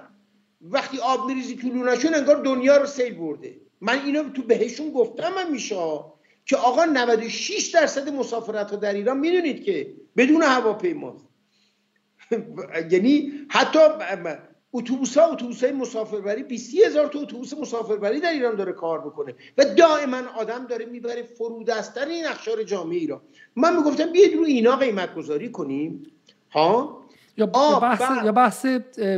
[0.61, 3.55] وقتی آب میریزی تو لونشون انگار دنیا رو سیل برده.
[3.81, 5.99] من اینو تو بهشون گفتم من میشه
[6.45, 11.25] که آقا 96 درصد مسافرت ها در ایران می‌دونید که بدون هواپیماست.
[12.91, 13.79] یعنی حتی
[14.73, 19.35] اتوبوس ها اتوبوس های مسافربری 20 هزار تا اتوبوس مسافربری در ایران داره کار بکنه
[19.57, 23.21] و دائما آدم داره می‌بره فرودستر این اخشار جامعه ایران.
[23.55, 26.03] من می‌گفتم بیاید رو اینا قیمت گذاری کنیم.
[26.51, 27.03] ها؟
[27.39, 27.45] یا
[27.79, 28.65] بحث یا بحث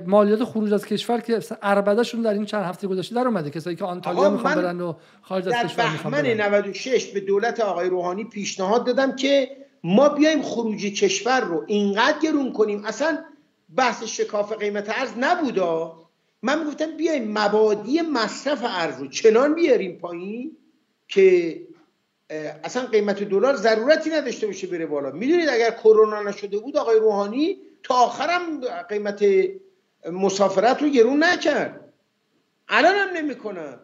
[0.06, 3.49] مالیات خروج از کشور که اربدهشون در این چند هفته گذشته در اومده.
[3.49, 6.41] کسایی که آنتالیا می‌خوان برن و خارج از کشور می‌خوان برن.
[6.41, 12.53] 96 به دولت آقای روحانی پیشنهاد دادم که ما بیایم خروج کشور رو اینقدر گرون
[12.53, 12.85] کنیم.
[12.85, 13.18] اصلا
[13.76, 15.95] بحث شکاف قیمت ارز نبودا
[16.41, 20.57] من می‌گفتم بیایم مبادی مصرف ارز رو چنان بیاریم پایین
[21.07, 21.61] که
[22.64, 25.11] اصلا قیمت دلار ضرورتی نداشته باشه بره بالا.
[25.11, 29.26] می‌دونید اگر کرونا نشده بود آقای روحانی تا آخرم قیمت
[30.12, 31.94] مسافرت رو گرون نکرد.
[32.68, 33.80] الان هم نمی‌کنن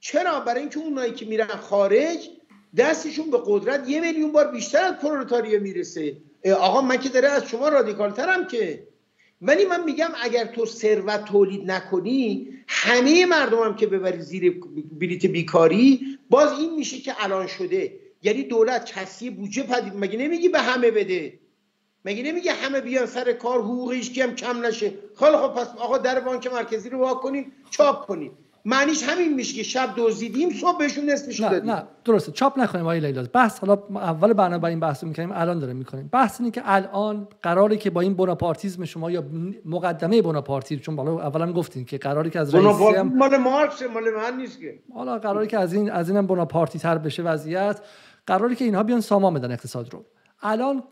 [0.00, 2.30] چرا؟ برای اینکه اونایی که میرن خارج
[2.76, 6.16] دستشون به قدرت یه میلیون بار بیشتر از پرولتاریا می‌رسه.
[6.58, 8.88] آقا من که داره از شما رادیکال ترم که.
[9.42, 14.60] ولی من میگم اگر تو ثروت تولید نکنی همه مردم هم که ببری زیر
[14.92, 17.98] بلیت بیکاری باز این میشه که الان شده.
[18.22, 21.38] یعنی دولت کسی بودجه پدید مگه نمیگی به همه بده؟
[22.04, 26.20] مگه نمیگه همه بیان سر کار حقوقش هم کم نشه؟ خیلی خب پس آقا در
[26.20, 28.32] بانک مرکزی رو وا کنیم چاپ کنیم
[28.64, 31.70] معنیش همین میشه که شب دزدیدیم صبح بهشون نصفش نه دادیم.
[31.70, 32.32] نه درسته.
[32.32, 33.24] چاپ نکنیم آقای لیلا.
[33.32, 36.08] بحث حالا اول برنامه با این بحث می‌کنیم الان داره می‌کنیم.
[36.12, 39.24] بحث اینه که الان قراره که با این بوناپارتیزم شما یا
[39.64, 43.16] مقدمه بوناپارتیزم چون بالا اولا گفتین که قراری که از رئیس هم...
[43.16, 44.78] مال مارکس مال من نیست که.
[44.94, 47.80] حالا قراری که از این از اینم بوناپارتی تر بشه وضعیت.
[48.26, 50.04] قراری که اینها بیان سامان بدن اقتصاد رو.
[50.42, 50.82] الان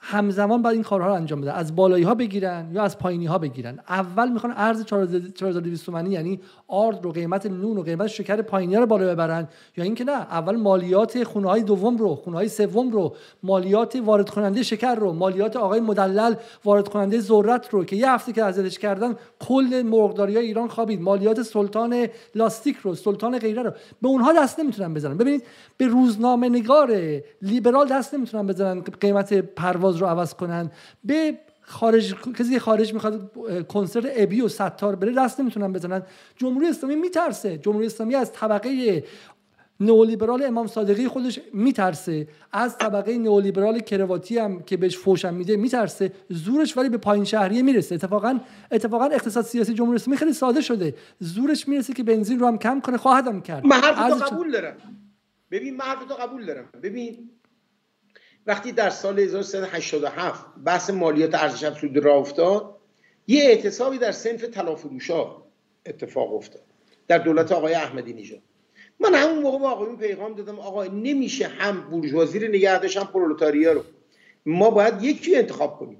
[0.00, 3.38] همزمان باید این کارها رو انجام بده از بالایی ها بگیرن یا از پایینی ها
[3.38, 3.78] بگیرن.
[3.88, 8.86] اول می‌خوان ارز 4200 تومانی یعنی آرد رو قیمت نون و قیمت شکر پایینی رو
[8.86, 9.48] بالا ببرن.
[9.76, 14.30] یا اینکه نه اول مالیات خونه های دوم رو خونه های سوم رو مالیات وارد
[14.30, 18.78] کننده شکر رو مالیات آقای مدلل وارد کننده ذرت رو که یه هفته که ازش
[18.78, 21.00] کردن کل مرغداری های ایران خوابید.
[21.00, 23.70] مالیات سلطان لاستیک رو سلطان غیره رو.
[24.02, 25.16] به اونها دست نمی‌تونن بزنن.
[25.16, 25.42] ببینید
[25.76, 26.96] به روزنامه نگار
[27.42, 30.70] لیبرال دست نمی‌تونن بزنن قیمت پرواز رو عوض کنن.
[31.04, 33.30] به خارج کسی خارج می‌خواد
[33.68, 36.02] کنسرت ابی و ستار بره دست نمی‌تونن بزنن.
[36.36, 37.58] جمهوری اسلامی میترسه.
[37.58, 39.04] جمهوری اسلامی از طبقه
[39.80, 42.28] نئولیبرال امام صادقی خودش میترسه.
[42.52, 46.12] از طبقه نئولیبرال کرواتی هم که بهش فوشم میده میترسه.
[46.28, 47.94] زورش ولی به پایین شهریه می‌رسه.
[47.94, 48.38] اتفاقا
[48.72, 50.94] اتفاقا اقتصاد سیاسی جمهوری اسلامی خیلی ساده شده.
[51.18, 52.96] زورش می‌رسه که بنزین رو هم کم کنه.
[52.96, 53.66] خواهدم کرد.
[53.66, 54.76] من قبول دارم.
[55.50, 55.84] ببین من
[56.20, 56.64] قبول دارم.
[56.82, 57.30] ببین
[58.46, 62.76] وقتی در سال 1387 بحث مالیات ارزش افزوده را افتاد
[63.26, 65.36] یه اعتصابی در سنف تلافروشا
[65.86, 66.62] اتفاق افتاد
[67.08, 68.42] در دولت آقای احمدی نژاد.
[69.00, 73.06] من همون موقع با آقایون پیغام دادم آقا نمیشه هم بورژوازی رو نگه داشت هم
[73.06, 73.84] پرولتاریا رو.
[74.46, 75.98] ما باید یکی انتخاب کنیم.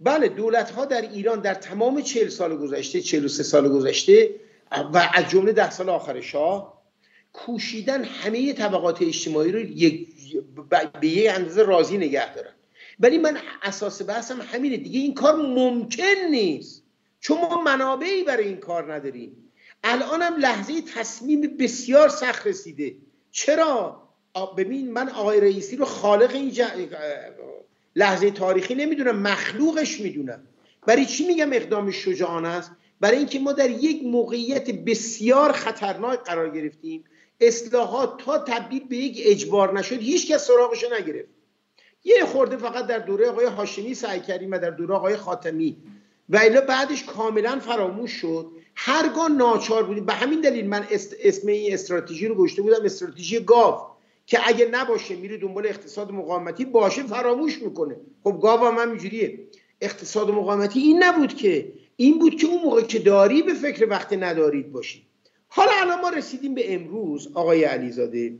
[0.00, 4.30] بله دولت ها در ایران در تمام چهل سال گذشته 43 سال گذشته
[4.92, 6.80] و از جمله ده سال آخر شاه
[7.32, 10.08] کوشیدن همه طبقات اجتماعی رو یک
[11.00, 12.52] به یه اندازه راضی نگه دارن.
[13.00, 15.00] ولی من اساس بحثم همینه دیگه.
[15.00, 16.82] این کار ممکن نیست.
[17.20, 19.52] چون ما منابعی برای این کار نداریم.
[19.84, 22.96] الان هم لحظه تصمیم بسیار سخت رسیده.
[23.30, 24.02] چرا؟
[24.58, 26.52] ببین من آقای رئیسی رو خالق این
[27.96, 29.22] لحظه تاریخی نمی‌دونم.
[29.22, 30.42] مخلوقش می‌دونم.
[30.86, 36.50] برای چی میگم اقدام شجاعانه است؟ برای اینکه ما در یک موقعیت بسیار خطرناک قرار
[36.50, 37.04] گرفتیم.
[37.40, 41.28] اصلاحات تا تبدیل به یک اجبار نشد هیچ کس سراغش نگرفت.
[42.04, 45.76] یه خورده فقط در دوره آقای هاشمی سعی کردیم و در دوره آقای خاتمی.
[46.28, 48.50] و الا بعدش کاملا فراموش شد.
[48.74, 50.06] هرگاه ناچار بودیم.
[50.06, 50.86] به همین دلیل من
[51.22, 53.80] اسم این استراتژی رو گشته بودم استراتژی گاو
[54.26, 57.96] که اگه نباشه میره دنبال اقتصاد مقاومتی باشه فراموش می‌کنه.
[58.24, 59.38] خب گاو هم همینجوریه.
[59.80, 64.12] اقتصاد مقاومتی این نبود که این بود که اون موقع که داری به فکر وقت
[64.12, 65.02] ندارید باشید.
[65.52, 68.38] حالا الان ما رسیدیم به امروز آقای علیزاده.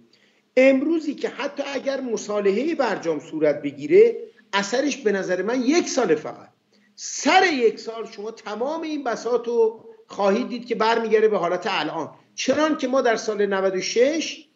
[0.57, 4.17] امروزی که حتی اگر مصالحه برجام صورت بگیره
[4.53, 6.49] اثرش به نظر من یک سال فقط.
[6.95, 12.11] سر یک سال شما تمام این بسات رو خواهید دید که برمیگرده به حالت الان.
[12.35, 14.47] چنان که ما در سال 96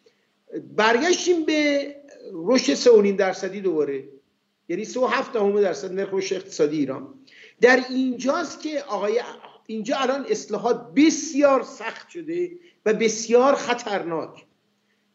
[0.75, 1.95] برگشتیم به
[2.33, 4.03] رشد 3.5 درصدی دوباره.
[4.69, 7.13] یعنی 3.7 درصد نرخ رشد اقتصادی ایران.
[7.61, 9.21] در اینجاست که آقای
[9.67, 12.51] اینجا الان اصلاحات بسیار سخت شده
[12.85, 14.45] و بسیار خطرناک.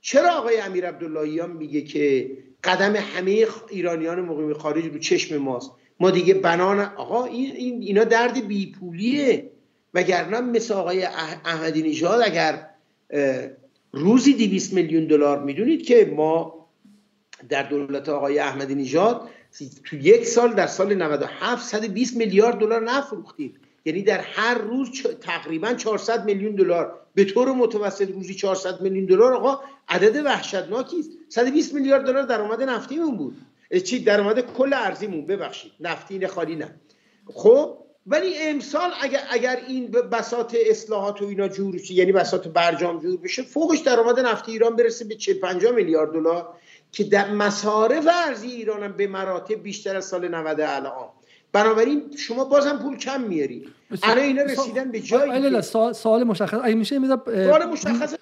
[0.01, 2.31] چرا آقای امیر عبداللهیان میگه که
[2.65, 5.71] قدم همه ایرانیان مقیم خارج رو چشم ماست؟
[6.01, 9.51] ما دیگه بنان آقا این اینا درد بیپولیه.
[9.95, 11.05] وگرنه مثل آقای
[11.45, 12.67] احمدی نژاد اگر
[13.93, 16.67] روزی 200 میلیون دلار می‌دونید که ما
[17.49, 19.29] در دولت آقای احمدی نژاد
[19.85, 23.55] تو یک سال در سال 97 120 میلیارد دلار نفروختیم.
[23.85, 27.01] یعنی در هر روز تقریبا 400 میلیون دلار.
[27.15, 29.33] به طور متوسط روزی 400 میلیون دلار.
[29.33, 31.11] آقا عدد وحشتناکی است.
[31.29, 33.37] 120 میلیارد دلار درآمد نفتیمون بود.
[33.85, 35.27] چی؟ درآمد کل ارزیمون.
[35.27, 35.73] ببخشید.
[35.81, 36.75] نفتی خالی نه.
[37.35, 37.77] خب
[38.07, 43.21] ولی امسال اگر اگر این بساط اصلاحات و اینا جور شه یعنی بساط برجام جور
[43.21, 46.55] بشه فوقش درآمد نفتی ایران برسه به 40 50 میلیارد دلار
[46.93, 51.09] که در مصارف ارزی ایران هم به مراتب بیشتر از سال 90 الان.
[51.53, 53.67] بنابراین شما بازم پول کم میاری.
[54.03, 58.15] الان اینا رسیدن به جایی سوال, سوال مشخص اگه میشه سوال مشخص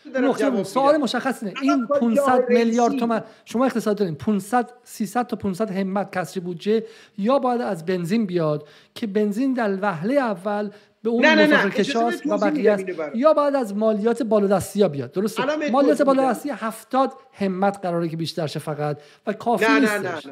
[0.63, 4.15] سوال مشخص نه این 500 میلیارد تومان شما اقتصاد دارین.
[4.15, 6.85] 500 300 تا 500 همت کسری بودجه
[7.19, 10.71] یا باید از بنزین بیاد که بنزین در وهله اول
[11.03, 12.77] به اون نه کشاس و بقیه
[13.15, 15.13] یا بعد از مالیات بالادستی ها بیاد.
[15.13, 20.27] درسته؟ مالیات بالادستی 70 همت قراره که بیشتر شه فقط و کافی نه نیستش.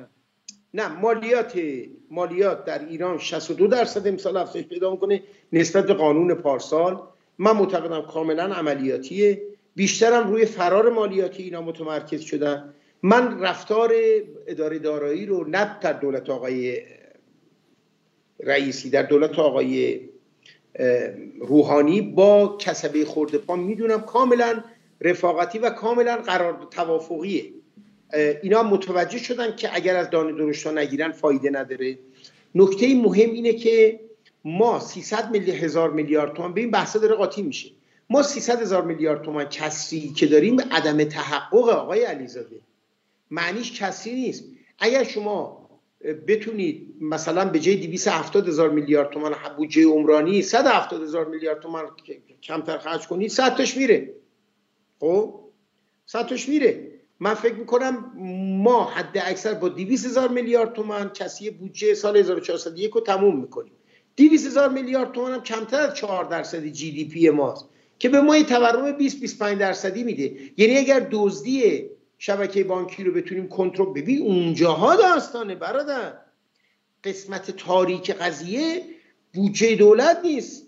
[0.76, 1.60] نه مالیات
[2.10, 5.22] مالیات در ایران 62 درصد امسال افزایش پیدا می‌کنه
[5.52, 7.02] نسبت به قانون پارسال.
[7.38, 9.42] من معتقدم کاملا عملیاتیه.
[9.74, 13.92] بیشترم روی فرار مالیاتی اینا متمرکز شدن من رفتار
[14.46, 16.82] اداره دارایی رو نه در دولت آقای
[18.40, 20.00] رئیسی در دولت آقای
[21.40, 24.00] روحانی با کسبه خورده پا می‌دونم.
[24.00, 24.64] کاملا
[25.00, 27.44] رفاقتی و کاملا قرار توافقیه.
[28.42, 31.98] اینا متوجه شدن که اگر از دانه درشتا نگیرن فایده نداره.
[32.54, 34.00] نکته مهم اینه که
[34.44, 37.70] ما 300 میلی هزار میلیارد تومان به این بحثا داره قاطی میشه.
[38.10, 42.60] ما 300 هزار میلیارد تومان کسری که داریم عدم تحقق آقای علیزاده.
[43.30, 44.44] معنیش کسری نیست.
[44.78, 45.66] اگر شما
[46.28, 51.84] بتونید مثلا به جای 270 هزار میلیارد تومان بودجه عمرانی 170 هزار میلیارد تومان
[52.42, 54.14] کمتر خرج کنید 100 تاش میره.
[55.00, 55.40] خب؟
[56.06, 56.95] 100 تاش میره.
[57.20, 58.12] من فکر می‌کنم
[58.62, 63.72] ما حد اکثر با 200 هزار میلیارد تومان کسی بودجه سال 1401 رو تموم می‌کنیم.
[64.16, 67.68] 200 هزار میلیارد تومان هم کمتر از 4 درصد جی دی پی ماست
[67.98, 70.36] که به ما یه تورم 20 25 درصدی میده.
[70.56, 71.82] یعنی اگر دزدی
[72.18, 76.12] شبکه بانکی رو بتونیم کنترل ببین اونجاها داستانه برادر.
[77.04, 78.82] قسمت تاریک قضیه
[79.34, 80.66] بودجه دولت نیست.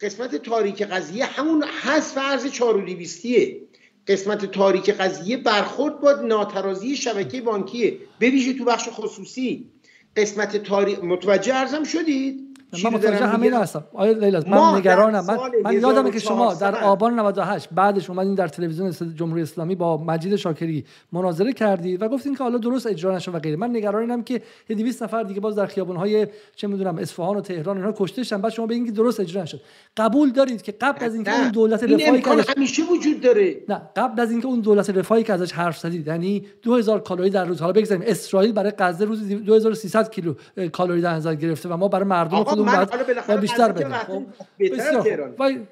[0.00, 3.69] قسمت تاریک قضیه همون حذف ارز 4200
[4.06, 9.70] قسمت تاریک قضیه برخورد با ناترازی شبکه بانکیه ببیشه تو بخش خصوصی.
[10.16, 12.49] قسمت تاریک متوجه ارزم شدید؟
[12.84, 13.84] من متوجه همین هستم.
[13.92, 15.24] آیا لیلا من نگرانم.
[15.24, 19.96] من, من یادمه که شما در آبان 98 بعدش اومدین در تلویزیون جمهوری اسلامی با
[19.96, 23.56] مجید شاکری مناظره کردید و گفتین که حالا درست اجرا نشه و غیره.
[23.56, 26.26] من نگرانم که 200 نفر دیگه باز در خیابون‌های
[26.56, 29.60] چه می‌دونم اصفهان و تهران اینا کشته شدن بعد شما بگین که درست اجرا نشد
[29.96, 33.56] قبول دارید که قبل از اینکه اون دولت رفاهی که همیشه وجود داره.
[33.68, 33.82] نه.
[33.96, 37.60] قبل از اینکه اون دولت رفاهی که ازش حرف زدید یعنی 2000 کالری در روز
[37.60, 40.34] حالا بگذاریم اسرائیل برای غزه روز 2300 کیلو
[40.72, 42.86] کالری در نظر گرفته و ما برای مردم خودمون
[43.28, 43.92] باید بیشتر بدیم.
[43.92, 44.22] خب؟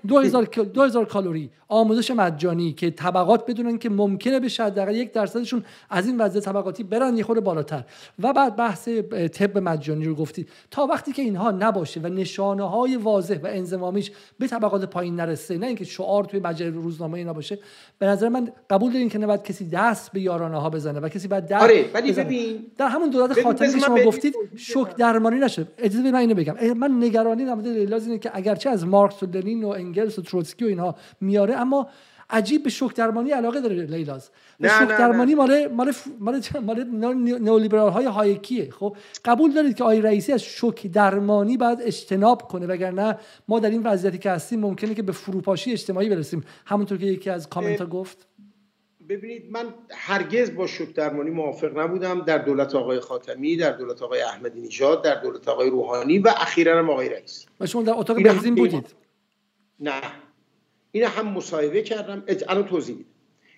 [0.09, 6.07] 2000 2000 کالری آموزش مجانی که طبقات بدونن که ممکنه به حداقل یک درصدشون از
[6.07, 7.85] این وضع طبقاتی برن یه خورده بالاتر.
[8.19, 8.89] و بعد بحث
[9.33, 14.13] طب مجانی رو گفتید تا وقتی که اینها نباشه و نشانه های واضح و انضمامیش
[14.39, 17.59] به طبقات پایین نرسه نه اینکه شعار توی مجله روزنامه اینا باشه
[17.99, 21.29] به نظر من قبول دارین که نباید کسی دست به یارانه ها بزنه و کسی
[21.29, 25.67] بعد دست آره ولی ببین در همون دولت خاتمی که شما گفتید شوک درمانی نشه.
[25.79, 26.55] اجازه بدید من اینو بگم.
[26.79, 30.65] من نگرانی در مورد اینه که اگرچه از مارکس و لنین و انگلس و تروتسکی
[30.65, 31.89] و اینها میاره اما
[32.31, 34.31] عجیب به شوک درمانی علاقه داره لیلاز.
[34.61, 36.85] به شوک درمانی مال مال مال مال
[37.41, 38.71] نئولیبرال های هایکیه.
[38.71, 43.19] خب قبول دارید که آقای رئیسی از شوک درمانی باید اجتناب کنه وگرنه
[43.49, 46.45] ما در این وضعیتی که هستیم ممکنه که به فروپاشی اجتماعی برسیم.
[46.67, 48.28] همونطور که یکی از کامنت ها گفت.
[49.09, 54.21] ببینید من هرگز با شوک درمانی موافق نبودم در دولت آقای خاتمی در دولت آقای
[54.21, 58.23] احمدی نژاد در دولت آقای روحانی و اخیرا هم آقای رئیسی و شما در اتاق
[58.23, 58.87] بنزین بودید؟
[59.81, 60.01] نه.
[60.93, 62.25] این هم مصاحبه کردم.
[62.49, 63.09] الان توضیح میدم.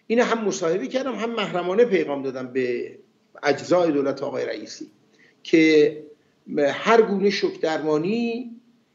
[0.06, 2.98] این هم مصاحبه کردم هم محرمانه پیغام دادم به
[3.43, 4.90] اجزای دولت آقای رئیسی
[5.43, 6.02] که
[6.59, 8.51] هر گونه شوک درمانی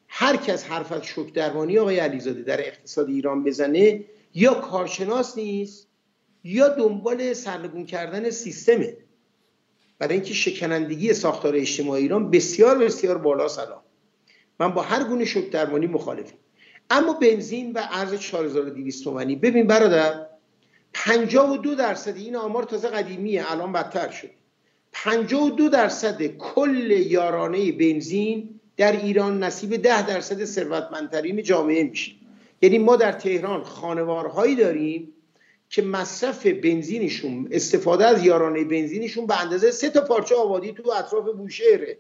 [0.08, 4.04] هر کس حرف از شوک درمانی آقای علیزاده در اقتصاد ایران بزنه
[4.34, 5.88] یا کارشناس نیست
[6.46, 8.98] یا دنبال سرنگون کردن سیستمه.
[10.00, 13.82] برای اینکه شکنندگی ساختار اجتماعی ایران بسیار بسیار بالا سلام
[14.60, 16.36] من با هر گونه شوک درمانی مخالفم.
[16.90, 19.36] اما بنزین و ارز 4200 تومانی.
[19.36, 20.26] ببین برادر
[20.94, 24.30] 52 درصد این آمار تازه قدیمیه الان بدتر شد.
[24.92, 32.12] 52 درصد کل یارانه بنزین در ایران نصیب 10 درصد ثروتمندترین جامعه میشه.
[32.62, 35.15] یعنی ما در تهران خانوارهایی داریم
[35.76, 41.30] که مصرف بنزینشون استفاده از یارانه بنزینشون به اندازه سه تا پارچه آبادی تو اطراف
[41.30, 41.98] بوشهره.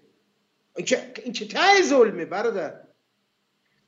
[0.77, 2.81] این که این چه ته ظلمه برادر.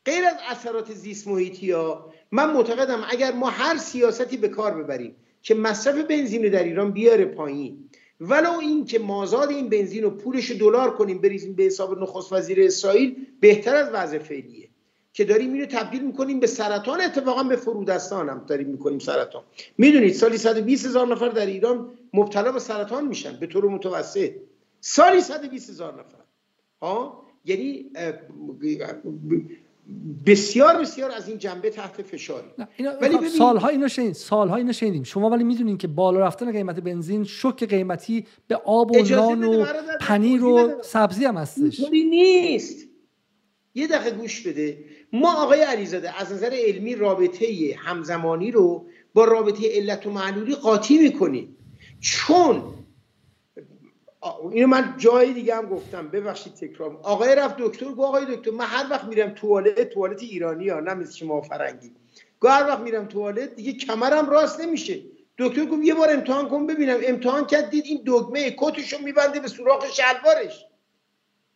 [0.06, 5.16] غیر از اثرات زیست محیطی ها من معتقدم اگر ما هر سیاستی به کار ببریم
[5.42, 7.90] که مصرف بنزین در ایران بیاره پایین
[8.22, 12.64] ولو این که مازاد این بنزین رو پولش دلار کنیم بریزیم به حساب نخست وزیر
[12.64, 14.66] اسرائیل بهتر از وضع فعلیه.
[15.18, 19.44] که داریم اینو تبدیل می‌کنیم به سرطان اتفاقا به فرودستان هم داریم می‌کنیم سرطان.
[19.77, 24.31] می‌دونید سالی 120 هزار نفر در ایران مبتلا به سرطان میشن به طور متوسط.
[24.81, 26.23] سالی 120 هزار نفر.
[26.81, 27.85] ها؟ یعنی
[30.26, 32.48] بسیار بسیار از این جنبه تحت فشاری
[33.02, 35.03] ولی خب سالها اینو شنید سالها اینو شنیدیم.
[35.03, 39.65] شما ولی می‌دونین که بالا رفتن قیمت بنزین شوک قیمتی به آب و نان و
[40.02, 41.81] پنیر و سبزی هم هستش.
[41.91, 42.88] نیست.
[43.76, 44.77] یه دقیقه گوش بده.
[45.14, 50.98] ما آقای علیزاده از نظر علمی رابطه همزمانی رو با رابطه علت و معلولی قاطی
[50.98, 51.58] می‌کنیم.
[52.02, 52.64] چون
[54.52, 57.00] اینو من جای دیگه هم گفتم ببخشید تکرار.
[57.04, 60.94] آقای رفت دکتر گفت آقای دکتر من هر وقت میرم توالت توالت ایرانی ها نه
[60.94, 61.92] مثل شما فرنگی.
[62.40, 65.02] گفت هر وقت میرم توالت دیگه کمرم راست نمیشه.
[65.38, 66.98] دکتر گفت یه بار امتحان کن ببینم.
[67.04, 70.66] امتحان کرد دید این دگمه کتشو میبنده به سوراخ شلوارش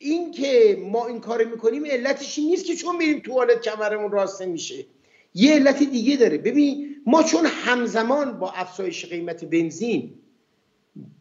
[0.01, 4.41] این که ما این کار می‌کنیم علتش این نیست که چون میریم توالت کمرمون راست
[4.41, 4.85] نمیشه.
[5.33, 6.37] یه علت دیگه داره.
[6.37, 10.13] ببین ما چون همزمان با افزایش قیمت بنزین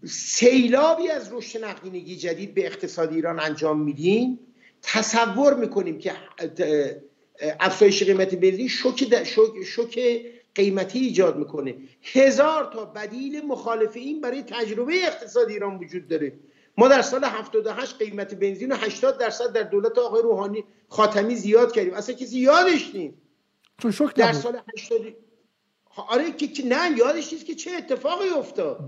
[0.05, 4.39] سیلابی از رشد نقدینگی جدید به اقتصاد ایران انجام میدیم
[4.83, 6.13] تصور می‌کنیم که
[7.61, 9.25] افزایش قیمت بنزین شوک,
[9.65, 10.21] شوک
[10.55, 11.75] قیمتی ایجاد می‌کنه.
[12.03, 16.33] هزار تا بدیل مخالف این برای تجربه اقتصاد ایران وجود داره.
[16.81, 21.73] ما در سال 78 قیمت بنزین رو 80 درصد در دولت آقای روحانی خاتمی زیاد
[21.73, 21.95] کردیم.
[21.95, 23.15] اصلا کسی یادش نیست.
[23.79, 25.01] چون شوک در سال 80
[26.09, 28.79] آره که نه یادش نیست که چه اتفاقی افتاد.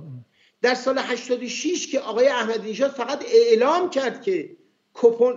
[0.63, 4.57] در سال 86 که آقای احمدی نژاد فقط اعلام کرد که
[4.95, 5.35] کپون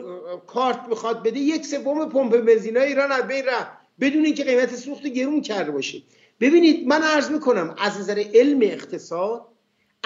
[0.48, 3.72] کارت می‌خواد بده یک سوم پمپ بنزین ایران از بین رفت.
[3.99, 6.02] بدون اینکه قیمت سوخت گرون کرده باشه.
[6.40, 9.55] ببینید من عرض می‌کنم از نظر علم اقتصاد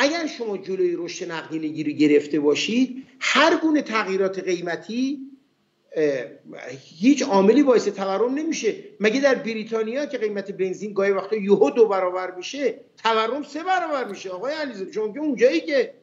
[0.01, 5.19] اگر شما جلوی رشد نقدینگی رو گرفته باشید هر گونه تغییرات قیمتی
[6.99, 8.75] هیچ عاملی باعث تورم نمیشه.
[8.99, 14.07] مگه در بریتانیا که قیمت بنزین گاهی وقتا یهو دو برابر میشه تورم سه برابر
[14.09, 14.29] میشه.
[14.29, 15.93] آقای علیزاده که اونجایی که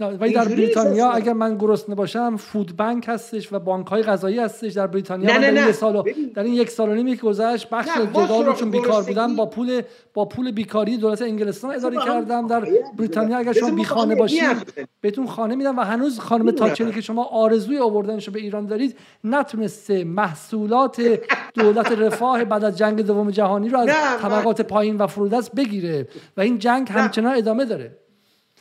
[0.00, 4.72] ولی در بریتانیا اگر من گرسنه باشم فود بانک هستش و بانک های غذایی هستش
[4.72, 5.38] در بریتانیا.
[5.38, 5.62] نه در, نه.
[5.62, 9.02] این سال در این یک سال و نیمی که گذشت بخش جدال رو چون بیکار
[9.02, 9.82] بودم با پول
[10.14, 12.68] با پول بیکاری دولت انگلستان اداره کردم در
[12.98, 13.38] بریتانیا.
[13.38, 17.78] اگر شما بی خانه باشید بهتون خانه میدم و هنوز خانم تاچری که شما آرزوی
[17.78, 21.20] آوردنش به ایران دارید نتونسته محصولات
[21.54, 23.88] دولت رفاه بعد از جنگ دوم جهانی رو از
[24.22, 27.96] طبقات پایین و فرودست بگیره و این جنگ همچنان ادامه داره.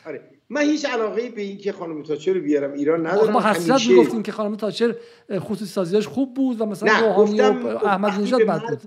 [0.06, 0.39] آره.
[0.50, 3.34] من هیچ علاقه به این که خانم تاچر رو بیارم ایران ندارم.
[3.34, 4.96] ما حسرت می‌گفتیم که خانم تاچر
[5.40, 8.82] خصوصی سازیاش خوب بود و مثلا روحانی و احمد نژاد بد بود.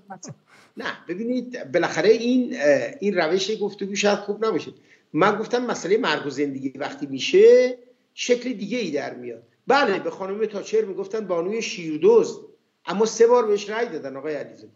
[0.77, 2.57] نه ببینید بالاخره این
[3.01, 4.73] این روش گفتگو شاید خوب نباشه.
[5.13, 7.79] من گفتم مسئله مرگ و زندگی وقتی میشه
[8.15, 9.43] شکل دیگه ای در میاد.
[9.67, 12.41] بله به خانم تاچر می‌گفتن بانوی شیردوز
[12.87, 14.73] اما سه بار بهش رأی دادن آقای علیزاده.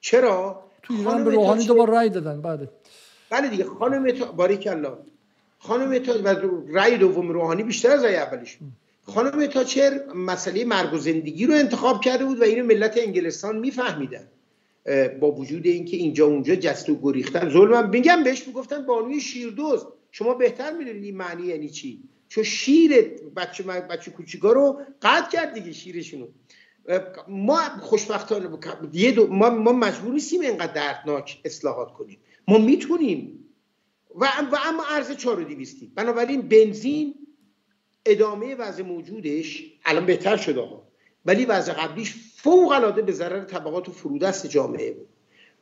[0.00, 2.68] چرا؟ تو ایران به روحانی دو بار رأی دادن بله.
[3.30, 4.32] بله دیگه خانم تا...
[4.32, 4.92] باریک الله
[5.58, 6.26] خانم تا و
[6.68, 8.58] رأی دوم روحانی بیشتر از رأی اولیش
[9.02, 14.28] خانم تاچر مسئله مرگ و زندگی رو انتخاب کرده بود و اینو ملت انگلستان میفهمیدن.
[15.20, 17.50] با وجود اینکه اینجا اونجا جست و گریختن.
[17.50, 19.86] ظلم میگم بهش می‌گفتن بانوی شیردوز.
[20.10, 22.00] شما بهتر می‌دونید این معنی یعنی چی.
[22.28, 23.00] چون شیر
[23.36, 26.26] بچه بچه کوچیکا رو قطع کرد دیگه شیرشونو
[27.28, 28.48] ما خوشبختانه
[29.28, 32.18] ما ما مجبور نیستیم اینقدر دردناک اصلاحات کنیم.
[32.48, 33.45] ما می‌تونیم
[34.16, 37.14] و, و اما ارز 4200 بنابراین بنزین
[38.06, 40.88] ادامه وضع موجودش الان بهتر شده ها.
[41.24, 45.08] ولی وضع قبلیش فوق العاده به ضرر طبقات و فرودست جامعه بود.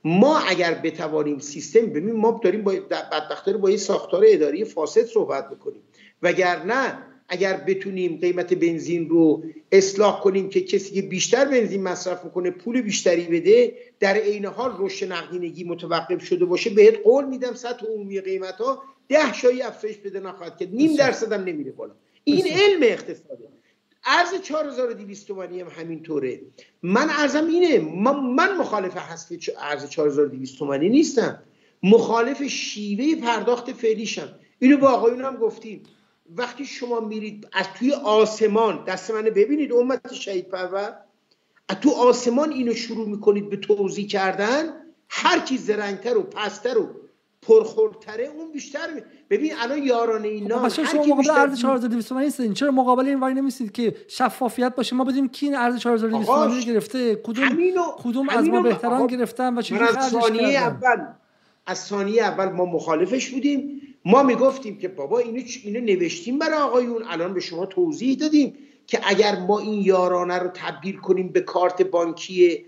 [0.05, 5.51] ما اگر بتوانیم سیستم ببین ما داریم با بدبختانه با یه ساختار اداری فاسد صحبت
[5.51, 5.82] بکنیم
[6.22, 6.98] وگرنه
[7.28, 12.82] اگر بتونیم قیمت بنزین رو اصلاح کنیم که کسی که بیشتر بنزین مصرف می‌کنه پول
[12.82, 16.70] بیشتری بده در عین حال رشد نقدینگی متوقف شده باشه.
[16.70, 20.74] بهت قول میدم سطح عمومی قیمت ها ده شایی افزایش بده نخواهد کرد.
[20.74, 21.94] نیم درصد هم نمیره بالا.
[22.24, 23.48] این علم اقتصاده.
[24.06, 26.40] ارز 4200 تومانی هم همینطوره.
[26.82, 27.78] من ارزم اینه
[28.36, 31.42] من مخالف هست ارز 4200 تومانی نیستم.
[31.82, 34.34] مخالف شیوه پرداخت فعلیشم.
[34.59, 35.82] اینو با آقایون هم گفتیم.
[36.36, 40.96] وقتی شما میرید از توی آسمان دست منه ببینید امت شهید پرور.
[41.68, 44.64] از تو آسمان اینو شروع می‌کنید به توضیح کردن
[45.09, 46.88] هر کی زرنگتر و پستر و
[47.42, 49.01] پرخورتره اون بیشتر می...
[49.30, 53.34] ببین الان یاران اینا خب شما مقابل ارز 4200 تومانی هستین چرا مقابل این وای
[53.34, 57.16] نمیستید که شفافیت باشه؟ ما بدیم کی این ارز 4200 تومانی گرفته.
[57.16, 57.82] کدوم همینو...
[57.96, 61.06] کدوم از ما بهتران گرفتن و چه از ثانیه اول
[61.66, 63.80] از ثانیه اول ما مخالفش بودیم.
[64.05, 68.55] ما می‌گفتیم که بابا اینو اینو نوشتیم برای آقایون الان به شما توضیح دادیم
[68.86, 72.64] که اگر ما این یارانه رو تبدیل کنیم به کارت بانکی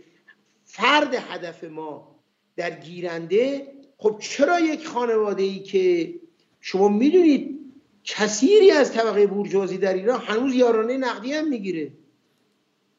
[0.64, 2.16] فرد هدف ما
[2.56, 6.14] در گیرنده خب چرا یک خانواده ای که
[6.60, 7.60] شما می‌دونید
[8.04, 11.92] کثیری از طبقه بورژوازی در ایران هنوز یارانه نقدی هم می‌گیره؟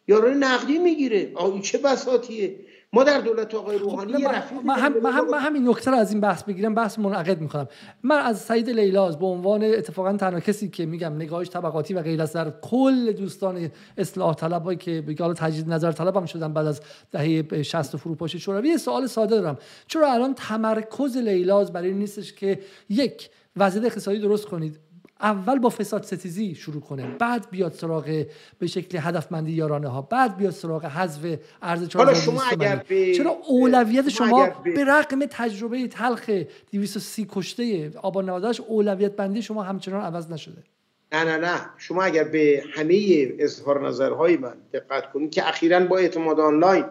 [0.08, 1.32] یارانه نقدی می‌گیره.
[1.36, 2.60] آه این چه بساتیه؟
[2.98, 6.12] ما در دولت آقای روحانی خب من, هم, من, هم, من همین نکته رو از
[6.12, 7.68] این بحث بگیرم بحث منعقد می‌کنم.
[8.04, 12.22] من از سعید لیلاز به عنوان اتفاقا تنها کسی که میگم نگاهش طبقاتی و غیر
[12.22, 16.82] از در کل دوستان اصلاح طلبایی که به تجدید نظر طلب هم شدن بعد از
[17.12, 19.58] دهه 60 فروپاشی شوروی یه سوال ساده دارم.
[19.88, 22.60] چرا الان تمرکز لیلاز برای این نیستش که
[22.90, 24.80] یک وضعیت اقتصادی درست کنید؟
[25.22, 27.08] اول با فساد ستیزی شروع کنه.
[27.20, 28.26] بعد بیاد سراغ
[28.60, 30.02] به شکل هدفمندی یارانه ها.
[30.02, 35.88] بعد بیاد سراغ حذف ارز حالا شما اگر به چرا اولویت شما به رغم تجربه
[35.88, 36.30] تلخ
[36.72, 40.64] 230 کشته آبان نواداش اولویت بندی شما همچنان عوض نشده.
[41.12, 41.62] نه نه نه.
[41.78, 46.86] شما اگر به همه اظهار نظرهای من دقت کنید که اخیرا با اعتماد آنلاین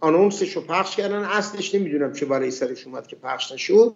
[0.00, 3.94] آنونسش رو پخش کردن اصلش نمی‌دونم چه برای سرش اومد که پخش نشد.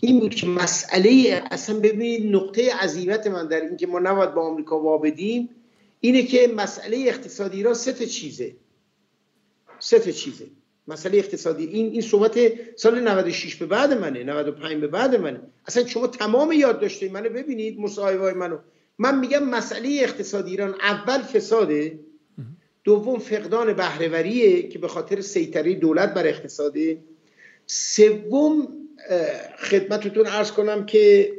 [0.00, 4.80] این بود که مسئله اصلا ببینید نقطه عظیمت من در اینکه ما نباید با آمریکا
[4.80, 5.48] وابدیم
[6.00, 8.56] اینه که مسئله اقتصادی را سه چیزه.
[9.78, 10.46] سه چیزه.
[10.88, 12.38] مسئله اقتصادی این این صحبت
[12.76, 15.40] سال 96 به بعد منه 95 به بعد منه.
[15.66, 18.58] اصلا شما تمام یاد داشته منو ببینید مصاحبه منو.
[18.98, 21.98] من میگم مسئله اقتصادی ایران اول فساده
[22.84, 26.98] دوم فقدان بهرهوریه که به خاطر سیطره دولت بر اقتصاده
[27.66, 28.68] سوم
[29.58, 31.32] خدمتتون ارز کنم که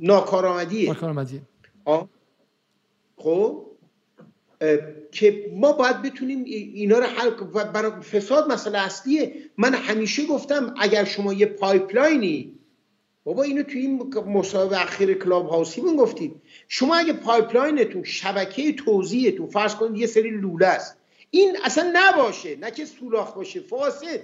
[0.00, 0.88] ناکارآمدیه.
[0.88, 1.42] ناکارآمدی.
[3.16, 3.66] خب؟
[5.12, 7.30] که ما باید بتونیم اینا رو حل
[7.64, 9.34] برای فساد مسئله اصلیه.
[9.56, 12.60] من همیشه گفتم اگر شما یه pipeline ی
[13.24, 16.42] بابا اینو توی این مصاحبه اخیر کلاب هاوسی من گفتید.
[16.68, 20.96] شما اگه pipeline تون شبکه توزیعتون فرض کنید یه سری لوله است.
[21.30, 22.56] این اصلا نباشه.
[22.56, 23.60] نه که سوراخ باشه.
[23.60, 24.20] فاسد.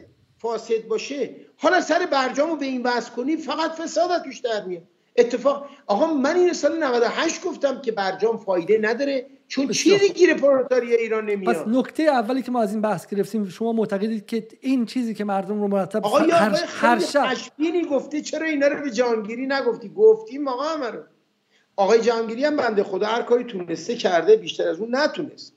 [0.46, 4.82] فاسد باشه حالا سر برجامو به این وضع کنی فقط فساد توش در میاد.
[5.16, 10.94] اتفاق آقا من این سال 98 گفتم که برجام فایده نداره چون چیزی گیر پرولتاری
[10.94, 11.56] ایران نمیاد.
[11.56, 15.24] پس نکته اولی که ما از این بحث گرفتیم شما معتقدید که این چیزی که
[15.24, 17.26] مردم رو مرتب آقا هر, هر شب
[17.90, 21.02] گفته چرا اینا رو به جانگیری نگفتی؟ گفتیم آقا رو.
[21.76, 25.55] آقای جهانگیری هم بنده خدا هر کاری تونسته کرده بیشتر از اون نتونست.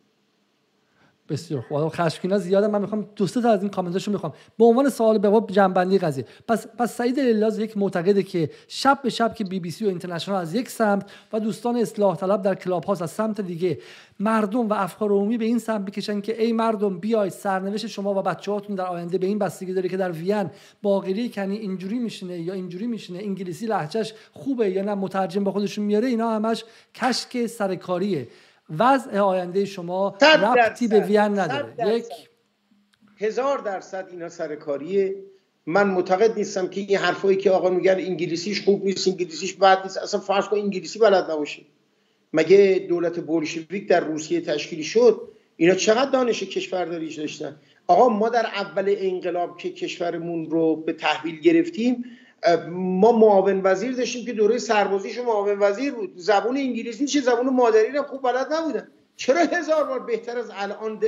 [1.30, 1.90] بسیار خوب.
[1.90, 2.68] خشمگینا زیاده.
[2.68, 4.34] من می‌خوام دو تا از این کامنتاشو می‌خوام.
[4.58, 6.26] به عنوان سوال به باب جمع‌بندی قضیه.
[6.48, 9.88] پس پس سعید لیلاز یک معتقده که شب به شب که بی بی سی و
[9.88, 13.80] اینترنشنال از یک سمت و دوستان اصلاح طلب در کلاب هاوس از سمت دیگه
[14.20, 18.22] مردم و افکار عمومی به این سمت بکشن که ای مردم بیاید سرنوشت شما و
[18.22, 20.50] بچه‌هاتون در آینده به این بستگی داره که در وین
[20.82, 25.86] باقری کنی اینجوری میشینه یا اینجوری میشینه انگلیسی لهجهش خوبه یا نه مترجم با خودشون
[25.86, 26.64] میاره اینا همش
[26.96, 28.28] کشک سرکاریه.
[28.78, 31.98] وضع آینده شما ربطی به وین نداره.
[31.98, 32.06] یک.
[33.18, 35.16] هزار درصد اینا سرکاریه
[35.66, 39.98] من معتقد نیستم که این حرفایی که آقا میگن انگلیسیش خوب نیست انگلیسیش بد نیست.
[39.98, 41.62] اصلا فرض کن انگلیسی بلد نباشه
[42.34, 45.22] مگه دولت بولشویک در روسیه تشکیل شد؟
[45.56, 47.56] اینا چقدر دانش کشورداری داشتن؟
[47.88, 52.06] آقا ما در اول انقلاب که کشورمون رو به تحویل گرفتیم
[52.72, 56.14] ما معاون وزیر داشتیم که دوره سربازیش معاون وزیر بود.
[56.16, 61.00] زبون انگلیسی چه زبون مادری رو خوب بلد نبودن چرا هزار بار بهتر از الان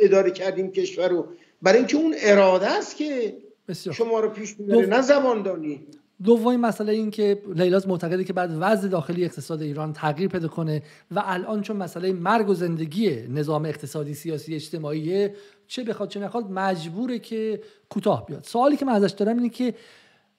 [0.00, 1.26] اداره کردیم کشور رو؟
[1.62, 3.36] برای اینکه اون اراده است که
[3.68, 3.94] بسیار.
[3.94, 5.86] شما رو پیش می‌بره نه زبان دانی
[6.24, 10.82] دومین مسئله این که لیلاز معتقده که بعد وضع داخلی اقتصاد ایران تغییر پیدا کنه
[11.10, 15.28] و الان چون مسئله مرگ و زندگی نظام اقتصادی سیاسی اجتماعی
[15.66, 18.44] چه بخواد چه نخواد مجبوره که کوتاه بیاد.
[18.44, 19.74] سوالی که من ازش دارم اینه که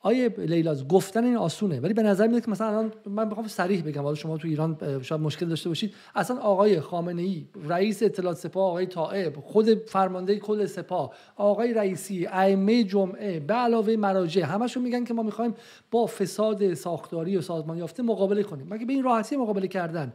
[0.07, 1.79] آیه لیلاز گفتن این آسونه.
[1.79, 4.01] ولی به نظر میاد که مثلا الان من بخوام صریح بگم.
[4.01, 5.93] حالا شما تو ایران شاید مشکل داشته باشید.
[6.15, 12.27] اصلا آقای خامنه ای رئیس اطلاعات سپاه آقای طائب خود فرمانده کل سپاه آقای رئیسی
[12.27, 15.53] ائمه جمعه به علاوه مراجع همشون میگن که ما می‌خوایم
[15.91, 18.67] با فساد ساختاری و سازمان یافته مقابله کنیم.
[18.69, 20.13] مگه به این راحتی مقابله کردن؟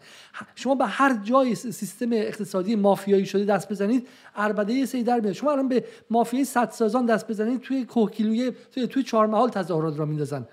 [0.55, 5.33] شما به هر جای سیستم اقتصادی مافیایی شده دست بزنید اربده سید در میاد.
[5.33, 9.51] شما الان به مافیای صد سازان دست بزنید توی کوهگیلوی توی توی چهارمحال
[9.83, 10.47] تظاهرات را میندازن.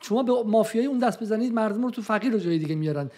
[0.00, 3.10] شما به مافیای اون دست بزنید مردم رو تو فقیر رو جای دیگه میارن.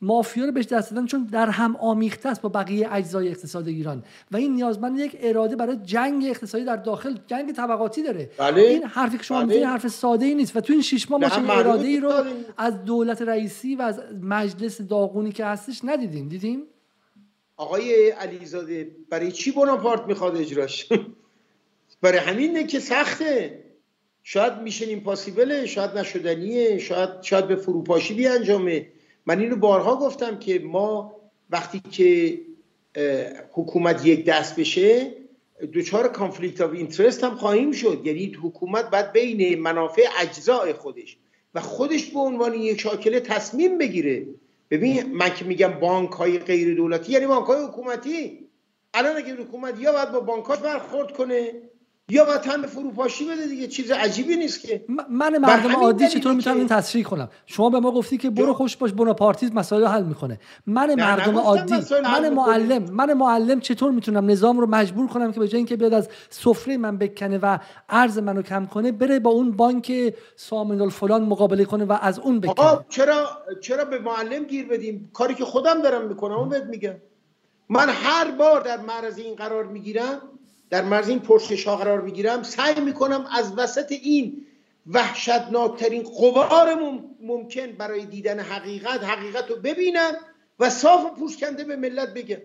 [0.00, 4.04] مافیا رو بهش دست دادن چون در هم آمیخته است با بقیه اجزای اقتصاد ایران.
[4.30, 8.30] و این نیازمند یک اراده برای جنگ اقتصادی در داخل جنگ طبقاتی داره.
[8.38, 8.60] بله.
[8.60, 9.66] این حرفی که شما بله.
[9.66, 12.12] حرف ساده ای نیست و تو این شش ماه ما اراده ای رو
[12.56, 16.28] از دولت رئیسی و از مجلس داغونی که هستش ندیدیم.
[16.28, 16.62] دیدیم؟
[17.56, 20.88] آقای علیزاده برای چی بناپارت می‌خواد اجراش؟
[22.02, 23.63] برای همینه که سخته.
[24.26, 28.86] شاید میشن این شاید نشدنیه شاید شاید به فروپاشی بیانجامه.
[29.26, 31.16] من اینو بارها گفتم که ما
[31.50, 32.40] وقتی که
[33.52, 35.12] حکومت یک دست بشه
[35.72, 38.02] دچار conflict of interest هم خواهیم شد.
[38.04, 41.16] یعنی حکومت باید بین منافع اجزای خودش
[41.54, 44.26] و خودش به عنوان یک شاکله تصمیم بگیره.
[44.70, 48.38] ببین من که میگم بانک های غیر دولتی یعنی بانک های حکومتی.
[48.94, 51.52] الان اگه حکومت یا باید با بانکات برخورد کنه.
[52.08, 54.84] یا وطن به فروپاشی بده دیگه چیز عجیبی نیست که.
[55.10, 58.76] من مردم عادی چطور می‌تونم این تصریح کنم؟ شما به ما گفتی که برو خوش
[58.76, 60.40] باش بناپارتیز مسائل حل می‌کنه.
[60.66, 65.48] من مردم عادی من معلم من معلم چطور می‌تونم نظام رو مجبور کنم که به
[65.48, 67.58] جای اینکه بیاد از سفره من بکنه و
[67.88, 72.40] ارز منو کم کنه بره با اون بانک سامن الفلان مقابله کنه و از اون
[72.40, 73.28] بکنه؟ چرا
[73.60, 76.94] چرا به معلم گیر بدیم؟ کاری که خودم دارم می‌کنم اون بهت میگم.
[77.68, 80.18] من هر بار در معرض این قرار می‌گیرم
[80.74, 84.46] در مرز این پرسش ها قرار بگیرم سعی می‌کنم از وسط این
[84.86, 86.74] وحشتناکترین قبار
[87.20, 90.12] ممکن برای دیدن حقیقت حقیقت رو ببینم
[90.58, 92.36] و صاف و پوشکنده به ملت بگم.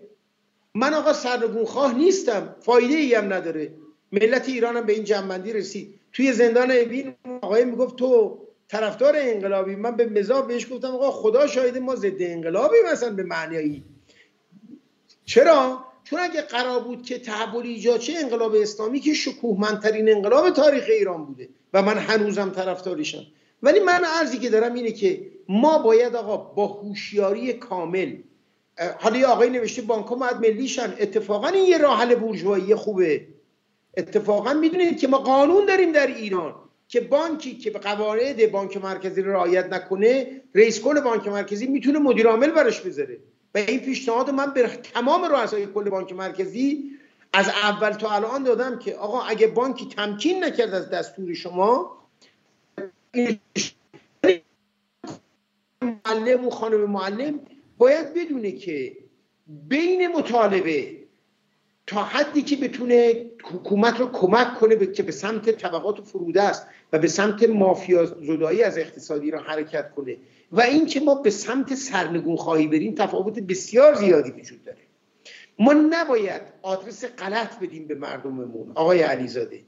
[0.74, 3.74] من آقا سرنگون خواه نیستم فایده ای هم نداره.
[4.12, 6.00] ملت ایرانم به این جنبندی رسید.
[6.12, 8.38] توی زندان اوین آقای می‌گفت تو
[8.68, 9.74] طرفدار انقلابی.
[9.74, 13.84] من به مزاح بهش گفتم آقا خدا شاهد ما ضد انقلابی مثلا به معنایی
[15.24, 20.84] چرا؟ چون اگه قرار بود که تحول ایجاد چه انقلاب اسلامی که شکوهمندترین انقلاب تاریخ
[20.88, 23.26] ایران بوده و من هنوزم طرفدارشم.
[23.62, 28.16] ولی من عرضی که دارم اینه که ما باید آقا با هوشیاری کامل
[28.98, 33.26] حالا یه آقای نوشته بانک ها باید ملیشن اتفاقا این یه راحل بورژوایی خوبه.
[33.96, 36.54] اتفاقا می‌دونید که ما قانون داریم در ایران
[36.88, 42.26] که بانکی که به قواعد بانک مرکزی رعایت نکنه رئیس کل بانک مرکزی می‌تونه مدیر
[42.26, 43.18] عامل براش بذاره.
[43.54, 46.90] و این پیشنهاد من به تمام رؤسای کل بانک مرکزی
[47.32, 52.00] از اول تا الان دادم که آقا اگه بانکی تمکین نکرد از دستور شما
[55.82, 57.40] معلم و خانم معلم
[57.78, 58.96] باید بدونه که
[59.46, 60.96] بین مطالبه
[61.86, 66.98] تا حدی که بتونه حکومت رو کمک کنه که به سمت طبقات فروده است و
[66.98, 70.16] به سمت مافیا زدایی از اقتصادی را حرکت کنه.
[70.52, 74.78] و اینکه ما به سمت سرنگون خواهی بریم تفاوت بسیار زیادی وجود داره.
[75.58, 78.72] ما نباید آدرس غلط بدیم به مردممون.
[78.74, 79.60] آقای علیزاده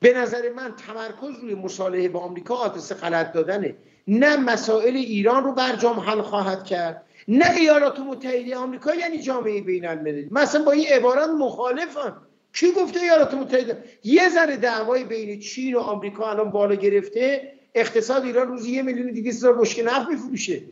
[0.00, 3.76] به نظر من تمرکز روی مصالحه با آمریکا آدرس غلط دادنه.
[4.08, 9.86] نه مسائل ایران رو برجام حل خواهد کرد نه ایالات متحده آمریکا یعنی جامعه بین
[9.86, 10.28] المللی.
[10.30, 12.22] مثلا با این عبارت مخالفم.
[12.52, 17.52] کی گفته ایالات متحده؟ یه ذره دعوای بین چین و آمریکا الان بالا گرفته.
[17.74, 20.62] اقتصاد ایران روزی یه میلیون دیگه هزار بشکه نفت میفروشه.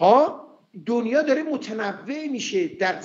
[0.00, 0.48] ها
[0.86, 2.68] دنیا داره متنوع میشه.
[2.68, 3.00] در,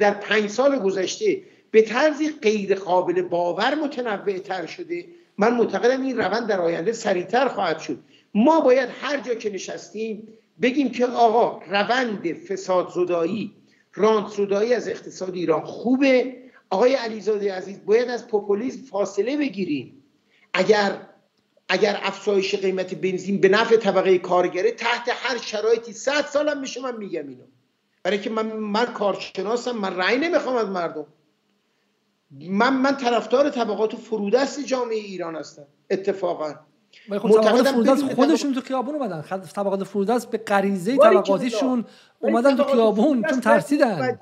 [0.00, 5.04] در پنج سال گذشته به طرزی غیر قابل باور متنوع تر شده.
[5.38, 7.98] من معتقدم این روند در آینده سریعتر خواهد شد.
[8.34, 10.28] ما باید هر جا که نشستیم
[10.62, 13.52] بگیم که آقا روند فساد زدایی
[13.94, 16.36] رانت زدایی از اقتصاد ایران خوبه.
[16.70, 20.02] آقای علیزاده عزیز باید از پوپولیسم فاصله بگیریم.
[20.54, 20.98] اگر
[21.72, 26.96] اگر افزایش قیمت بنزین به نفع طبقه کارگره تحت هر شرایطی صد سالم میشه من
[26.96, 27.44] میگم اینو.
[28.02, 31.06] برای که من من کارشناسم من رأی نمی‌خوام از مردم.
[32.30, 36.54] من من طرفدار طبقات فرودست جامعه ایران هستم اتفاقا.
[37.10, 39.22] خب طبقات فرودست خودشون تو خیابون اومدن.
[39.54, 41.84] طبقات فرودست به غریزه طبقاتیشون
[42.20, 44.18] اومدن تو خیابون چون ترسیدن.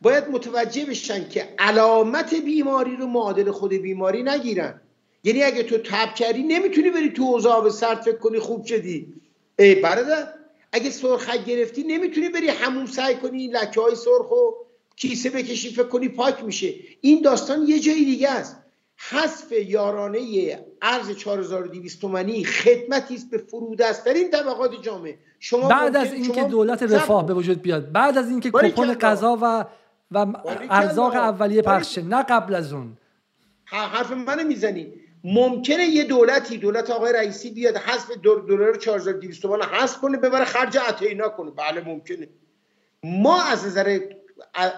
[0.00, 4.80] باید متوجه بشن که علامت بیماری رو معادل خود بیماری نگیرن.
[5.24, 9.14] یعنی اگه تو تب کردی نمی‌تونی بری تو اوضاع به سرد فکر کنی خوب شدی.
[9.58, 10.28] ای برادر
[10.72, 14.50] اگه سرخک گرفتی نمی‌تونی بری همون سعی کنی این لکه های سرخ و
[14.96, 16.74] کیسه بکشی فکر کنی پاک میشه.
[17.00, 18.56] این داستان یه جای دیگه است.
[19.10, 25.18] حذف یارانه ارز 4200 تومانی خدمتی است به فرودسترین طبقات جامعه.
[25.40, 29.64] شما بعد از اینکه دولت رفاه به وجود بیاد بعد از اینکه کوپن غذا و
[30.10, 30.26] و
[30.70, 32.96] ارزاق اولیه پخشه نه قبل از اون.
[33.64, 34.92] حرف منو می‌زنی.
[35.24, 40.78] ممکنه یه دولتی دولت آقای رئیسی بیاد حذف دلار 4200 تومان حذف کنه ببره خرج
[40.88, 41.50] اتینا کنه.
[41.50, 42.28] بله ممکنه.
[43.02, 44.00] ما از نظر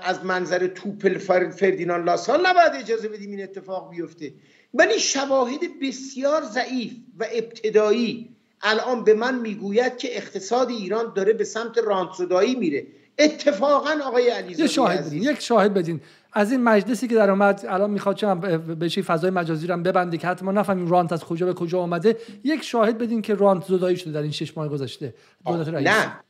[0.03, 1.19] از منظر توپل
[1.51, 4.33] فردینان لاسال نباید اجازه بدیم این اتفاق بیفته.
[4.75, 11.45] ولی شواهد بسیار ضعیف و ابتدایی الان به من می‌گوید که اقتصاد ایران داره به
[11.45, 12.87] سمت رانتزدایی میره.
[13.19, 16.01] اتفاقا آقای علیزاده شاهد بدین یک شاهد بدین.
[16.33, 20.19] از این مجلسی که در اومد الان می‌خواد چه به چی فضای مجازی رو ببنده
[20.19, 23.65] که حتی ما نفهمیم رانت از کجا به کجا آمده یک شاهد بدین که رانت
[23.65, 25.15] زدایی شده در این شش ماه گذشته.
[25.47, 25.89] دولت رئیس.
[25.89, 26.21] نه.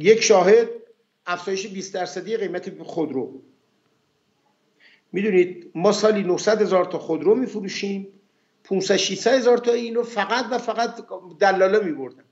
[0.00, 0.68] یک شاهد
[1.26, 3.42] افزایش 20 درصدی قیمت خودرو
[5.12, 8.08] می‌دونید ما سالی 900 هزار تا خودرو میفروشیم.
[8.64, 11.06] 500 600 هزار تا اینو فقط و فقط
[11.38, 12.24] دلالا میبردن.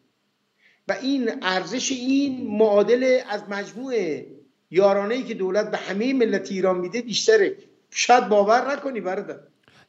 [0.88, 4.26] و این ارزش این معادل از مجموعه
[4.74, 7.56] یارانه ای که دولت به همه ملت ایران میده بیشتره.
[7.90, 9.36] شاید باور نکنی برادر.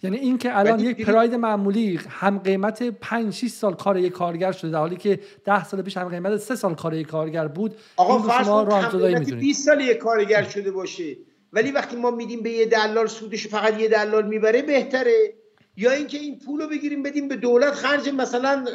[0.03, 4.51] یعنی این که الان یک پراید معمولی هم قیمت 5 6 سال کار یک کارگر
[4.51, 7.75] شده در حالی که 10 سال پیش هم قیمت 3 سال کار یک کارگر بود
[7.97, 11.17] آقا فرض کن 20 سال یک کارگر شده باشه
[11.53, 15.33] ولی وقتی ما میدیم به یه دلال سودش فقط یه دلال می‌بره بهتره.
[15.77, 18.65] یا اینکه این پول رو بگیریم بدیم به دولت خرج مثلا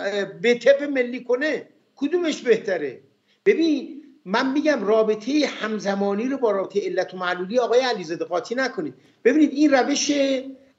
[0.42, 1.66] به تپ ملی کنه
[1.96, 3.00] کدومش بهتره؟
[3.46, 8.94] ببین من میگم رابطه همزمانی رو با رابطه علت و معلولی آقای علیزاده قاطی نکنید.
[9.24, 10.12] ببینید این روش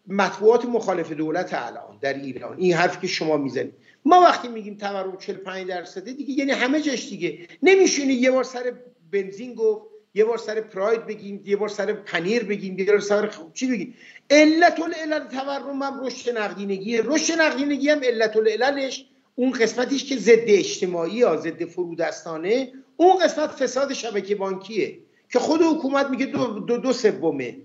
[0.07, 3.73] مطبوعات مخالف دولت الان در ایران این حرفی که شما می‌زنید.
[4.05, 7.39] ما وقتی میگیم تورم 45 درصده دیگه یعنی همه جاش دیگه.
[7.63, 8.73] نمیشونی یه بار سر
[9.11, 13.29] بنزین گفت یه بار سر پراید بگیم یه بار سر پنیر بگیم یه بار سر
[13.53, 13.93] چی بگیم.
[14.29, 19.05] علت العلل تورم هم رشد نقدینگی رشد نقدینگی هم علت العللش
[19.35, 22.71] اون قسمتیش که ضد اجتماعی یا ضد فرودستانه.
[23.01, 24.97] اون قسمت فساد شبکه بانکیه
[25.29, 27.57] که خود حکومت میگه دو, دو, دو سومه.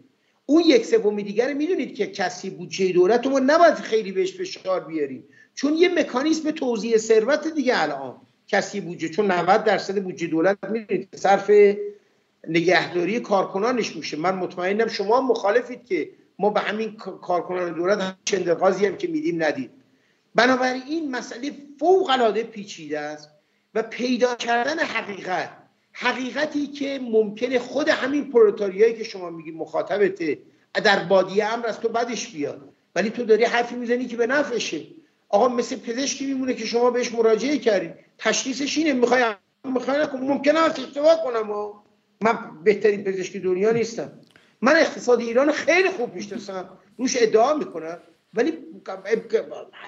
[0.47, 5.25] اون یک سومی دیگر می‌دونید که کسی بودجه دولت ما نباید خیلی بهش فشار بیاریم.
[5.55, 8.17] چون یه مکانیسم توزیع ثروت دیگه الان
[8.49, 11.51] کسی بودجه چون 90 درصد بودجه دولت می‌دونید صرف
[12.49, 14.17] نگهداری کارکنانش میشه.
[14.17, 19.71] من مطمئنم شما مخالفید که ما به همین کارکنان دولت چند هم که میدیم ندید
[20.35, 23.36] بنابراین این مسئله فوق العاده پیچیده است.
[23.77, 25.51] و پیدا کردن حقیقت.
[25.93, 30.39] حقیقتی که ممکنه خود همین پروتاریایی که شما میگی مخاطبته
[30.85, 32.61] در بادیه امر از تو بدش بیاد.
[32.95, 34.81] ولی تو داری حرفی می‌زنی که به نفعشه.
[35.29, 37.91] آقا مثل پزشکی میمونه که شما بهش مراجعه کردی.
[38.19, 39.25] تشخیصش اینه می‌خوای
[39.65, 41.51] می‌خوای ممکنه اشتباه کنم.
[41.51, 41.73] و
[42.21, 44.13] من بهترین پزشکی دنیا نیستم.
[44.61, 46.79] من اقتصاد ایران خیلی خوب می‌شناسم.
[46.99, 47.99] روش ادعا می‌کنم.
[48.35, 48.59] ولی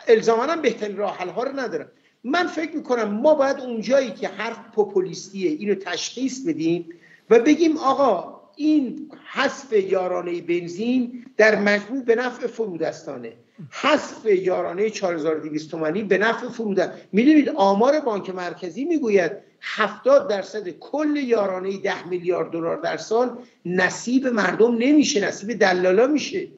[0.09, 1.91] الزاما بهترین راه ها رو ندارم.
[2.31, 6.89] من فکر می‌کنم ما باید اونجایی که حرف پوپولیستیه اینو تشخیص بدیم
[7.31, 13.33] و بگیم آقا این حذف یارانه بنزین در مجموع به نفع فرودستانه.
[13.71, 21.17] حذف یارانه 4200 تومانی به نفع فرودست می‌دونید آمار بانک مرکزی می‌گوید 70 درصد کل
[21.17, 26.49] یارانه 10 میلیارد دلار در سال نصیب مردم نمیشه نصیب دلالا میشه.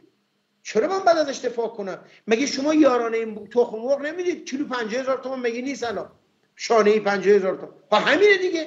[0.62, 5.40] چرا من بعد ازش دفاع کنم؟ مگه شما یارانه تخم مرغ نمی‌دید؟ کیلو 50000 تومان
[5.40, 6.10] مگه نیست الان؟
[6.56, 7.74] شانه 50000 تومان.
[7.92, 8.66] ها همینه دیگه.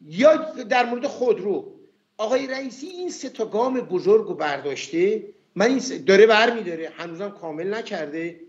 [0.00, 0.36] یا
[0.68, 1.74] در مورد خودرو.
[2.18, 5.24] آقای رئیسی این سه تا گام بزرگ رو برداشته.
[5.54, 8.40] من این داره برمیداره هنوزم کامل نکرده.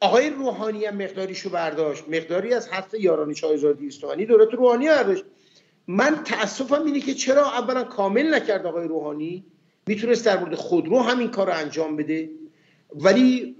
[0.00, 2.08] آقای روحانی هم مقداریشو برداشت.
[2.08, 5.24] مقداری از حذف یارانه 4200 تومانی دولت روحانی برداشت.
[5.86, 9.44] من تاسفم اینه که چرا اولا کامل نکرد آقای روحانی؟
[9.86, 12.30] می‌تونست در مورد خودرو همین کار رو انجام بده.
[12.94, 13.56] ولی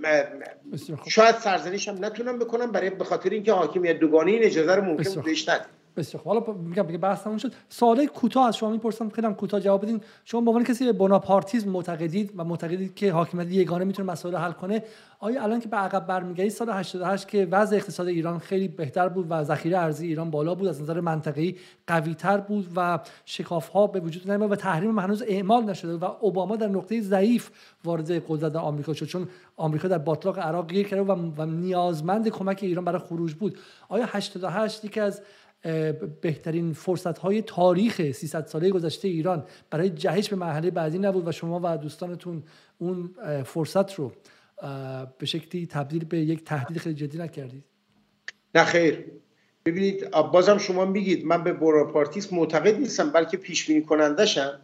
[1.09, 5.21] شاید سرزنش هم نتونم بکنم برای به خاطر اینکه حاکمیت دوگانه این اجازه رو ممکن
[5.21, 5.49] بهش
[5.97, 7.53] بسیار حالا میگم دیگه بحث تموم شد.
[7.69, 9.09] سوال کوتاه از شما می‌پرسم.
[9.09, 10.01] خیلی کوتاه جواب بدین.
[10.25, 14.53] شما به عنوان کسی به بناپارتیزم معتقدید و معتقدید که حاکمیت یگانه می‌تونه مسائل حل
[14.53, 14.85] کنه
[15.19, 19.27] آیا الان که به عقب برمیگردید سال 88 که وضع اقتصاد ایران خیلی بهتر بود
[19.31, 21.57] و ذخیره ارزی ایران بالا بود از نظر منطقه‌ای
[21.87, 26.05] قوی تر بود و شکاف ها به وجود نیامد و تحریم هنوز اعمال نشده و
[26.21, 27.51] اوباما در نقطه ضعیف
[27.85, 29.07] وارد قدرت آمریکا شد.
[29.07, 33.59] چون آمریکا در باطلاق عراق گیر کرده و نیازمند کمک ایران برای خروج بود.
[33.89, 35.23] آیا 88 یکی از
[36.21, 39.45] بهترین فرصت های تاریخ 300 ساله گذشته ایران.
[39.71, 42.43] برای جهش به مرحله بعدی نبود و شما و دوستانتون
[42.79, 43.11] اون
[43.45, 44.13] فرصت رو
[45.19, 47.65] به شکلی تبدیل به یک تهدید خیلی جدی نکردید.
[48.55, 49.05] نه خیر.
[49.65, 54.61] ببینید بازم شما میگید من به بوراپارتیس معتقد نیستم بلکه پیش بینی کنندشم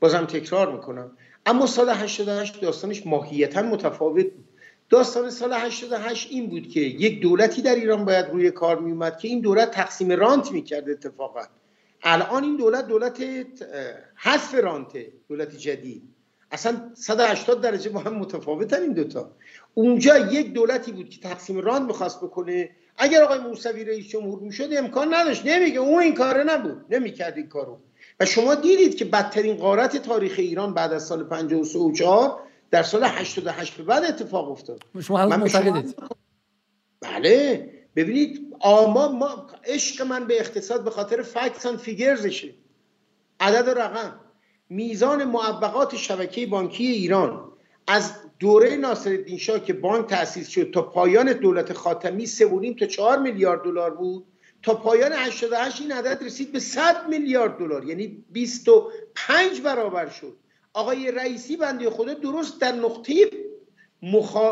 [0.00, 1.10] بازم تکرار می‌کنم.
[1.46, 4.44] اما سال 88 داستانش ماهیتا متفاوت بود.
[4.90, 9.18] داستان سال 88 این بود که یک دولتی در ایران باید روی کار می اومد
[9.18, 11.42] که این دولت تقسیم رانت می‌کرد اتفاقا.
[12.02, 13.22] الان این دولت دولت
[14.16, 16.02] حذف رانته دولت جدید.
[16.50, 19.30] اصلا 180 درجه با هم متفاوتن این دوتا.
[19.74, 22.70] اونجا یک دولتی بود که تقسیم رانت می‌خواست بکنه.
[22.96, 25.46] اگر آقای موسوی رئیس جمهور می‌شد امکان نداشت.
[25.46, 25.78] نمیگه.
[25.78, 26.84] اون این کاره نبود.
[26.90, 27.78] نمی‌کرد این کارو.
[28.20, 32.82] و شما دیدید که بدترین قارت تاریخ ایران بعد از سال 53 و 4 در
[32.82, 34.82] سال 88 به بعد اتفاق افتاد.
[35.02, 35.96] شما هنوز معتقدید؟
[37.00, 37.70] بله.
[37.96, 42.54] ببینید آما ما عشق من به اقتصاد به خاطر فکتس اند فیگرزشه
[43.40, 44.20] عدد و رقم.
[44.68, 47.52] میزان معبقات شبکه بانکی ایران.
[47.86, 53.18] از دوره ناصرالدین شاه که بانک تأسیس شد تا پایان دولت خاتمی 3.5 تا 4
[53.18, 54.26] میلیارد دلار بود
[54.62, 57.84] تا پایان 88 این عدد رسید به 100 میلیارد دلار.
[57.84, 60.36] یعنی 25 برابر شد.
[60.72, 63.14] آقای رئیسی بنده خدا درست در نقطه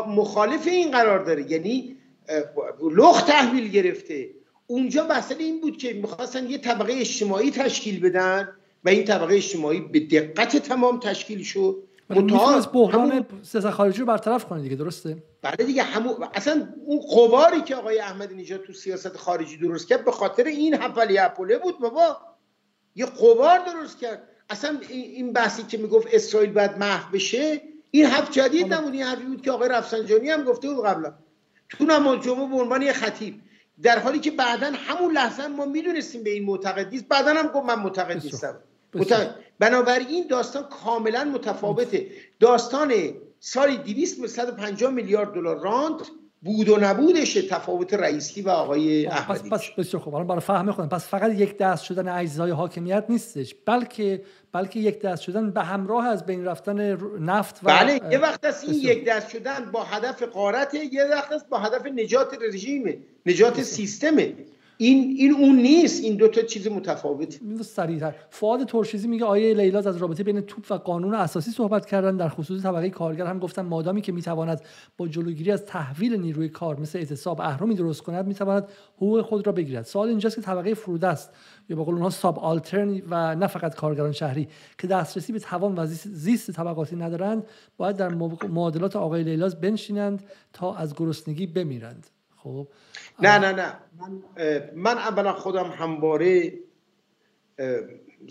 [0.07, 1.51] مخالف این قرار داره.
[1.51, 1.97] یعنی
[2.91, 4.29] لخ تحویل گرفته.
[4.67, 8.49] اونجا مسئله این بود که می‌خواستن یه طبقه اجتماعی تشکیل بدن
[8.83, 11.83] و این طبقه اجتماعی به دقت تمام تشکیل شد.
[12.09, 13.25] می‌تونست بحران همون...
[13.43, 17.99] سیاست خارجی رو برطرف کنه دیگه درسته؟ بله دیگه همون اصلا اون قواری که آقای
[17.99, 22.17] احمدی نژاد تو سیاست خارجی درست کرد به خاطر این حفلی اپوله بود بابا.
[22.95, 24.28] یه قوار درست کرد.
[24.49, 27.61] اصلا این بحثی که می‌گفت اسرائیل باید محو بشه
[27.91, 28.93] این حرف جدید نبود.
[28.93, 31.13] این حرفی بود که آقای رفسنجانی هم گفته بود قبلا.
[31.69, 33.41] تو نماز جمعه به عنوان یه خطیب.
[33.81, 37.07] در حالی که بعدا همون لحظه ما می‌دونستیم به این معتقد نیست.
[37.07, 38.59] بعدا هم گفت من معتقد نیستم.
[39.59, 42.11] بنابراین داستان کاملا متفاوته.
[42.39, 42.93] داستان
[43.39, 46.01] سالی 200 150 میلیارد دلار راند
[46.41, 50.23] بود و نبودش تفاوت رئیسی و آقای احمدی پس پس بسیار خوب.
[50.23, 54.21] برای فهم خودم پس فقط یک دست شدن اجزای حاکمیت نیستش بلکه
[54.51, 58.63] بلکه یک دست شدن به همراه از بین رفتن نفت و بله یه وقت است
[58.63, 63.61] این یک دست شدن با هدف قارت یه وقت است با هدف نجات رژیم نجات
[63.61, 64.33] سیستمه.
[64.81, 66.03] این این اون نیست.
[66.03, 68.15] این دو تا چیز متفاوت سریعتر.
[68.29, 72.17] فعاد ترشیزی میگه آیه لیلاز از رابطه بین توپ و قانون اساسی صحبت کردن.
[72.17, 74.61] در خصوص طبقه کارگر هم گفتن مادامی که می‌تواند
[74.97, 79.53] با جلوگیری از تحویل نیروی کار مثل اعتصاب اهرمی درست کند می‌تواند حقوق خود را
[79.53, 79.85] بگیرد.
[79.85, 81.33] سوال اینجاست که طبقه فروده است.
[81.69, 84.47] یا به قول اونها ساب آلترن و نه فقط کارگران شهری.
[84.77, 87.43] که دسترسی به توان و زیست طبقاتی ندارند
[87.77, 88.09] باید در
[88.49, 90.23] معادلات آقای لیلاز بنشینند
[90.53, 92.07] تا از گرسنگی بمیرند.
[92.43, 92.67] خب؟
[93.19, 93.73] نه نه نه.
[93.99, 94.23] من,
[94.75, 96.53] من اولا خودم همواره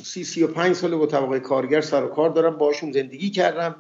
[0.05, 3.77] سی سی و پنج سال با طبقه کارگر سر و کار دارم باشون زندگی کردم.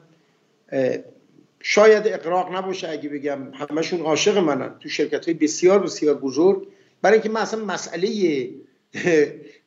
[1.60, 4.78] شاید اقراق نباشه اگه بگم همشون عاشق منن.
[4.78, 6.68] تو شرکت های بسیار بسیار بزرگ.
[7.02, 8.50] برای اینکه من اصلا مسئله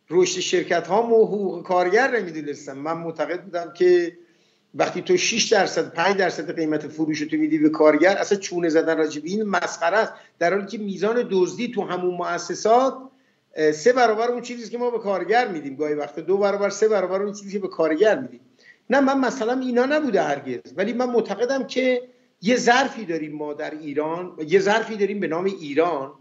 [0.09, 2.77] رشد شرکت ها و حقوق کارگر نمی‌دونستم.
[2.77, 4.17] من معتقد بودم که
[4.75, 8.97] وقتی تو 6 درصد 5 درصد قیمت فروش تو میدی به کارگر اصلا چونه زدن
[8.97, 10.13] راجع این مسخره است.
[10.39, 12.97] در حالی که میزان دزدی تو همون مؤسسات
[13.73, 15.75] سه برابر اون چیزی که ما به کارگر میدیم.
[15.75, 18.39] گاهی وقت دو برابر سه برابر اون چیزی که به کارگر میدیم.
[18.89, 20.59] نه من مثلا اینا نبوده هرگز.
[20.77, 22.01] ولی من معتقدم که
[22.41, 26.11] یه ظرفی داریم ما در ایران یه ظرفی داریم به نام ایران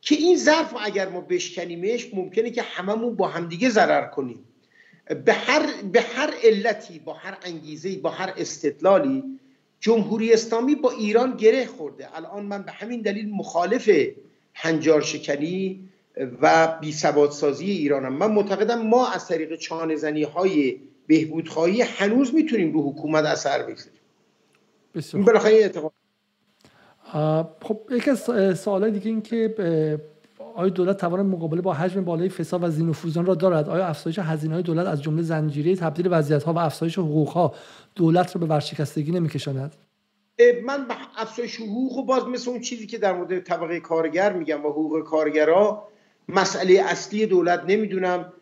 [0.00, 4.44] که این ظرف اگر ما بشکنیمش ممکنه که هممون با همدیگه ضرر کنیم.
[5.14, 9.24] به هر, به هر علتی با هر انگیزه با هر استدلالی
[9.80, 12.16] جمهوری اسلامی با ایران گره خورده.
[12.16, 13.90] الان من به همین دلیل مخالف
[14.54, 15.88] هنجار شکنی
[16.42, 18.12] و بی سازی ایرانم.
[18.12, 25.24] من معتقدم ما از طریق چانه زنی های بهبودخواهی هنوز می‌تونیم رو حکومت اثر بگذاریم.
[25.24, 25.92] بالاخره اعتقاد.
[27.62, 28.20] خب یکی از
[28.60, 29.54] سوالای دیگه این که
[30.58, 34.54] آیا دولت توان مقابله با حجم بالای فساد و زینوفوزان را دارد؟ آیا افزایش هزینه
[34.54, 37.54] های دولت از جمله زنجیره تبدیل وضعیت ها و افزایش حقوق ها
[37.94, 39.76] دولت را به ورشکستگی نمیکشاند؟
[40.66, 44.66] من به افزایش حقوق و باز مثل اون چیزی که در مورد طبقه کارگر میگم
[44.66, 45.88] و حقوق کارگرها
[46.28, 48.32] مسئله اصلی دولت نمی‌دونم.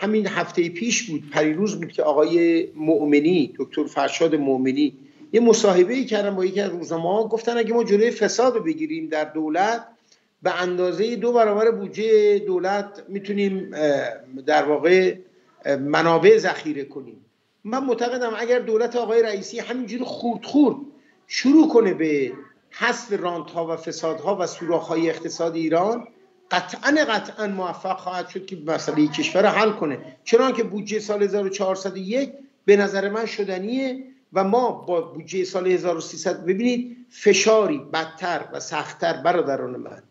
[0.00, 4.98] همین هفته پیش بود پریروز بود که آقای مؤمنی دکتر فرشاد مؤمنی
[5.32, 9.08] یه مصاحبه ای کردن با یکی از روزنامه‌ها گفتن اگه ما جلوی فساد رو بگیریم
[9.08, 9.86] در دولت
[10.42, 13.70] به اندازه دو برابر بودجه دولت می‌تونیم
[14.46, 15.16] در واقع
[15.80, 17.24] منابع ذخیره کنیم.
[17.64, 20.76] من معتقدم اگر دولت آقای رئیسی همینجوری خورد خورد
[21.26, 22.32] شروع کنه به
[22.70, 26.08] حذف رانت ها و فساد ها و سوراخ های اقتصاد ایران
[26.50, 30.16] قطعا قطعا موفق خواهد شد که مسئله کشور حل کنه.
[30.24, 32.32] چرا که بودجه سال 1401
[32.64, 39.22] به نظر من شدنیه و ما با بودجه سال 1300 ببینید فشاری بدتر و سختتر
[39.22, 40.02] برادران من.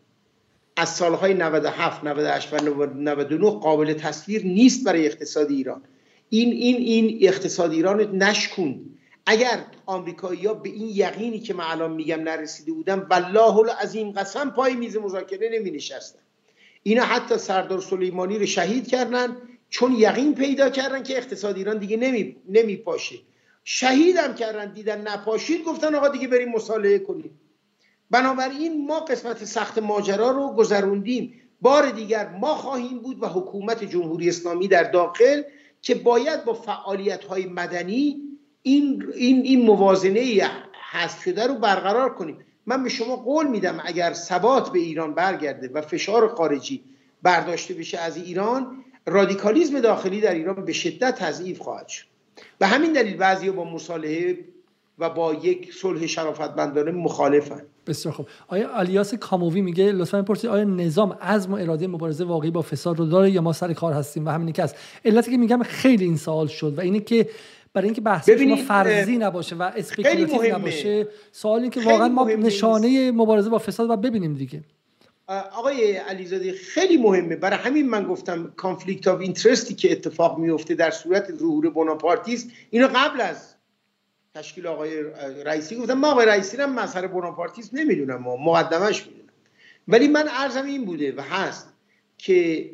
[0.76, 5.82] از سالهای 97 98 و 99 قابل تصویر نیست برای اقتصاد ایران.
[6.30, 8.80] این این این اقتصاد ایران نشکوند.
[9.26, 14.74] اگر آمریکایی‌ها به این یقینی که من الان میگم نرسیده بودن والله این قسم پای
[14.74, 16.18] میز مذاکره نمی نشستن
[16.82, 19.36] اینا حتی سردار سلیمانی رو شهید کردن
[19.70, 23.16] چون یقین پیدا کردن که اقتصاد ایران دیگه نمی, نمی پاشه
[23.64, 27.40] شهیدم کردن دیدن نپاشید گفتن آقا دیگه بریم مصالحه کنیم.
[28.10, 31.34] بنابراین ما قسمت سخت ماجرا رو گذروندیم.
[31.60, 35.42] بار دیگر ما خواهیم بود و حکومت جمهوری اسلامی در داخل
[35.82, 38.22] که باید با فعالیت های مدنی
[38.62, 40.50] این, این, این موازنه
[40.90, 42.38] حذف شده رو برقرار کنیم.
[42.66, 46.84] من به شما قول میدم اگر ثبات به ایران برگرده و فشار خارجی
[47.22, 52.06] برداشته بشه از ایران رادیکالیزم داخلی در ایران به شدت تضعیف خواهد شد.
[52.58, 54.38] به همین دلیل بعضی با مصالحه
[54.98, 57.62] و با یک صلح شرافتمندانه مخالفن.
[57.86, 58.26] بسیار خوب.
[58.48, 62.98] آیا الیاس کامووی میگه لطفا بپرسید آیا نظام عزم و اراده مبارزه واقعی با فساد
[62.98, 66.04] رو داره یا ما سر کار هستیم و همینی که است علتی که میگم خیلی
[66.04, 67.28] این سوال شد و اینه که
[67.72, 73.10] برای اینکه بحث ما فرضی نباشه و speculative نباشه سوال این که واقعا ما نشانه
[73.10, 74.62] مبارزه با فساد و ببینیم دیگه.
[75.28, 77.36] آقای علیزاده خیلی مهمه.
[77.36, 82.50] برای همین من گفتم conflict of interest ی که اتفاق میفته در صورت ظهور بوناپارتیست
[82.70, 83.55] اینو قبل از
[84.36, 85.02] تشکیل آقای
[85.44, 89.28] رئیسی گفتم ما آقای رئیسی هم مظهر بوناپارتیسم نمی‌دونم ما مقدمش می‌دونم.
[89.88, 91.72] ولی من ارزم این بوده و هست
[92.18, 92.70] که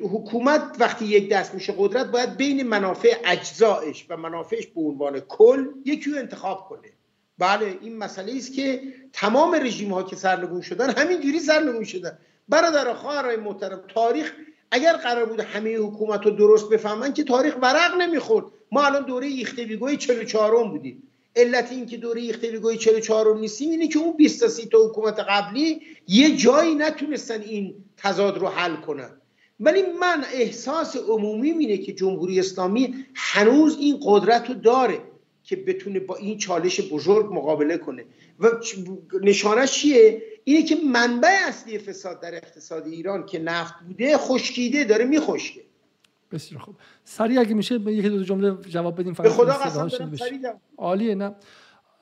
[0.00, 5.66] حکومت وقتی یک دست میشه قدرت باید بین منافع اجزایش و منافعش به عنوان کل
[5.84, 6.88] یکی رو انتخاب کنه.
[7.38, 8.82] بله این مسئله است که
[9.12, 12.18] تمام رژیم ها که سرنگون شدن همینجوری سرنگون شدن.
[12.48, 14.32] برادر خواهرای محترم تاریخ
[14.70, 18.46] اگر قرار بود همه حکومت رو درست بفهمن که تاریخ ورق نمی‌خورد.
[18.72, 21.02] ما الان دوره ایختویگوی 44 بودیم
[21.36, 26.36] علت این که دوره ایختویگوی 44 نیستیم اینه که اون 20 تا حکومت قبلی یه
[26.36, 29.10] جایی نتونستن این تضاد رو حل کنن.
[29.60, 35.00] ولی من احساس عمومی اینه که جمهوری اسلامی هنوز این قدرت رو داره
[35.44, 38.04] که بتونه با این چالش بزرگ مقابله کنه.
[38.40, 38.48] و
[39.22, 45.04] نشانش چیه؟ اینه که منبع اصلی فساد در اقتصاد ایران که نفت بوده خشکیده داره
[45.04, 45.60] میخشکه.
[46.32, 46.74] بسیار خوب.
[47.04, 49.88] سریع اگه میشه به یکی دو جمله جواب بدیم به خدا قسم
[50.78, 51.34] عالیه نه.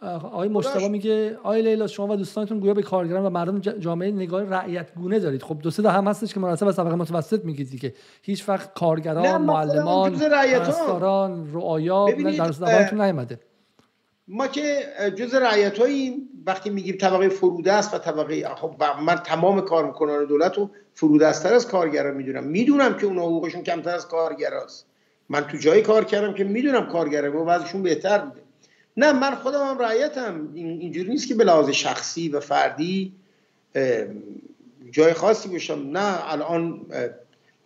[0.03, 4.43] آقای مشتبه میگه آقای لیلا شما و دوستانتون گویا به کارگران و مردم جامعه نگاه
[4.43, 5.43] رعیت گونه دارید.
[5.43, 7.95] خب دو سه تا هم هستش که مناسب از طبقه متوسط میگید دیگه.
[8.23, 12.07] هیچ وقت کارگران معلمان پرستاران رعایا
[12.39, 13.41] در زبانتون نیومده.
[14.29, 14.87] ما که
[15.17, 15.79] جز رعیت
[16.47, 21.55] وقتی میگیم طبقه فروده است و طبقه خب من تمام کارکنان دولت رو فروده استر
[21.55, 22.45] از کارگران می‌دونم.
[22.45, 24.87] می‌دونم که اونا حقوقشون کمتر از کارگراست.
[25.29, 28.41] من تو جایی کار کردم که می‌دونم کارگران و وضعشون بهتر بوده.
[28.97, 33.13] نه من خودم هم رعیتم اینجوری نیست که به لحاظ شخصی و فردی
[34.91, 35.79] جای خاصی باشم.
[35.93, 36.81] نه الان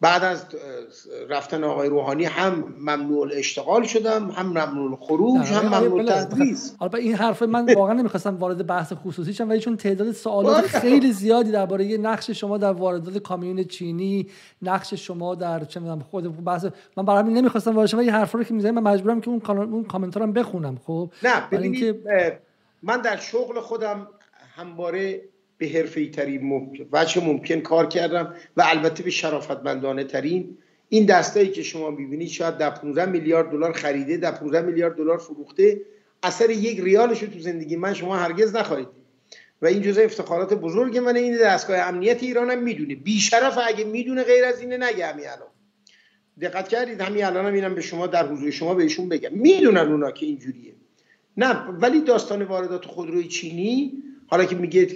[0.01, 0.45] بعد از
[1.29, 6.77] رفتن آقای روحانی هم ممنوع اشتغال شدم هم ممنوع خروج هم ممنوع تدریس.
[6.79, 11.13] حالا این حرف من واقعا نمی‌خواستم وارد بحث خصوصی شم ولی چون تعداد سوالات خیلی
[11.13, 14.27] زیادی درباره نقش شما در واردات کامیون چینی
[14.63, 16.67] نقش شما در چه می‌دونم خود بحث
[16.97, 19.43] من برای همین نمی‌خواستم وارد شم این حرفا رو که می‌زنم من مجبورم که اون
[19.47, 21.97] اون کامنت هم بخونم خب؟ نه ببینید
[22.83, 24.09] من در شغل خودم
[24.57, 25.21] همواره
[25.59, 30.59] به حرفه ترین ممکن وجه ممکن کار کردم و البته به شرافتمندانه ترین.
[30.89, 35.19] این دستایی که شما می‌بینید شاید در 15 میلیارد دلار خریده در 15 میلیارد دلار
[35.19, 35.81] فروخته.
[36.23, 38.89] اثر یک ریالش تو زندگی من شما هرگز نخواهید
[39.63, 41.17] و این جزء افتخارات بزرگ من.
[41.17, 42.95] این دستگاه امنیت ایران هم می‌دونه.
[42.95, 45.49] بیشرف اگه می‌دونه غیر از اینه نگه الان.
[46.41, 49.33] دقت کردید؟ همین الان هم اینم به شما در حضور شما بهشون بگم.
[49.33, 50.75] می‌دونن اونا که اینجوریه.
[51.37, 54.87] نه ولی داستان واردات خودروی چینی حالا که میگه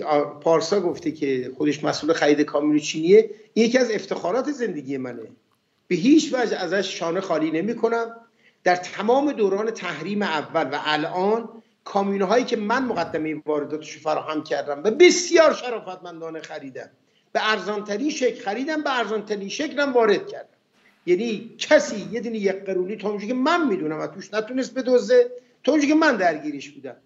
[0.40, 5.22] پارسا گفته که خودش مسئول خرید کامیون چینیه یکی از افتخارات زندگی منه.
[5.88, 8.16] به هیچ وجه ازش شانه خالی نمی کنم
[8.64, 11.48] در تمام دوران تحریم اول و الان
[11.84, 16.90] کامیون هایی که من مقدمه وارداتش فراهم کردم و بسیار شرافتمندانه خریدم.
[17.32, 20.48] به ارزانترین شکل خریدم به ارزانترین شکلم وارد کردم.
[21.06, 25.30] یعنی کسی یه دینی یک قرونی تا که من می‌دونم و توش نتونست بدوزه
[25.64, 26.96] تا که من درگیرش بودم.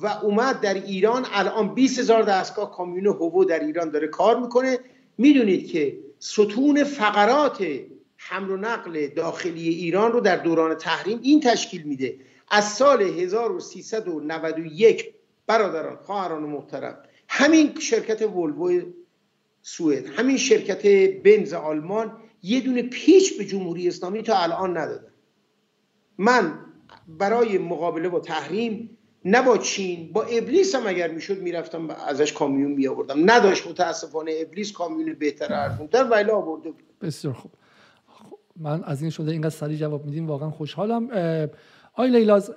[0.00, 4.78] و اومد در ایران الان 20 هزار دستگاه کامیون هوو در ایران داره کار می‌کنه.
[5.18, 7.66] می‌دونید که ستون فقرات
[8.16, 12.16] حمل و نقل داخلی ایران رو در دوران تحریم این تشکیل میده.
[12.50, 15.14] از سال 1391
[15.46, 16.98] برادران خواهران محترم
[17.28, 18.82] همین شرکت ولوو
[19.62, 20.86] سوئد همین شرکت
[21.22, 25.12] بنز آلمان یه دونه پیچ به جمهوری اسلامی تا الان ندادن.
[26.18, 26.58] من
[27.08, 32.72] برای مقابله با تحریم نه با چین با ابلیس هم اگر می‌شد می‌رفتم ازش کامیون
[32.72, 37.52] می آوردم نداشت متاسفانه ابلیس کامیون بهتر ارزونتر ولی آورده بسیار خوب.
[38.56, 41.08] من از این شده اینقدر سریع جواب میدیم واقعا خوشحالم.
[41.94, 42.54] آی لیلاز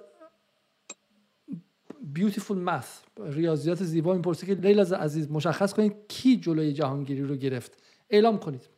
[2.01, 7.35] بیوتیفول ماث ریاضیات زیبا این پرسه که لیلاز عزیز مشخص کنید کی جلوی جهانگیری رو
[7.35, 8.69] گرفت؟ اعلام کنید.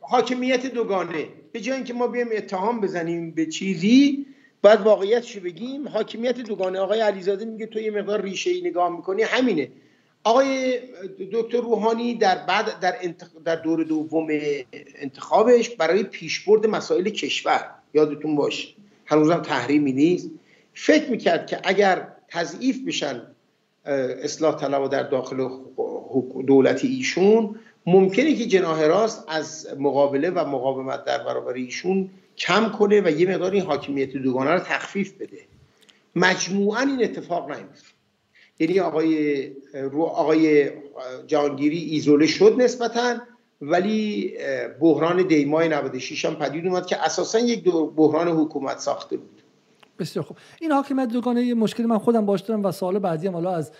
[0.00, 1.28] حاکمیت دوگانه.
[1.52, 4.26] به جای اینکه ما بیایم اتهام بزنیم به چیزی
[4.64, 6.78] باید واقعیتشو بگیم حاکمیت دوگانه.
[6.78, 9.22] آقای علیزاده میگه تو یه مقدار ریشه ای نگاه می‌کنی.
[9.22, 9.68] همینه.
[10.24, 10.78] آقای
[11.32, 12.94] دکتر روحانی در بعد در,
[13.44, 14.26] در دور دوم
[14.94, 17.70] انتخابش برای پیشبرد مسائل کشور.
[17.94, 18.68] یادتون باشه
[19.06, 20.30] هنوزم تحریمی نیست.
[20.74, 23.22] فکر می‌کرد که اگر تضعیف بشن
[23.84, 25.48] اصلاح طلب در داخل
[26.46, 33.00] دولت ایشون ممکنه که جناه راست از مقابله و مقاومت در برابر ایشون کم کنه
[33.00, 35.38] و یه مقدار این حاکمیت دوگانه رو تخفیف بده.
[36.16, 37.94] مجموعا این اتفاق نیفت
[38.58, 40.70] یعنی آقای رو آقای
[41.26, 43.16] جهانگیری ایزوله شد نسبتا
[43.60, 44.34] ولی
[44.80, 47.64] بحران دیمای 96 هم پدید اومد که اساسا یک
[47.96, 49.42] بحران حکومت ساخته بود.
[49.98, 50.36] بسیار خوب.
[50.60, 53.72] این حاکمیت دوگانه یه مشکلی من خودم باش و سال بعدی هم حالا از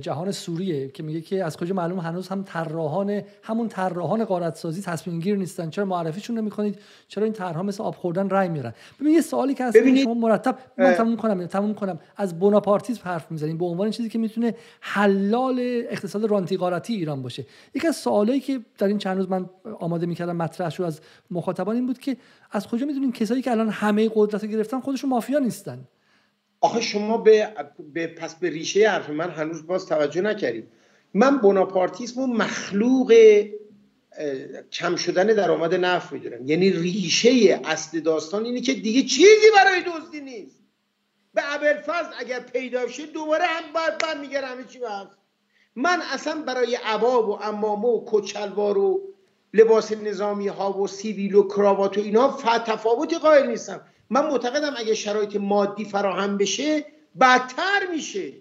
[0.00, 4.82] جهان سوریه که میگه که از کجا معلوم هنوز هم طراحان همون طراحان قارت سازی
[4.82, 5.70] تصمیم گیر نیستن.
[5.70, 6.78] چرا معرفیشون نمی‌کنید؟
[7.08, 10.58] چرا این طرحها مثل آب خوردن رای میرن؟ ببین یه سوالی که هست شما مرتب
[10.78, 11.98] من تموم کنم تموم کنم.
[12.16, 13.58] از بوناپارتیسم حرف می‌زنیم.
[13.58, 15.56] به عنوان چیزی که می‌تونه حلال
[15.90, 17.46] اقتصاد رانتی قارتی ایران باشه.
[17.74, 21.76] یکی از سوالایی که در این چند روز من آماده می‌کردم مطرح شد از مخاطبان
[21.76, 22.16] این بود که
[22.50, 25.78] از کجا می‌دونیم کسایی که الان همه قدرت گرفتن خودشون مافیا نیستن؟
[26.64, 27.48] آخه شما به,
[27.92, 30.68] به پس به ریشه حرف من هنوز باز توجه نکردید.
[31.14, 33.14] من بوناپارتیسم و مخلوق
[34.72, 36.48] کم شدن درآمد نفت می‌دونم.
[36.48, 40.60] یعنی ریشه اصل داستان اینه که دیگه چیزی برای دزدی نیست.
[41.34, 44.78] به ابرفضل اگر پیدا شه دوباره هم باید بعد میگه همه چی
[45.76, 49.00] من اصلا برای عباب و امامه و کچلوار و
[49.54, 53.80] لباس نظامی ها و سیویل و کراوات و اینا تفاوتی قائل نیستم.
[54.14, 56.84] من معتقدم اگه شرایط مادی فراهم بشه
[57.20, 58.32] بدتر میشه.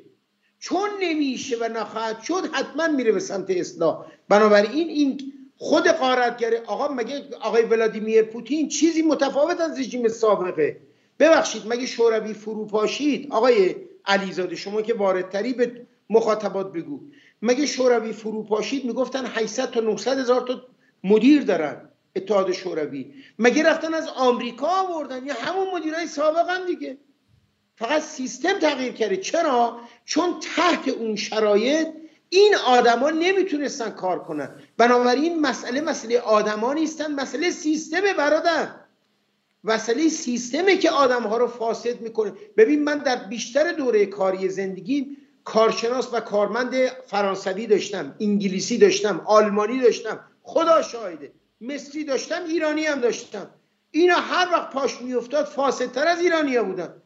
[0.59, 4.05] چون نمیشه و نخواهد شد حتما میره به سمت اصلاح.
[4.29, 10.79] بنابراین این خود قارتگره آقا مگه آقای ولادیمیر پوتین چیزی متفاوت از رژیم سابقه؟
[11.19, 13.75] ببخشید مگه شوروی فروپاشید؟ آقای
[14.05, 16.99] علیزاده شما که واردتری به مخاطبات بگو.
[17.41, 20.61] مگه شوروی فروپاشید؟ می‌گفتن 800 تا 900 هزار تا
[21.03, 21.89] مدیر دارن.
[22.15, 23.13] اتحاد شوروی.
[23.39, 26.97] مگه رفتن از آمریکا آوردن؟ یا همون مدیرای سابق هم دیگه.
[27.75, 29.17] فقط سیستم تغییر کرده.
[29.17, 31.87] چرا؟ چون تحت اون شرایط
[32.29, 34.55] این آدما نمی‌تونستن کار کنن.
[34.77, 38.67] بنابراین مسئله مسئله آدما نیستن مسئله سیستم برادر.
[39.63, 42.33] مسئله سیستمه که آدم ها رو فاسد می‌کنه.
[42.57, 49.79] ببین من در بیشتر دوره کاری زندگی کارشناس و کارمند فرانسوی داشتم انگلیسی داشتم آلمانی
[49.79, 50.19] داشتم.
[50.43, 51.31] خدا شاهده.
[51.63, 53.49] مصری داشتم ایرانی هم داشتم.
[53.91, 57.01] اینا هر وقت پاش میافتاد فاسدتر از ایرانیا بودن.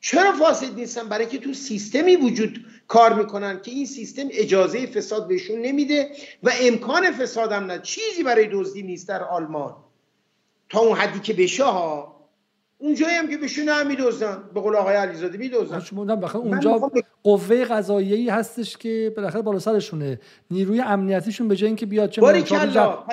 [0.00, 5.28] چرا فاسد نیستن؟ برای که تو سیستمی وجود کار می‌کنن که این سیستم اجازه فساد
[5.28, 6.10] بهشون نمیده
[6.42, 7.78] و امکان فساد هم نه.
[7.78, 9.76] چیزی برای دزدی نیست در آلمان.
[10.68, 12.19] تا اون حدی که بشه ها
[12.82, 15.82] اونجایی هم که بهشون هم میدوزن به قول آقای علیزاده میدوزن.
[16.34, 16.90] اونجا
[17.22, 20.20] قوه قضاییه‌ای هستش که بالاخره بالا سرشونه.
[20.50, 22.20] نیروی امنیتیشون به جای اینکه بیاد چه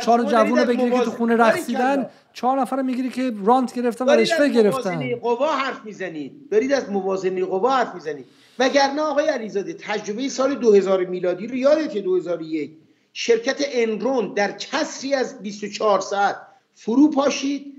[0.03, 4.49] چهار جوون بگیری که تو خونه رقصیدن چهار نفر می‌گیری که رانت گرفتن و رشوه
[4.49, 5.15] گرفتن.
[5.15, 6.49] قوا حرف می‌زنید.
[6.51, 8.25] دارید از موازنه قوا حرف می‌زنید.
[8.59, 12.71] وگرنه آقای علیزاده تجربه سال 2000 میلادی رو یادته 2001
[13.13, 16.35] شرکت انرون در کسری از 24 ساعت
[16.75, 17.73] فرو پاشید.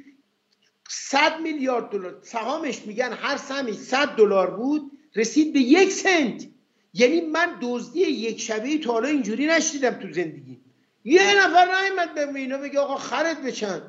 [0.88, 2.18] 100 میلیارد دلار.
[2.22, 6.46] سهامش میگن هر سهمی 100 دلار بود رسید به یک سنت.
[6.94, 10.60] یعنی من دزدی یک شبه تا حالا اینجوری نشدیدم تو زندگی.
[11.04, 13.82] یه نفر نیامد به اینا بگه آقا خرد بچن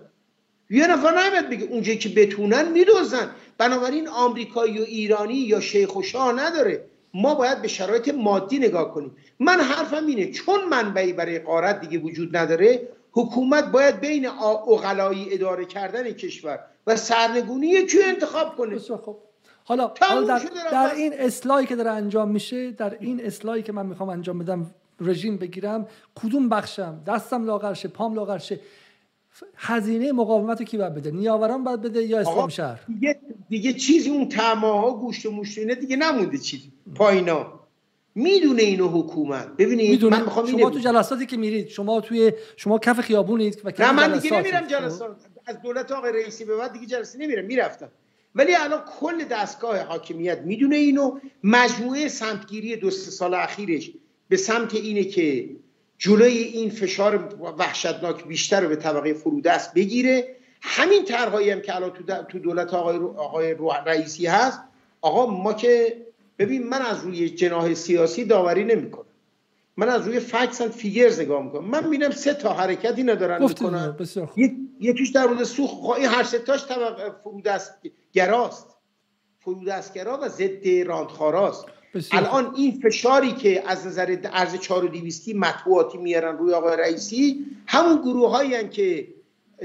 [0.70, 3.36] یه نفر نیامد بگه اونجایی که بتونن میدوزن.
[3.58, 6.86] بنابراین آمریکایی و ایرانی یا شیخ و شاه نداره.
[7.14, 9.16] ما باید به شرایط مادی نگاه کنیم.
[9.40, 15.66] من حرفم اینه چون منبعی برای قارت دیگه وجود نداره حکومت باید بین اقلایی اداره
[15.66, 18.80] کردن کشور و سرنگونی یکی انتخاب کنه.
[18.80, 19.18] خب
[19.64, 20.42] حالا, حالا در,
[20.72, 24.72] در این اصلاحی که داره انجام میشه در این اصلاحی که من می‌خوام انجام بدم
[25.02, 28.60] رژیم بگیرم کدوم بخشم؟ دستم لاغرشه پام لاغرشه.
[29.56, 33.20] هزینه مقاومت کی باید بده؟ نیاوران باید بده یا اسلام شهر؟ دیگه,
[33.50, 36.72] دیگه چیزی اون ها گوشت و مشت دیگه نمونده چیزی.
[36.96, 37.59] پایینا.
[38.20, 39.48] می‌دونه اینو حکومت.
[39.58, 43.92] ببینید من می‌خوام شما تو جلساتی که میرید شما توی شما کف خیابونید و نه
[43.92, 45.18] من دیگه نمیرم جلسات.
[45.46, 47.90] از دولت آقای رئیسی به بعد دیگه جلسه نمیرم می‌رفتم.
[48.36, 51.20] ولی الان کل دستگاه حاکمیت می‌دونه اینو.
[51.44, 53.92] مجموعه سمتگیری دو سه سال اخیرش
[54.30, 55.50] به سمت اینه که
[55.98, 60.36] جلوی این فشار وحشتناک بیشتر رو به طبقه فرودست بگیره.
[60.62, 61.92] همین طرحهایی هم که الان
[62.30, 63.56] تو دولت آقای, آقای
[63.86, 64.60] رئیسی هست.
[65.02, 65.98] آقا ما که
[66.40, 69.06] ببین من از روی جناح سیاسی داوری نمی‌کنم.
[69.78, 71.66] من از روی فکس اند فیگرز نگاه می‌کنم.
[71.66, 73.98] من می‌بینم سه تا حرکتی ندارن می‌کنن.
[74.80, 75.74] یکیش در مورد سوخت.
[75.74, 76.66] خب این هر سه تاش
[77.24, 77.80] فرودست
[78.14, 78.68] گراست
[79.40, 81.66] فرودستگرا و ضد راندخاراست
[82.12, 88.30] الان این فشاری که از نظر ارز 4200 مطبوعاتی میارن روی آقای رئیسی همون گروه
[88.30, 89.08] هایی که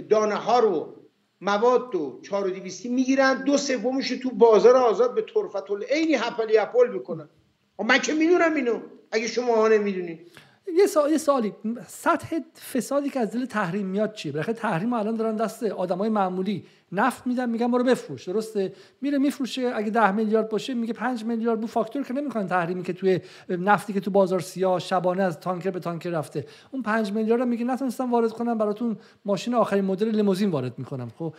[0.08, 0.94] دانه ها رو
[1.40, 3.44] مواد و 4200 می‌گیرن.
[3.44, 7.28] دو سومش تو بازار آزاد به طرفت العینی هپلی اپل می‌کنن.
[7.76, 8.80] خب من که می‌دونم اینو.
[9.10, 10.30] اگه شما ها نمی‌دونید.
[10.72, 11.54] یه سوالی یه سوالی.
[11.86, 12.38] سطح
[12.72, 17.26] فسادی که از دل تحریم میاد چیه؟ بالاخره تحریم الان دارن دست آدمای معمولی نفت
[17.26, 18.28] میدم میگم برو بفروش.
[18.28, 19.72] درسته؟ میره میفروشه.
[19.74, 21.60] اگه ده میلیارد باشه میگه 5 میلیارد.
[21.60, 25.70] بو فاکتور که نمی‌کنن تحریمی که توی نفتی که تو بازار سیاه شبانه از تانکر
[25.70, 26.46] به تانکر رفته.
[26.70, 31.08] اون 5 میلیارد میگه نتونستم وارد کنم براتون ماشین آخرین مدل لیموزین وارد می‌کنم.
[31.18, 31.34] خب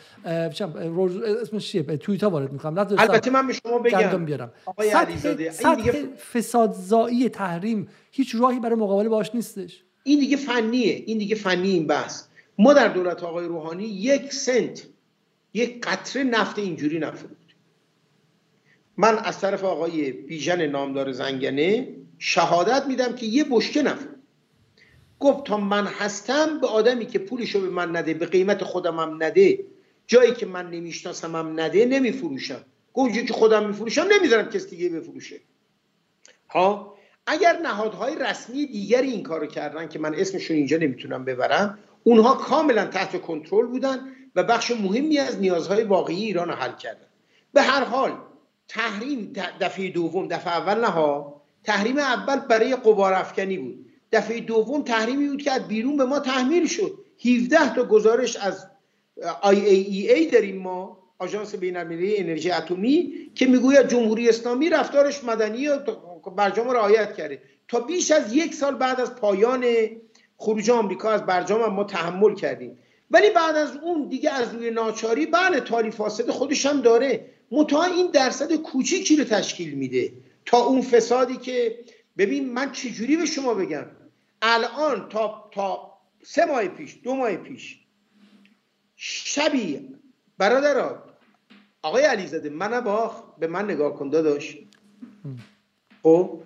[1.42, 2.78] اسمش چیه؟ توییتا وارد می‌کنم.
[2.78, 4.26] البته من به شما بگم.
[4.26, 4.52] بیارم.
[4.66, 5.52] آقای علیزاده
[6.34, 9.84] فسادزایی تحریم هیچ راهی برای مقابله باش نیستش.
[10.04, 11.04] این دیگه فنیه.
[11.06, 12.24] این دیگه فنی این بحث.
[12.58, 14.88] ما در دولت آقای روحانی یک سنت
[15.54, 17.56] یک قطره نفت اینجوری نفروختیم
[18.98, 21.88] من از طرف آقای بیژن نامدار زنگنه
[22.20, 24.16] شهادت میدم که یه بشکه نفروخت
[25.20, 29.24] گفت تا من هستم به آدمی که پولشو به من نده به قیمت خودم هم
[29.24, 29.60] نده
[30.08, 32.66] جایی که من نمی‌شناسم هم نده نمیفروشم.
[32.94, 35.40] گفت که خودم میفروشم نمی‌ذارم کسی دیگه بفروشه.
[36.50, 36.95] ها؟
[37.28, 42.86] اگر نهادهای رسمی دیگری این کارو کردن که من اسمشون اینجا نمی‌تونم ببرم اونها کاملا
[42.86, 44.00] تحت کنترل بودن
[44.36, 47.08] و بخش مهمی از نیازهای واقعی ایران رو حل کردن.
[47.54, 48.12] به هر حال
[48.68, 51.24] تحریم دفعه دوم دفعه اول نه
[51.64, 53.86] تحریم اول برای قبار افکنی بود.
[54.12, 56.98] دفعه دوم تحریمی بود که از بیرون به ما تحمیل شد.
[57.26, 58.68] 17 تا گزارش از
[59.44, 65.78] IAEA داریم ما آژانس بین‌المللی انرژی اتمی که می‌گوید جمهوری اسلامی رفتارش مدنی و
[66.30, 69.66] برجام رعایت کرده تا بیش از یک سال بعد از پایان
[70.38, 72.78] خروج آمریکا از برجام ما تحمل کردیم.
[73.12, 77.26] ولی بعد از اون دیگه از روی ناچاری بله تالی فاسد خودش هم داره.
[77.52, 80.14] متا این درصد کوچیکی رو تشکیل میده.
[80.46, 81.80] تا اون فسادی که
[82.18, 83.86] ببین من چجوری به شما بگم؟
[84.42, 85.92] الان تا تا
[86.24, 87.80] سه ماه پیش دو ماه پیش
[88.96, 89.96] شبی
[90.38, 91.04] برادرات
[91.82, 94.58] آقای علیزاده من باخ به من نگاه کن داداش.
[96.06, 96.40] خب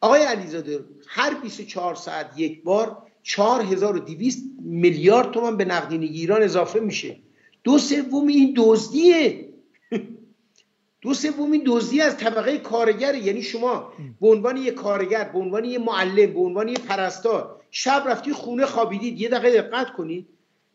[0.00, 7.16] آقای علیزاده هر 24 ساعت یک بار 4200 میلیارد تومان به نقدینگی ایران اضافه میشه.
[7.64, 9.48] دو سوم این دزدیه.
[11.02, 15.64] دو سوم این دزدی از طبقه کارگر یعنی شما به عنوان یه کارگر به عنوان
[15.64, 19.20] یه معلم به عنوان یه پرستار شب رفتی خونه خوابیدید.
[19.20, 20.26] یه دقیقه دقت کنید.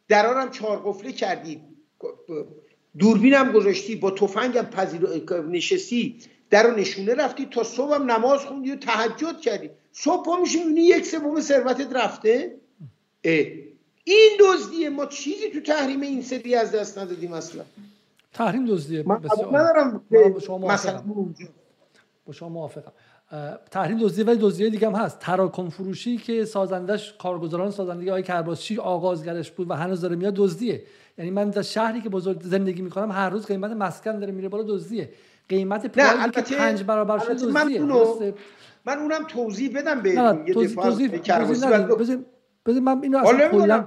[0.08, 1.62] درارم چهار قفله کردید.
[3.00, 3.96] دوربینم گذاشتی.
[3.96, 5.02] با تفنگم پذیر
[5.52, 6.20] نشستی.
[6.56, 9.70] در رو نشونه رفتی تا صبحم نماز خوندی و تهجد کردی.
[9.92, 12.56] صبح پا میشی می‌بینی یک سوم ثروتت رفته.
[14.04, 14.90] این دزدیه.
[14.90, 17.64] ما چیزی تو تحریم این سری از دست ندادیم اصلا.
[18.34, 19.04] تحریم دزدیه.
[19.08, 19.22] من
[19.52, 20.02] ندارم
[20.34, 20.78] با شما
[22.26, 22.92] با شما موافقم.
[23.72, 25.20] تحریم دزدی ولی دزدی دیگه هم هست.
[25.20, 30.84] تراکم فروشی که سازندش کارگزاران سازندگی های کرباسچی آغازگرش بود و هنوز داره میاد دزدیه.
[31.18, 34.64] یعنی من در شهری که بزرگ زندگی می‌کنم هر روز قیمت مسکن داره میره بالا
[34.64, 35.10] دزدیه.
[35.50, 37.82] قیمت پراید که پنج برابر شده دزدیه
[38.86, 41.18] من اونم توضیح بدم به یه توضیح توضیح,
[41.88, 42.18] توضیح
[42.66, 43.86] بذار من اینو اصلا کلا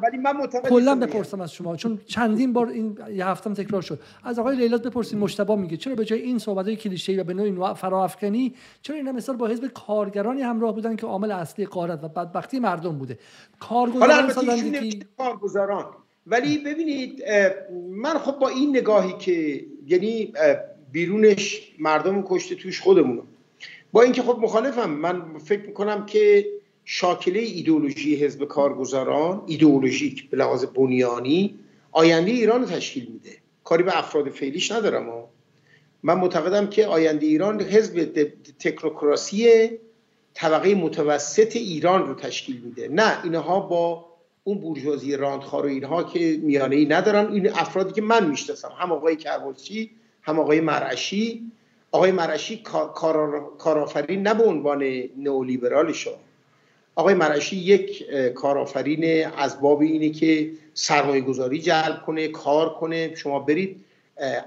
[0.69, 4.01] کلا بپرسم از شما چون چندین بار این یه هفتم تکرار شد.
[4.25, 7.35] از آقای لیلات بپرسیم مشتبه میگه چرا به جای این صحبت های کلیشه‌ای و به
[7.35, 12.09] نوعی فراافکنی چرا اینا مثال با حزب کارگرانی همراه بودن که عامل اصلی قارت و
[12.09, 13.19] بدبختی مردم بوده؟
[13.61, 15.85] کارگزاران سازندگی کارگزاران.
[16.27, 17.23] ولی ببینید
[17.91, 20.33] من خب با این نگاهی که یعنی
[20.93, 23.23] بیرونش مردم کشته توش خودمونو.
[23.93, 26.47] با اینکه خب مخالفم من فکر می‌کنم که
[26.85, 31.59] شاکله ایدئولوژی حزب کارگزاران ایدئولوژیک به لحاظ بنیانی
[31.93, 33.37] آینده ایران تشکیل میده.
[33.65, 35.29] کاری به افراد فعلیش ندارم ها.
[36.03, 38.29] من معتقدم که آینده ایران حزب
[38.59, 39.71] تکنوکراسی
[40.35, 42.89] طبقه متوسط ایران رو تشکیل میده.
[42.89, 44.05] نه اینها با
[44.45, 48.93] اون بورژوازی راندخار و اینها که میانه ای ندارن این افرادی که من می‌شناسم هم
[48.93, 49.91] آقای کربوسی
[50.29, 51.53] هم آقای مرعشی.
[51.93, 52.63] آقای مرعشی
[53.59, 54.83] کارآفرین نه به عنوان
[55.17, 56.15] نئولیبرال شما
[56.95, 63.15] آقای مرعشی یک کارآفرین از باب اینه که سرمایه گذاری جلب کنه کار کنه.
[63.15, 63.85] شما برید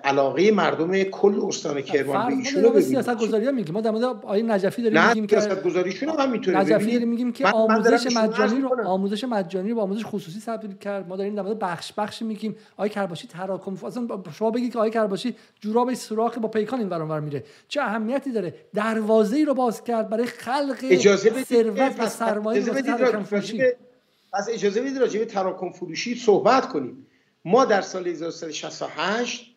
[0.04, 3.74] علاقه مردم کل استان کرمان به ایشون رو سیاست گذاری میگیم.
[3.74, 7.34] ما در مورد آقای نجفی داریم میگیم که سیاست گذاریشون هم می‌تونه نجفی داریم میگیم
[7.34, 11.08] که آموزش مجانی رو آموزش مجانی رو با آموزش خصوصی تبدیل کرد.
[11.08, 12.56] ما داریم در مورد بخش بخش میگیم.
[12.78, 14.08] آقای کرباشی تراکم اصلا
[14.38, 17.44] شما بگید که آقای کرباشی جوراب سوراخ با پیکان این ور میره.
[17.68, 22.62] چه اهمیتی داره؟ دروازه ای رو باز کرد برای خلق اجازه ثروت و سرمایه
[24.34, 27.08] پس اجازه بدید راجع به تراکم فروشی صحبت کنیم.
[27.46, 29.51] ما در سال 1368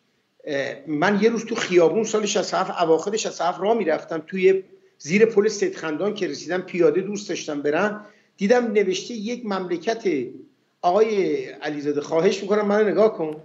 [0.87, 4.63] من یه روز تو خیابون سال 67 اواخر 67 راه می‌رفتم توی
[4.97, 8.05] زیر پل خندان که رسیدم پیاده دوست داشتم برم
[8.37, 10.03] دیدم نوشته یک مملکت
[10.81, 13.41] آقای علیزاده خواهش می‌کنم منو نگاه کن.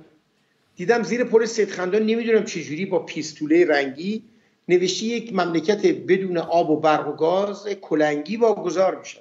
[0.76, 4.24] دیدم زیر پل خندان نمی‌دونم چجوری با پیستوله رنگی
[4.68, 9.20] نوشته یک مملکت بدون آب و برق و گاز کلنگی واگذار میشن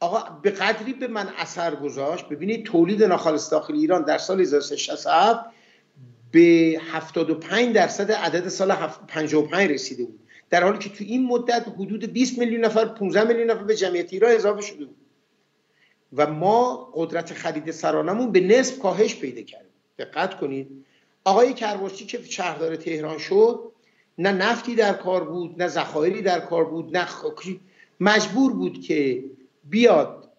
[0.00, 2.28] آقا به قدری به من اثر گذاشت.
[2.28, 5.40] ببینید تولید ناخالص داخل ایران در سال 1367
[6.34, 8.74] به 75 درصد عدد سال
[9.08, 10.20] 55 رسیده بود.
[10.50, 14.12] در حالی که تو این مدت حدود 20 میلیون نفر 15 میلیون نفر به جمعیت
[14.12, 14.96] ایران اضافه شده بود.
[16.12, 20.84] و ما قدرت خرید سرانمون به نصف کاهش پیدا کردیم دقت کنید.
[21.24, 23.72] آقای کرباشی که شهردار تهران شد
[24.18, 27.60] نه نفتی در کار بود نه ذخایری در کار بود نه خاکی
[28.00, 29.24] مجبور بود که
[29.64, 30.30] بیاد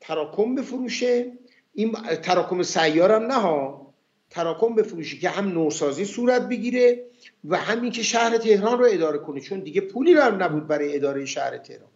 [0.00, 1.32] تراکم بفروشه.
[1.74, 1.92] این
[2.22, 3.79] تراکم سیارم نه ها.
[4.30, 7.04] تراکم بفروشه که هم نوسازی صورت بگیره
[7.44, 11.26] و همین که شهر تهران رو اداره کنه چون دیگه پولی هم نبود برای اداره
[11.26, 11.88] شهر تهران.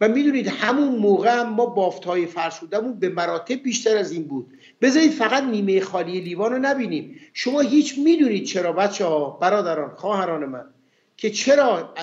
[0.00, 4.46] و می‌دونید همون موقع هم ما بافت های فرسودمون به مراتب بیشتر از این بود.
[4.80, 7.20] بذارید فقط نیمه خالی لیوان رو نبینیم.
[7.32, 10.64] شما هیچ می‌دونید چرا بچه ها برادران خواهران من
[11.16, 11.94] که چرا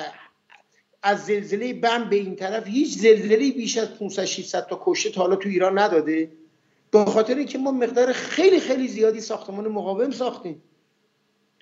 [1.03, 5.21] از زلزله بم به این طرف هیچ زلزله بیش از 500 600 تا کشته تا
[5.21, 6.31] حالا تو ایران نداده؟
[6.93, 10.61] به خاطر اینکه ما مقدار خیلی خیلی زیادی ساختمان مقاوم ساختیم.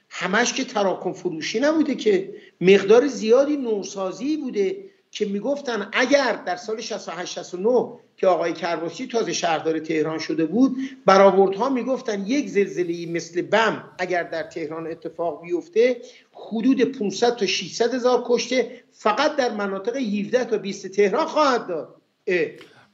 [0.10, 6.82] همش که تراکم فروشی نبوده که مقدار زیادی نوسازی بوده که می‌گفتن اگر در سال
[6.82, 13.42] 68 69 که آقای کرباسی تازه شهردار تهران شده بود برآوردها می‌گفتن یک زلزله مثل
[13.42, 16.02] بم اگر در تهران اتفاق بیفته
[16.32, 21.96] حدود 500 تا 600 هزار کشته فقط در مناطق 17 تا 20 تهران خواهد داد.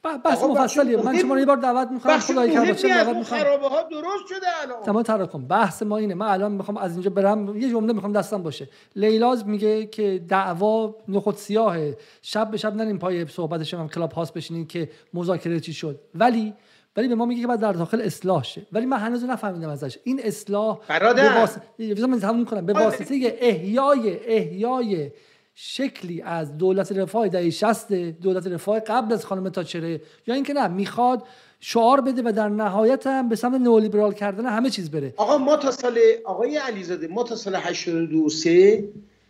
[0.03, 3.83] بحث مفصلیه من شما رو یه بار دعوت می‌کنم خدای کرباسی دعوت می‌کنم خرابه ها
[3.83, 7.69] درست شده الان تمام تراکم بحث ما اینه من الان می‌خوام از اینجا برم یه
[7.69, 13.27] جمله می‌خوام دستم باشه لیلاز میگه که دعوا نخود سیاهه شب به شب نریم پای
[13.27, 16.53] صحبتش هم کلاب هاست بشینین که مذاکره چی شد ولی
[16.97, 19.97] ولی به ما میگه که بعد در داخل اصلاح شه ولی من هنوز نفهمیدم ازش
[20.03, 25.11] این اصلاح برادر به واسطه کنم به واسطه احیای احیای
[25.59, 30.67] شکلی از دولت رفاه دهه 60 دولت رفاه قبل از خانم تاچره یا اینکه نه
[30.67, 31.23] می‌خواد
[31.59, 35.13] شعار بده و در نهایت هم به سمت نئولیبرال کردن همه چیز بره.
[35.17, 38.29] آقا ما تا سال آقای علیزاده ما تا سال 82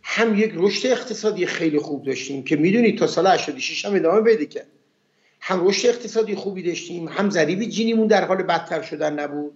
[0.02, 4.44] هم یک رشد اقتصادی خیلی خوب داشتیم که می‌دونید تا سال 86 هم ادامه پیدا
[4.44, 4.66] کرد.
[5.40, 9.52] هم رشد اقتصادی خوبی داشتیم هم ضریب جینیمون در حال بدتر شدن نبود.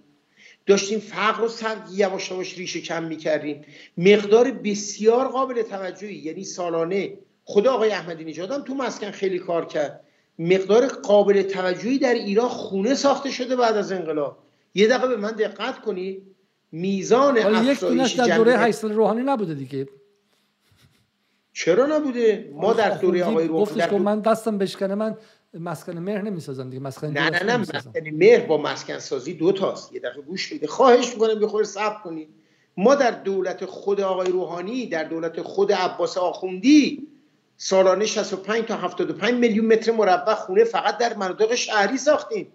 [0.65, 3.65] داشتیم فقر و سر یواش یواش ریشه کم می‌کردیم.
[3.97, 7.13] مقدار بسیار قابل توجهی یعنی سالانه.
[7.45, 10.03] خدا آقای احمدی نژاد تو مسکن خیلی کار کرد.
[10.39, 14.37] مقدار قابل توجهی در ایران خونه ساخته شده بعد از انقلاب.
[14.75, 16.23] یه دقیقه به من دقت کنید
[16.71, 19.87] میزان افزایش در دوره 8 سال روحانی نبوده دیگه.
[21.53, 25.17] چرا نبوده؟ ما در دوره آقای روحانی من دستم بشکنه من
[25.59, 29.93] مسکن مهر نمی‌سازن دیگه مسکن نه نه نه مسکن مهر با مسکن سازی دو تاست.
[29.93, 32.29] یه دفعه گوش بده خواهش می‌کنم یه خورده صبر کنید.
[32.77, 37.07] ما در دولت خود آقای روحانی در دولت خود عباس آخوندی
[37.57, 42.47] سالانه 65 تا 75 میلیون متر مربع خونه فقط در مناطق شهری ساختیم.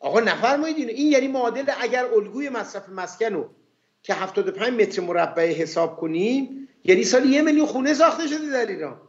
[0.00, 3.50] آقا نفرمایید این یعنی معادل اگر الگوی مصرف مسکن رو
[4.02, 9.00] که 75 متر مربع حساب کنیم یعنی سال یه میلیون خونه ساخته شده در ایران.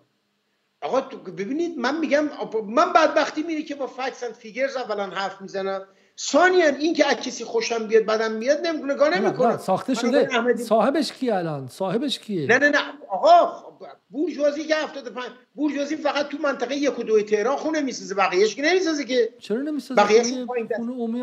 [0.85, 1.01] آقا
[1.37, 2.29] ببینید من میگم
[2.67, 5.87] من بدبختی میره که با فکس اند فیگرز اولا حرف می‌زنم.
[6.19, 10.29] ثانیا این که از کسی خوشم بیاد بدم میاد نگاه نمی‌کنم ساخته شده.
[10.57, 12.79] صاحبش کی الان؟ صاحبش کیه؟ نه نه نه.
[13.09, 13.65] آقا
[14.09, 15.25] بورژوازی که 75
[15.55, 19.29] بورژوازی فقط تو منطقه یک و دو تهران خونه می‌سازه بقیه‌اش که نمی‌سازه که.
[19.39, 20.27] چرا نمی‌سازه؟ بقیه‌اش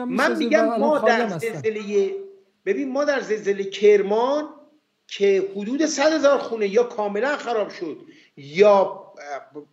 [0.09, 2.15] من میگم ما در زلزله
[2.67, 4.49] ببین ما در زلزله کرمان
[5.09, 7.99] که حدود 100 هزار خونه یا کاملا خراب شد
[8.37, 9.02] یا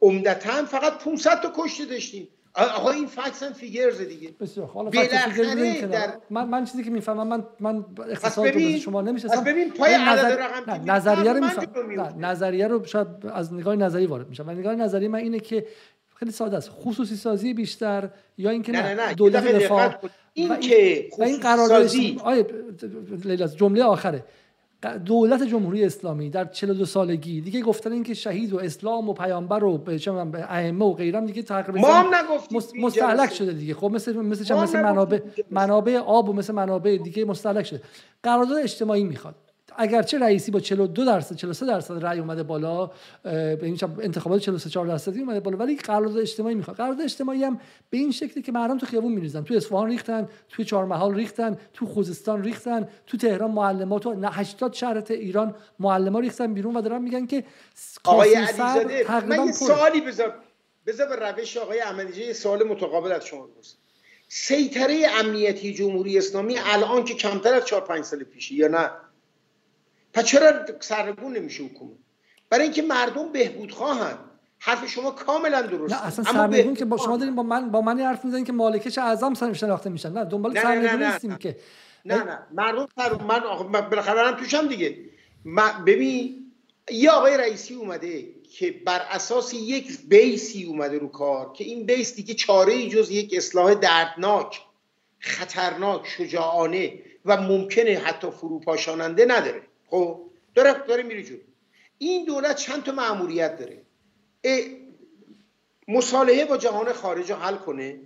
[0.01, 2.27] عمدتا فقط 500 تا کشته داشتیم.
[2.55, 4.29] آقا این فکس هم فیگرز دیگه.
[4.39, 5.11] بسیار حالا فکس
[5.81, 6.13] در...
[6.29, 10.91] من من چیزی که می‌فهمم من من اقتصاد رو شما نمی‌شناسم ببین پای عدد رقم
[10.91, 11.43] نظریه رو
[11.87, 12.25] میفهم.
[12.25, 14.47] نظریه رو شاید از نگاه نظری وارد میشم.
[14.47, 15.67] و نگاه نظری من اینه که
[16.15, 16.69] خیلی ساده است.
[16.69, 19.13] خصوصی سازی بیشتر یا اینکه نه, نه, نه.
[19.13, 19.95] دولت دفاع
[20.33, 22.45] این که و این قراردادی آیه
[23.25, 24.23] لیلا جمله آخره.
[25.05, 29.83] دولت جمهوری اسلامی در 42 سالگی دیگه گفتن اینکه شهید و اسلام و پیامبر و
[30.49, 32.05] ائمه و غیرم دیگه تقریبا ما هم
[32.81, 33.73] مستهلک شده دیگه.
[33.73, 35.19] خب مثل مثل مثل منابع
[35.51, 37.81] منابع آب و مثل منابع دیگه مستهلک شده.
[38.23, 39.35] قرارداد اجتماعی می‌خواد.
[39.77, 42.91] اگرچه رئیسی با 42 درصد 43 درصد رأی اومده بالا
[43.23, 46.77] به این انتخابات 43 4 درصدی اومده بالا ولی قرارداد اجتماعی می‌خواد.
[46.77, 47.59] قرارداد اجتماعی هم
[47.89, 51.85] به این شکلی که مردم تو خیابون میریزن تو اصفهان ریختن تو چهارمحال ریختن تو
[51.85, 57.25] خوزستان ریختن تو تهران معلمات و 80 شهر ایران معلما ریختن بیرون و دارن میگن
[57.25, 57.43] که
[58.03, 60.33] آقای علیزاده من یه سوالی بذار
[60.85, 63.77] بذار به روش آقای احمدی یه سوال متقابل از شما بپرسم.
[64.27, 68.91] سیطره امنیتی جمهوری اسلامی الان که کمتر از 4 5 سال پیشه یا نه؟
[70.13, 71.97] پس چرا سرگون نمیشه حکومت؟
[72.49, 74.19] برای اینکه مردم بهبود خواهند.
[74.59, 75.93] حرف شما کاملا درست.
[75.93, 78.97] نه اصلا سرنگون که با شما داریم با من با من حرف می‌زنین که مالکش
[78.97, 80.13] اعظم شناخته میشن.
[80.13, 81.57] نه دنبال سرنگون نیستیم که.
[82.05, 82.39] نه نه.
[82.53, 82.87] مردم
[83.71, 84.97] من بالاخره توشم دیگه.
[85.85, 86.51] ببین
[86.91, 88.25] یه آقای رئیسی اومده
[88.57, 93.11] که بر اساس یک بیسی اومده رو کار که این بیس دیگه چاره ای جز
[93.11, 94.61] یک اصلاح دردناک
[95.19, 96.93] خطرناک شجاعانه
[97.25, 99.61] و ممکنه حتی فروپاشاننده نداره.
[99.89, 101.37] خب داره داره میره جلو.
[101.97, 103.81] این دولت چند تا معمولیت داره.
[105.87, 107.99] مصالحه با جهان خارج رو حل کنه.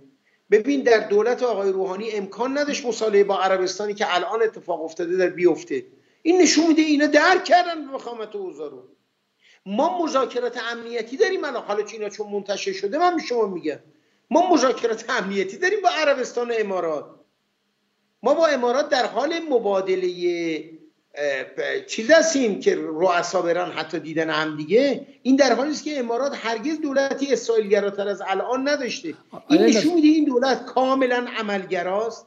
[0.50, 5.28] ببین در دولت آقای روحانی امکان نداشت مصالحه با عربستانی که الان اتفاق افتاده در
[5.28, 5.86] بیفته.
[6.22, 8.88] این نشون میده اینا درک کردن وخامت اوضاع رو.
[9.66, 11.64] ما مذاکرات امنیتی داریم الان.
[11.64, 13.78] حالا اینا چون منتشر شده من به شما میگم.
[14.30, 17.06] ما مذاکرات امنیتی داریم با عربستان و امارات.
[18.22, 20.08] ما با امارات در حال مبادله
[21.86, 25.06] چیز هستیم که رؤسا برن حتی دیدن هم دیگه.
[25.22, 29.14] این در حالی است که امارات هرگز دولتی اسرائیلگراتر از الان نداشته.
[29.48, 32.26] این نشون میده این دولت کاملا عملگراست.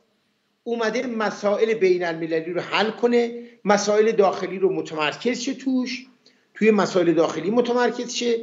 [0.63, 3.43] اومده مسائل بین المللی رو حل کنه.
[3.65, 6.05] مسائل داخلی رو متمرکز شه توش.
[6.53, 8.39] توی مسائل داخلی متمرکز شه.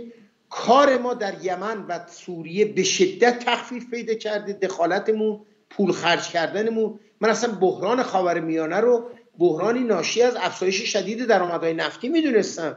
[0.50, 4.52] کار ما در یمن و سوریه به شدت تخفیف پیدا کرده.
[4.52, 5.40] دخالتمون
[5.70, 7.00] پول خرج کردنمون.
[7.20, 12.76] من اصلا بحران خاور میانه رو بحرانی ناشی از افزایش شدید درآمدهای نفتی می‌دونستم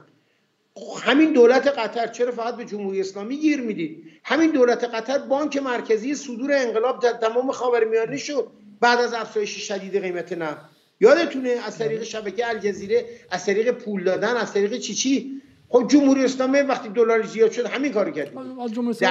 [1.02, 6.16] همین دولت قطر چرا فقط به جمهوری اسلامی گیر می‌دید؟ همین دولت قطر بانک مرکزی
[6.16, 8.48] صدور انقلاب در تمام خاورمیانه شد.
[8.80, 10.62] بعد از افزایش شدید قیمت نفت.
[11.00, 16.26] یادتونه؟ از طریق شبکه الجزیره از طریق پول دادن از طریق چی چی؟ خب جمهوری
[16.26, 18.34] اسلامی وقتی دلار زیاد شد همین کارو کرد.
[18.74, 19.06] جمهوری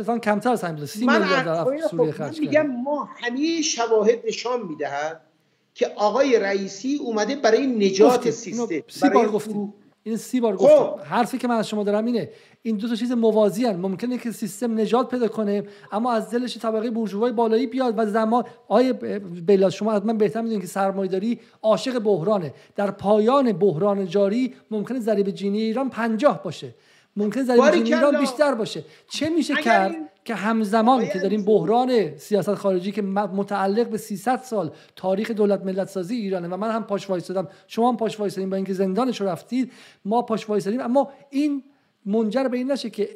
[0.00, 5.25] اسلامی کمتر از همین 30 میلیارد در سوریه خرج میگم ما همه شواهد نشان می‌دهد
[5.76, 8.66] که آقای رئیسی اومده برای نجات سیستم
[9.08, 9.28] برای
[10.02, 11.00] این سی بار گفتم خب.
[11.00, 12.30] حرفی که من از شما دارم اینه
[12.62, 13.76] این دو تا چیز موازی هن.
[13.76, 15.62] ممکنه که سیستم نجات پیدا کنه
[15.92, 18.92] اما از دلش طبقه بورژوای بالایی بیاد و زمان آیه
[19.46, 22.54] بلا شما از من بهتر می‌دونید که سرمایه‌داری عاشق بحرانه.
[22.76, 26.74] در پایان بحران جاری ممکنه ضریب جینی ایران پنجاه باشه.
[27.16, 28.84] ممکن ضریب جینی ایران بیشتر باشه.
[29.08, 29.96] چه میشه کرد؟
[30.26, 35.88] که همزمان که داریم بحران سیاست خارجی که متعلق به 300 سال تاریخ دولت ملت
[35.88, 39.72] سازی ایرانه و من هم پاش وایسادم شما هم پاش وایسادیم با اینکه زندانش رفتید
[40.04, 41.64] ما پاش وایسادیم اما این
[42.06, 43.08] منجر به این نشه که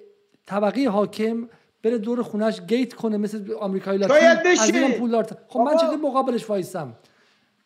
[0.46, 1.48] طبقه حاکم
[1.82, 4.28] بره دور خونش گیت کنه مثل آمریکایی لاتین.
[4.60, 6.96] از این پول خب من چه مقابلش وایسم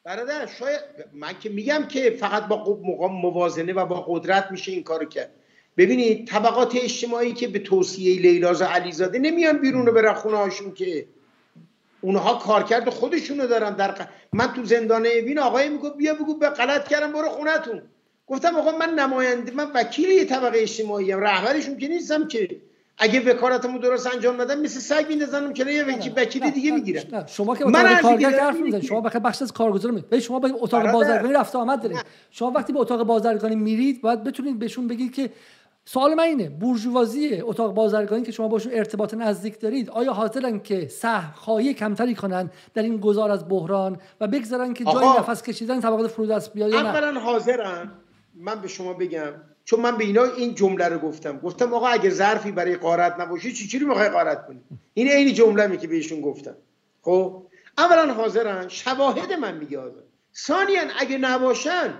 [0.04, 0.80] برادر شاید
[1.12, 5.30] من که میگم که فقط با موازنه و با قدرت میشه این کارو کرد.
[5.76, 11.06] ببینید طبقات اجتماعی که به توصیه لیلاز علیزاده نمیان بیرون رو برن خونه هاشون که
[12.00, 16.88] اونها کارکرد خودشونو دارن در من تو زندان اوین آقای میگو بیا بگو به غلط
[16.88, 17.82] کردم برو خونتون.
[18.26, 22.60] گفتم آقا من نماینده من وکیل یه طبقه اجتماعی ام رهبرشون که نیستم که.
[22.98, 25.84] اگه وکالتمو درست انجام ندم مثل سگ میندازنم که یه
[26.16, 30.18] وکیل دیگه می‌گیرم شما که اتاق کارگر حرف می‌زنید شما بخیر بخش از کارگزار میید
[30.18, 31.98] شما به اتاق بازرگانی رفت آمد دارید
[32.30, 35.30] شما وقتی به اتاق بازرگانی میرید باید بتونید بهشون بگید که
[35.86, 40.88] سوال من اینه بورژوازی اتاق بازرگانی که شما باشون ارتباط نزدیک دارید آیا حاضرن که
[41.34, 46.06] خواهی کمتری کنن در این گذار از بحران و بگذارن که جای نفس کشیدن طبقات
[46.06, 47.92] فرود است بیاد اولا حاضرن.
[48.34, 49.32] من به شما بگم
[49.64, 51.38] چون من به اینا این جمله رو گفتم.
[51.38, 54.60] گفتم آقا اگه ظرفی برای قارت نباشه چی چی رو می‌خوای قارت کنی؟
[54.94, 56.56] این عین جمله می که بهشون گفتم.
[57.02, 57.42] خب؟
[57.78, 58.68] اولا حاضرن.
[58.68, 60.00] شواهد من میگه حاضر
[60.36, 61.94] ثانیا اگه نباشن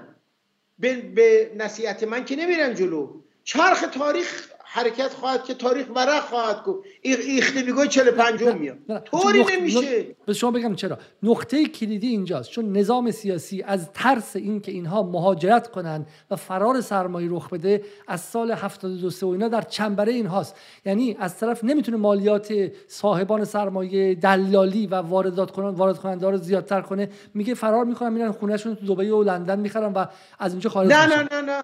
[0.79, 3.24] به, به نصیحت من که نمیرن جلو.
[3.45, 6.89] چرخ تاریخ حرکت خواهد که تاریخ ورق خواهد گفت.
[7.03, 9.05] ایخته میگوی 45 میاد.
[9.05, 10.07] طوری نمیشه.
[10.27, 10.99] به شما بگم چرا.
[11.23, 12.51] نقطه کلیدی اینجاست.
[12.51, 18.21] چون نظام سیاسی از ترس اینکه اینها مهاجرت کنند و فرار سرمایه رخ بده از
[18.21, 20.57] سال 72 و اینا در چنبره اینهاست.
[20.85, 22.55] یعنی از طرف نمی‌تونه مالیات
[22.89, 27.09] صاحبان سرمایه دلالی و واردات کنن وارد کننده رو زیادتر کنه.
[27.35, 30.07] میگه فرار می‌کنن میرن خونهشون تو دبی و لندن می‌خرن و
[30.39, 31.63] از اینجا خارج نه نه نه نه.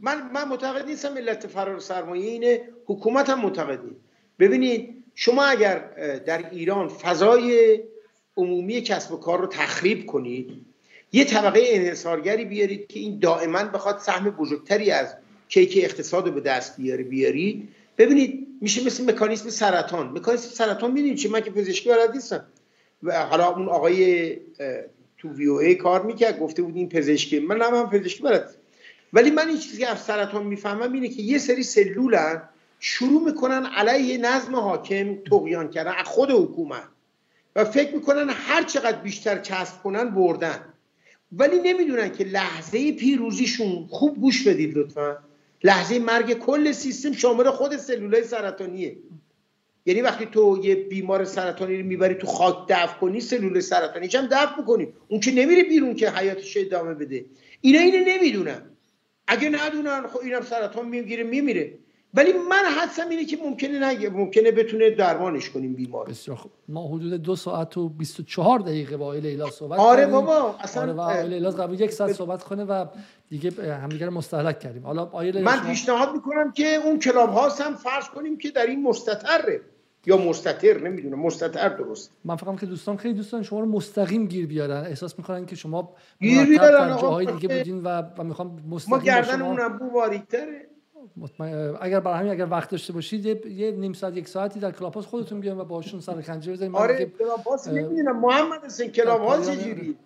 [0.00, 2.60] من من معتقد نیستم ملت فرار سرمایه اینه.
[2.86, 3.80] حکومت هم معتقد
[4.38, 5.78] ببینید شما اگر
[6.26, 7.80] در ایران فضای
[8.36, 10.66] عمومی کسب و کار رو تخریب کنید
[11.12, 15.14] یه طبقه انحصارگری بیارید که این دائما بخواد سهم بزرگتری از
[15.48, 17.68] کیک اقتصاد رو به دست بیاره بیاری
[17.98, 20.08] ببینید میشه مثل مکانیسم سرطان.
[20.08, 22.46] مکانیسم سرطان می‌دونید چی؟ من که پزشکی بلد نیستم.
[23.02, 24.36] و حالا اون آقای
[25.18, 27.40] تو وی ای کار می‌کرد گفته بود این پزشکی.
[27.40, 28.55] من نه من پزشکی بلد.
[29.16, 32.42] ولی من این چیزی از سرطان می‌فهمم اینه که یه سری سلولن
[32.80, 36.88] شروع می‌کنن علیه نظم حاکم تقیان کردن از خود حکومت.
[37.56, 40.74] و فکر می‌کنن هر چقدر بیشتر کسب کنن بردن.
[41.32, 45.16] ولی نمی‌دونن که لحظه پیروزیشون خوب گوش بدید لطفا.
[45.64, 48.96] لحظه مرگ کل سیستم شامل خود سلولای سرطانیه.
[49.86, 54.26] یعنی وقتی تو یه بیمار سرطانی رو می‌بری تو خاک دفع کنی سلول سرطانی هم
[54.26, 54.88] دفع می‌کنی.
[55.08, 57.24] اون که نمیره بیرون که حیاتش ادامه بده.
[57.60, 58.75] اینا اینو نمی‌دونن.
[59.26, 61.78] اگه ندونن خب اینم سرطان می‌گیره میمیره.
[62.14, 66.08] ولی من حدسم اینه که ممکنه نگه ممکنه بتونه درمانش کنیم بیمار.
[66.08, 66.52] بسیار خوب.
[66.68, 71.26] ما حدود دو ساعت و 24 دقیقه با لیلا صحبت آره بابا اصلا آره و
[71.26, 72.86] لیلا قبل یک ساعت صحبت کنه و
[73.28, 74.82] دیگه همدیگه مستهلک کردیم.
[74.82, 75.10] حالا
[75.42, 79.60] من پیشنهاد می‌کنم که اون کلاب هاست هم فرض کنیم که در این مستطره.
[80.06, 82.10] یا مستتر نمی‌دونم مستتر درست.
[82.24, 84.84] من فکرم که دوستان خیلی دوستان شما رو مستقیم گیر بیارن.
[84.84, 89.42] احساس می‌کنن که شما گیر بیارن جاهای دیگه بودین و, و می‌خوام مستقیم ما گردن
[89.42, 90.66] اونم بو باریکتره
[91.80, 95.06] اگر برای همین اگر وقت داشته باشید یه, یه نیم ساعت یک ساعتی در کلاپاس
[95.06, 98.20] خودتون بیان و باشون سر خنجر بزنید آره کلاپاس نمی‌دونم.
[98.20, 99.96] محمد حسین کلاپاس چجوری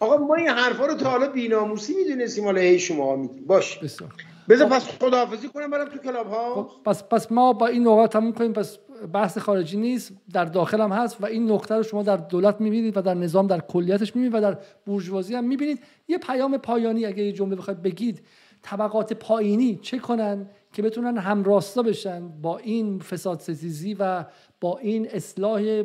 [0.00, 2.44] آقا ما این حرفا رو تا حالا بیناموسی می‌دونستیم.
[2.44, 3.78] حالا هی شما میگید باش.
[3.78, 4.12] بسیار
[4.48, 8.12] بذار پس خداحافظی کنم برم تو کلاب ها خب، پس پس ما با این نوبت
[8.12, 8.78] تموم کنیم پس
[9.12, 12.96] بحث خارجی نیست در داخل هم هست و این نقطه رو شما در دولت می‌بینید
[12.96, 15.80] و در نظام در کلیتش می‌بینید و در بورژوازی هم می‌بینید.
[16.08, 18.22] یه پیام پایانی اگه یه جمله بخواید بگید.
[18.62, 24.24] طبقات پایینی چه کنن که بتونن همراستا بشن با این فساد ستیزی و
[24.60, 25.82] با این اصلاح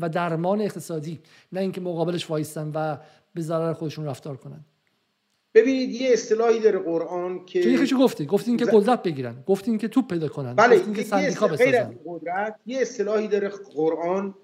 [0.00, 1.20] و درمان اقتصادی؟
[1.52, 2.96] نه اینکه مقابلش وایستن و
[3.34, 4.64] به ضرر خودشون رفتار کنن.
[5.60, 8.56] ببینید یه اصطلاحی داره قرآن که چه گفتی گفتین.
[8.56, 9.44] که قدرت بگیرن.
[9.46, 10.54] گفتین که توپ پیدا کنن.
[10.54, 11.94] بله گفتین که سندیکا بسازن.
[12.06, 14.34] قدرت یه اصطلاحی داره قرآن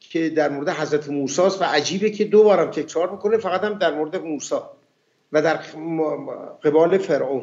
[0.00, 3.94] که در مورد حضرت موسی و عجیبه که دو بارم تکرار می‌کنه فقط هم در
[3.94, 4.54] مورد موسی
[5.32, 5.56] و در
[6.62, 7.42] قبال فرعون.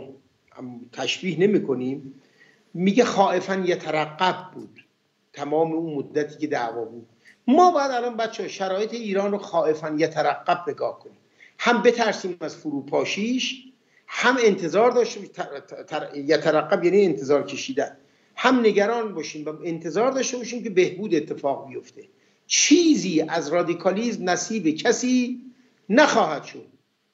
[0.91, 2.21] تشبیه نمی کنیم
[2.73, 4.85] میگه خائفا یترقب بود.
[5.33, 7.07] تمام اون مدتی که دعوا بود.
[7.47, 11.17] ما باید الان بچه شرایط ایران رو خائفا یترقب نگاه کنیم.
[11.59, 13.63] هم بترسیم از فروپاشیش
[14.07, 15.19] هم انتظار داشته
[16.15, 17.97] یترقب یعنی انتظار کشیدن.
[18.35, 22.03] هم نگران باشیم و انتظار داشته باشیم که بهبود اتفاق بیفته.
[22.47, 25.41] چیزی از رادیکالیزم نصیب کسی
[25.89, 26.65] نخواهد شد.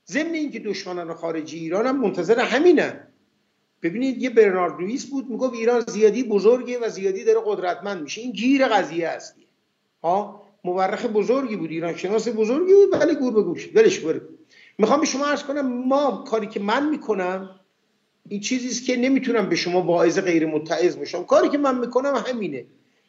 [0.08, 3.08] ضمن اینکه دشمنان خارجی ایران هم منتظر همینن.
[3.82, 8.22] ببینید یه برنارد لوئیس بود می‌گفت ایران زیادی بزرگه و زیادی داره قدرتمند میشه.
[8.22, 9.36] این گیر قضیه است.
[10.04, 14.22] ها؟ مورخ بزرگی بود ایران شناس بزرگی بود ولی گور به گوش ولش بره
[14.78, 17.60] می‌خوام به شما عرض کنم ما کاری که من می‌کنم
[18.30, 21.24] این چیزی است که نمی‌تونم به شما واعظ غیر متعظ باشم.
[21.24, 22.66] کاری که من می‌کنم همینه.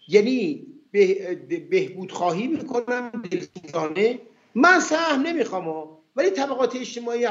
[0.08, 1.34] یعنی به
[1.70, 4.18] بهبود خواهی می‌کنم دلسوزانه.
[4.54, 7.26] من سهم نمی‌خوام ولی طبقات اجتماعی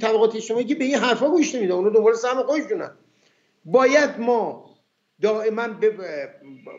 [0.00, 2.90] طبقات اجتماعی که به این حرفا گوش نمیده اونو دنبال سهم خودشونن.
[3.64, 4.65] باید ما
[5.22, 5.90] دائما به,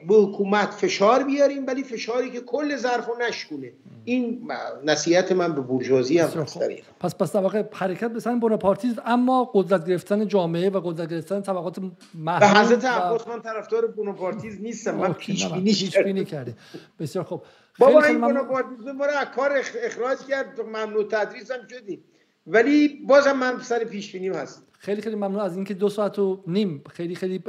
[0.07, 3.74] به حکومت فشار بیاریم ولی فشاری که کل ظرف رو نشکونه.
[4.06, 4.51] این
[4.85, 6.59] نصیحت من به بورژوازی هم هست
[6.99, 11.80] پس پس طبقه حرکت به سمت بوناپارتیسم اما قدرت گرفتن جامعه و قدرت گرفتن طبقات
[12.16, 14.95] محروم به حضرت عباس من طرفدار بوناپارتیز نیستم.
[14.95, 16.53] من پیش بینی کرده
[16.99, 17.41] بسیار خوب.
[17.80, 19.51] بابا این بوناپارتیزم ما از کار
[19.85, 20.61] اخراج کرد.
[20.61, 22.03] ممنوع تدریس هم شدیم.
[22.48, 26.44] ولی بازم من سر پیش بینیم هست خیلی خیلی ممنون از اینکه دو ساعت و
[26.48, 27.40] نیم خیلی خیلی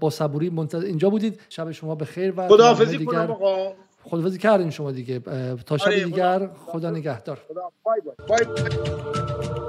[0.00, 1.40] با صبوری منتظر اینجا بودید.
[1.48, 3.72] شب شما به خیر و خداحافظی کنم آقا.
[4.04, 5.18] خداحافظی کردین شما دیگه.
[5.66, 6.38] تا شب آره، دیگر.
[6.38, 7.40] خدا, خدا نگهدار.
[7.48, 8.14] خدا بای بای.
[8.28, 9.61] بای, بای.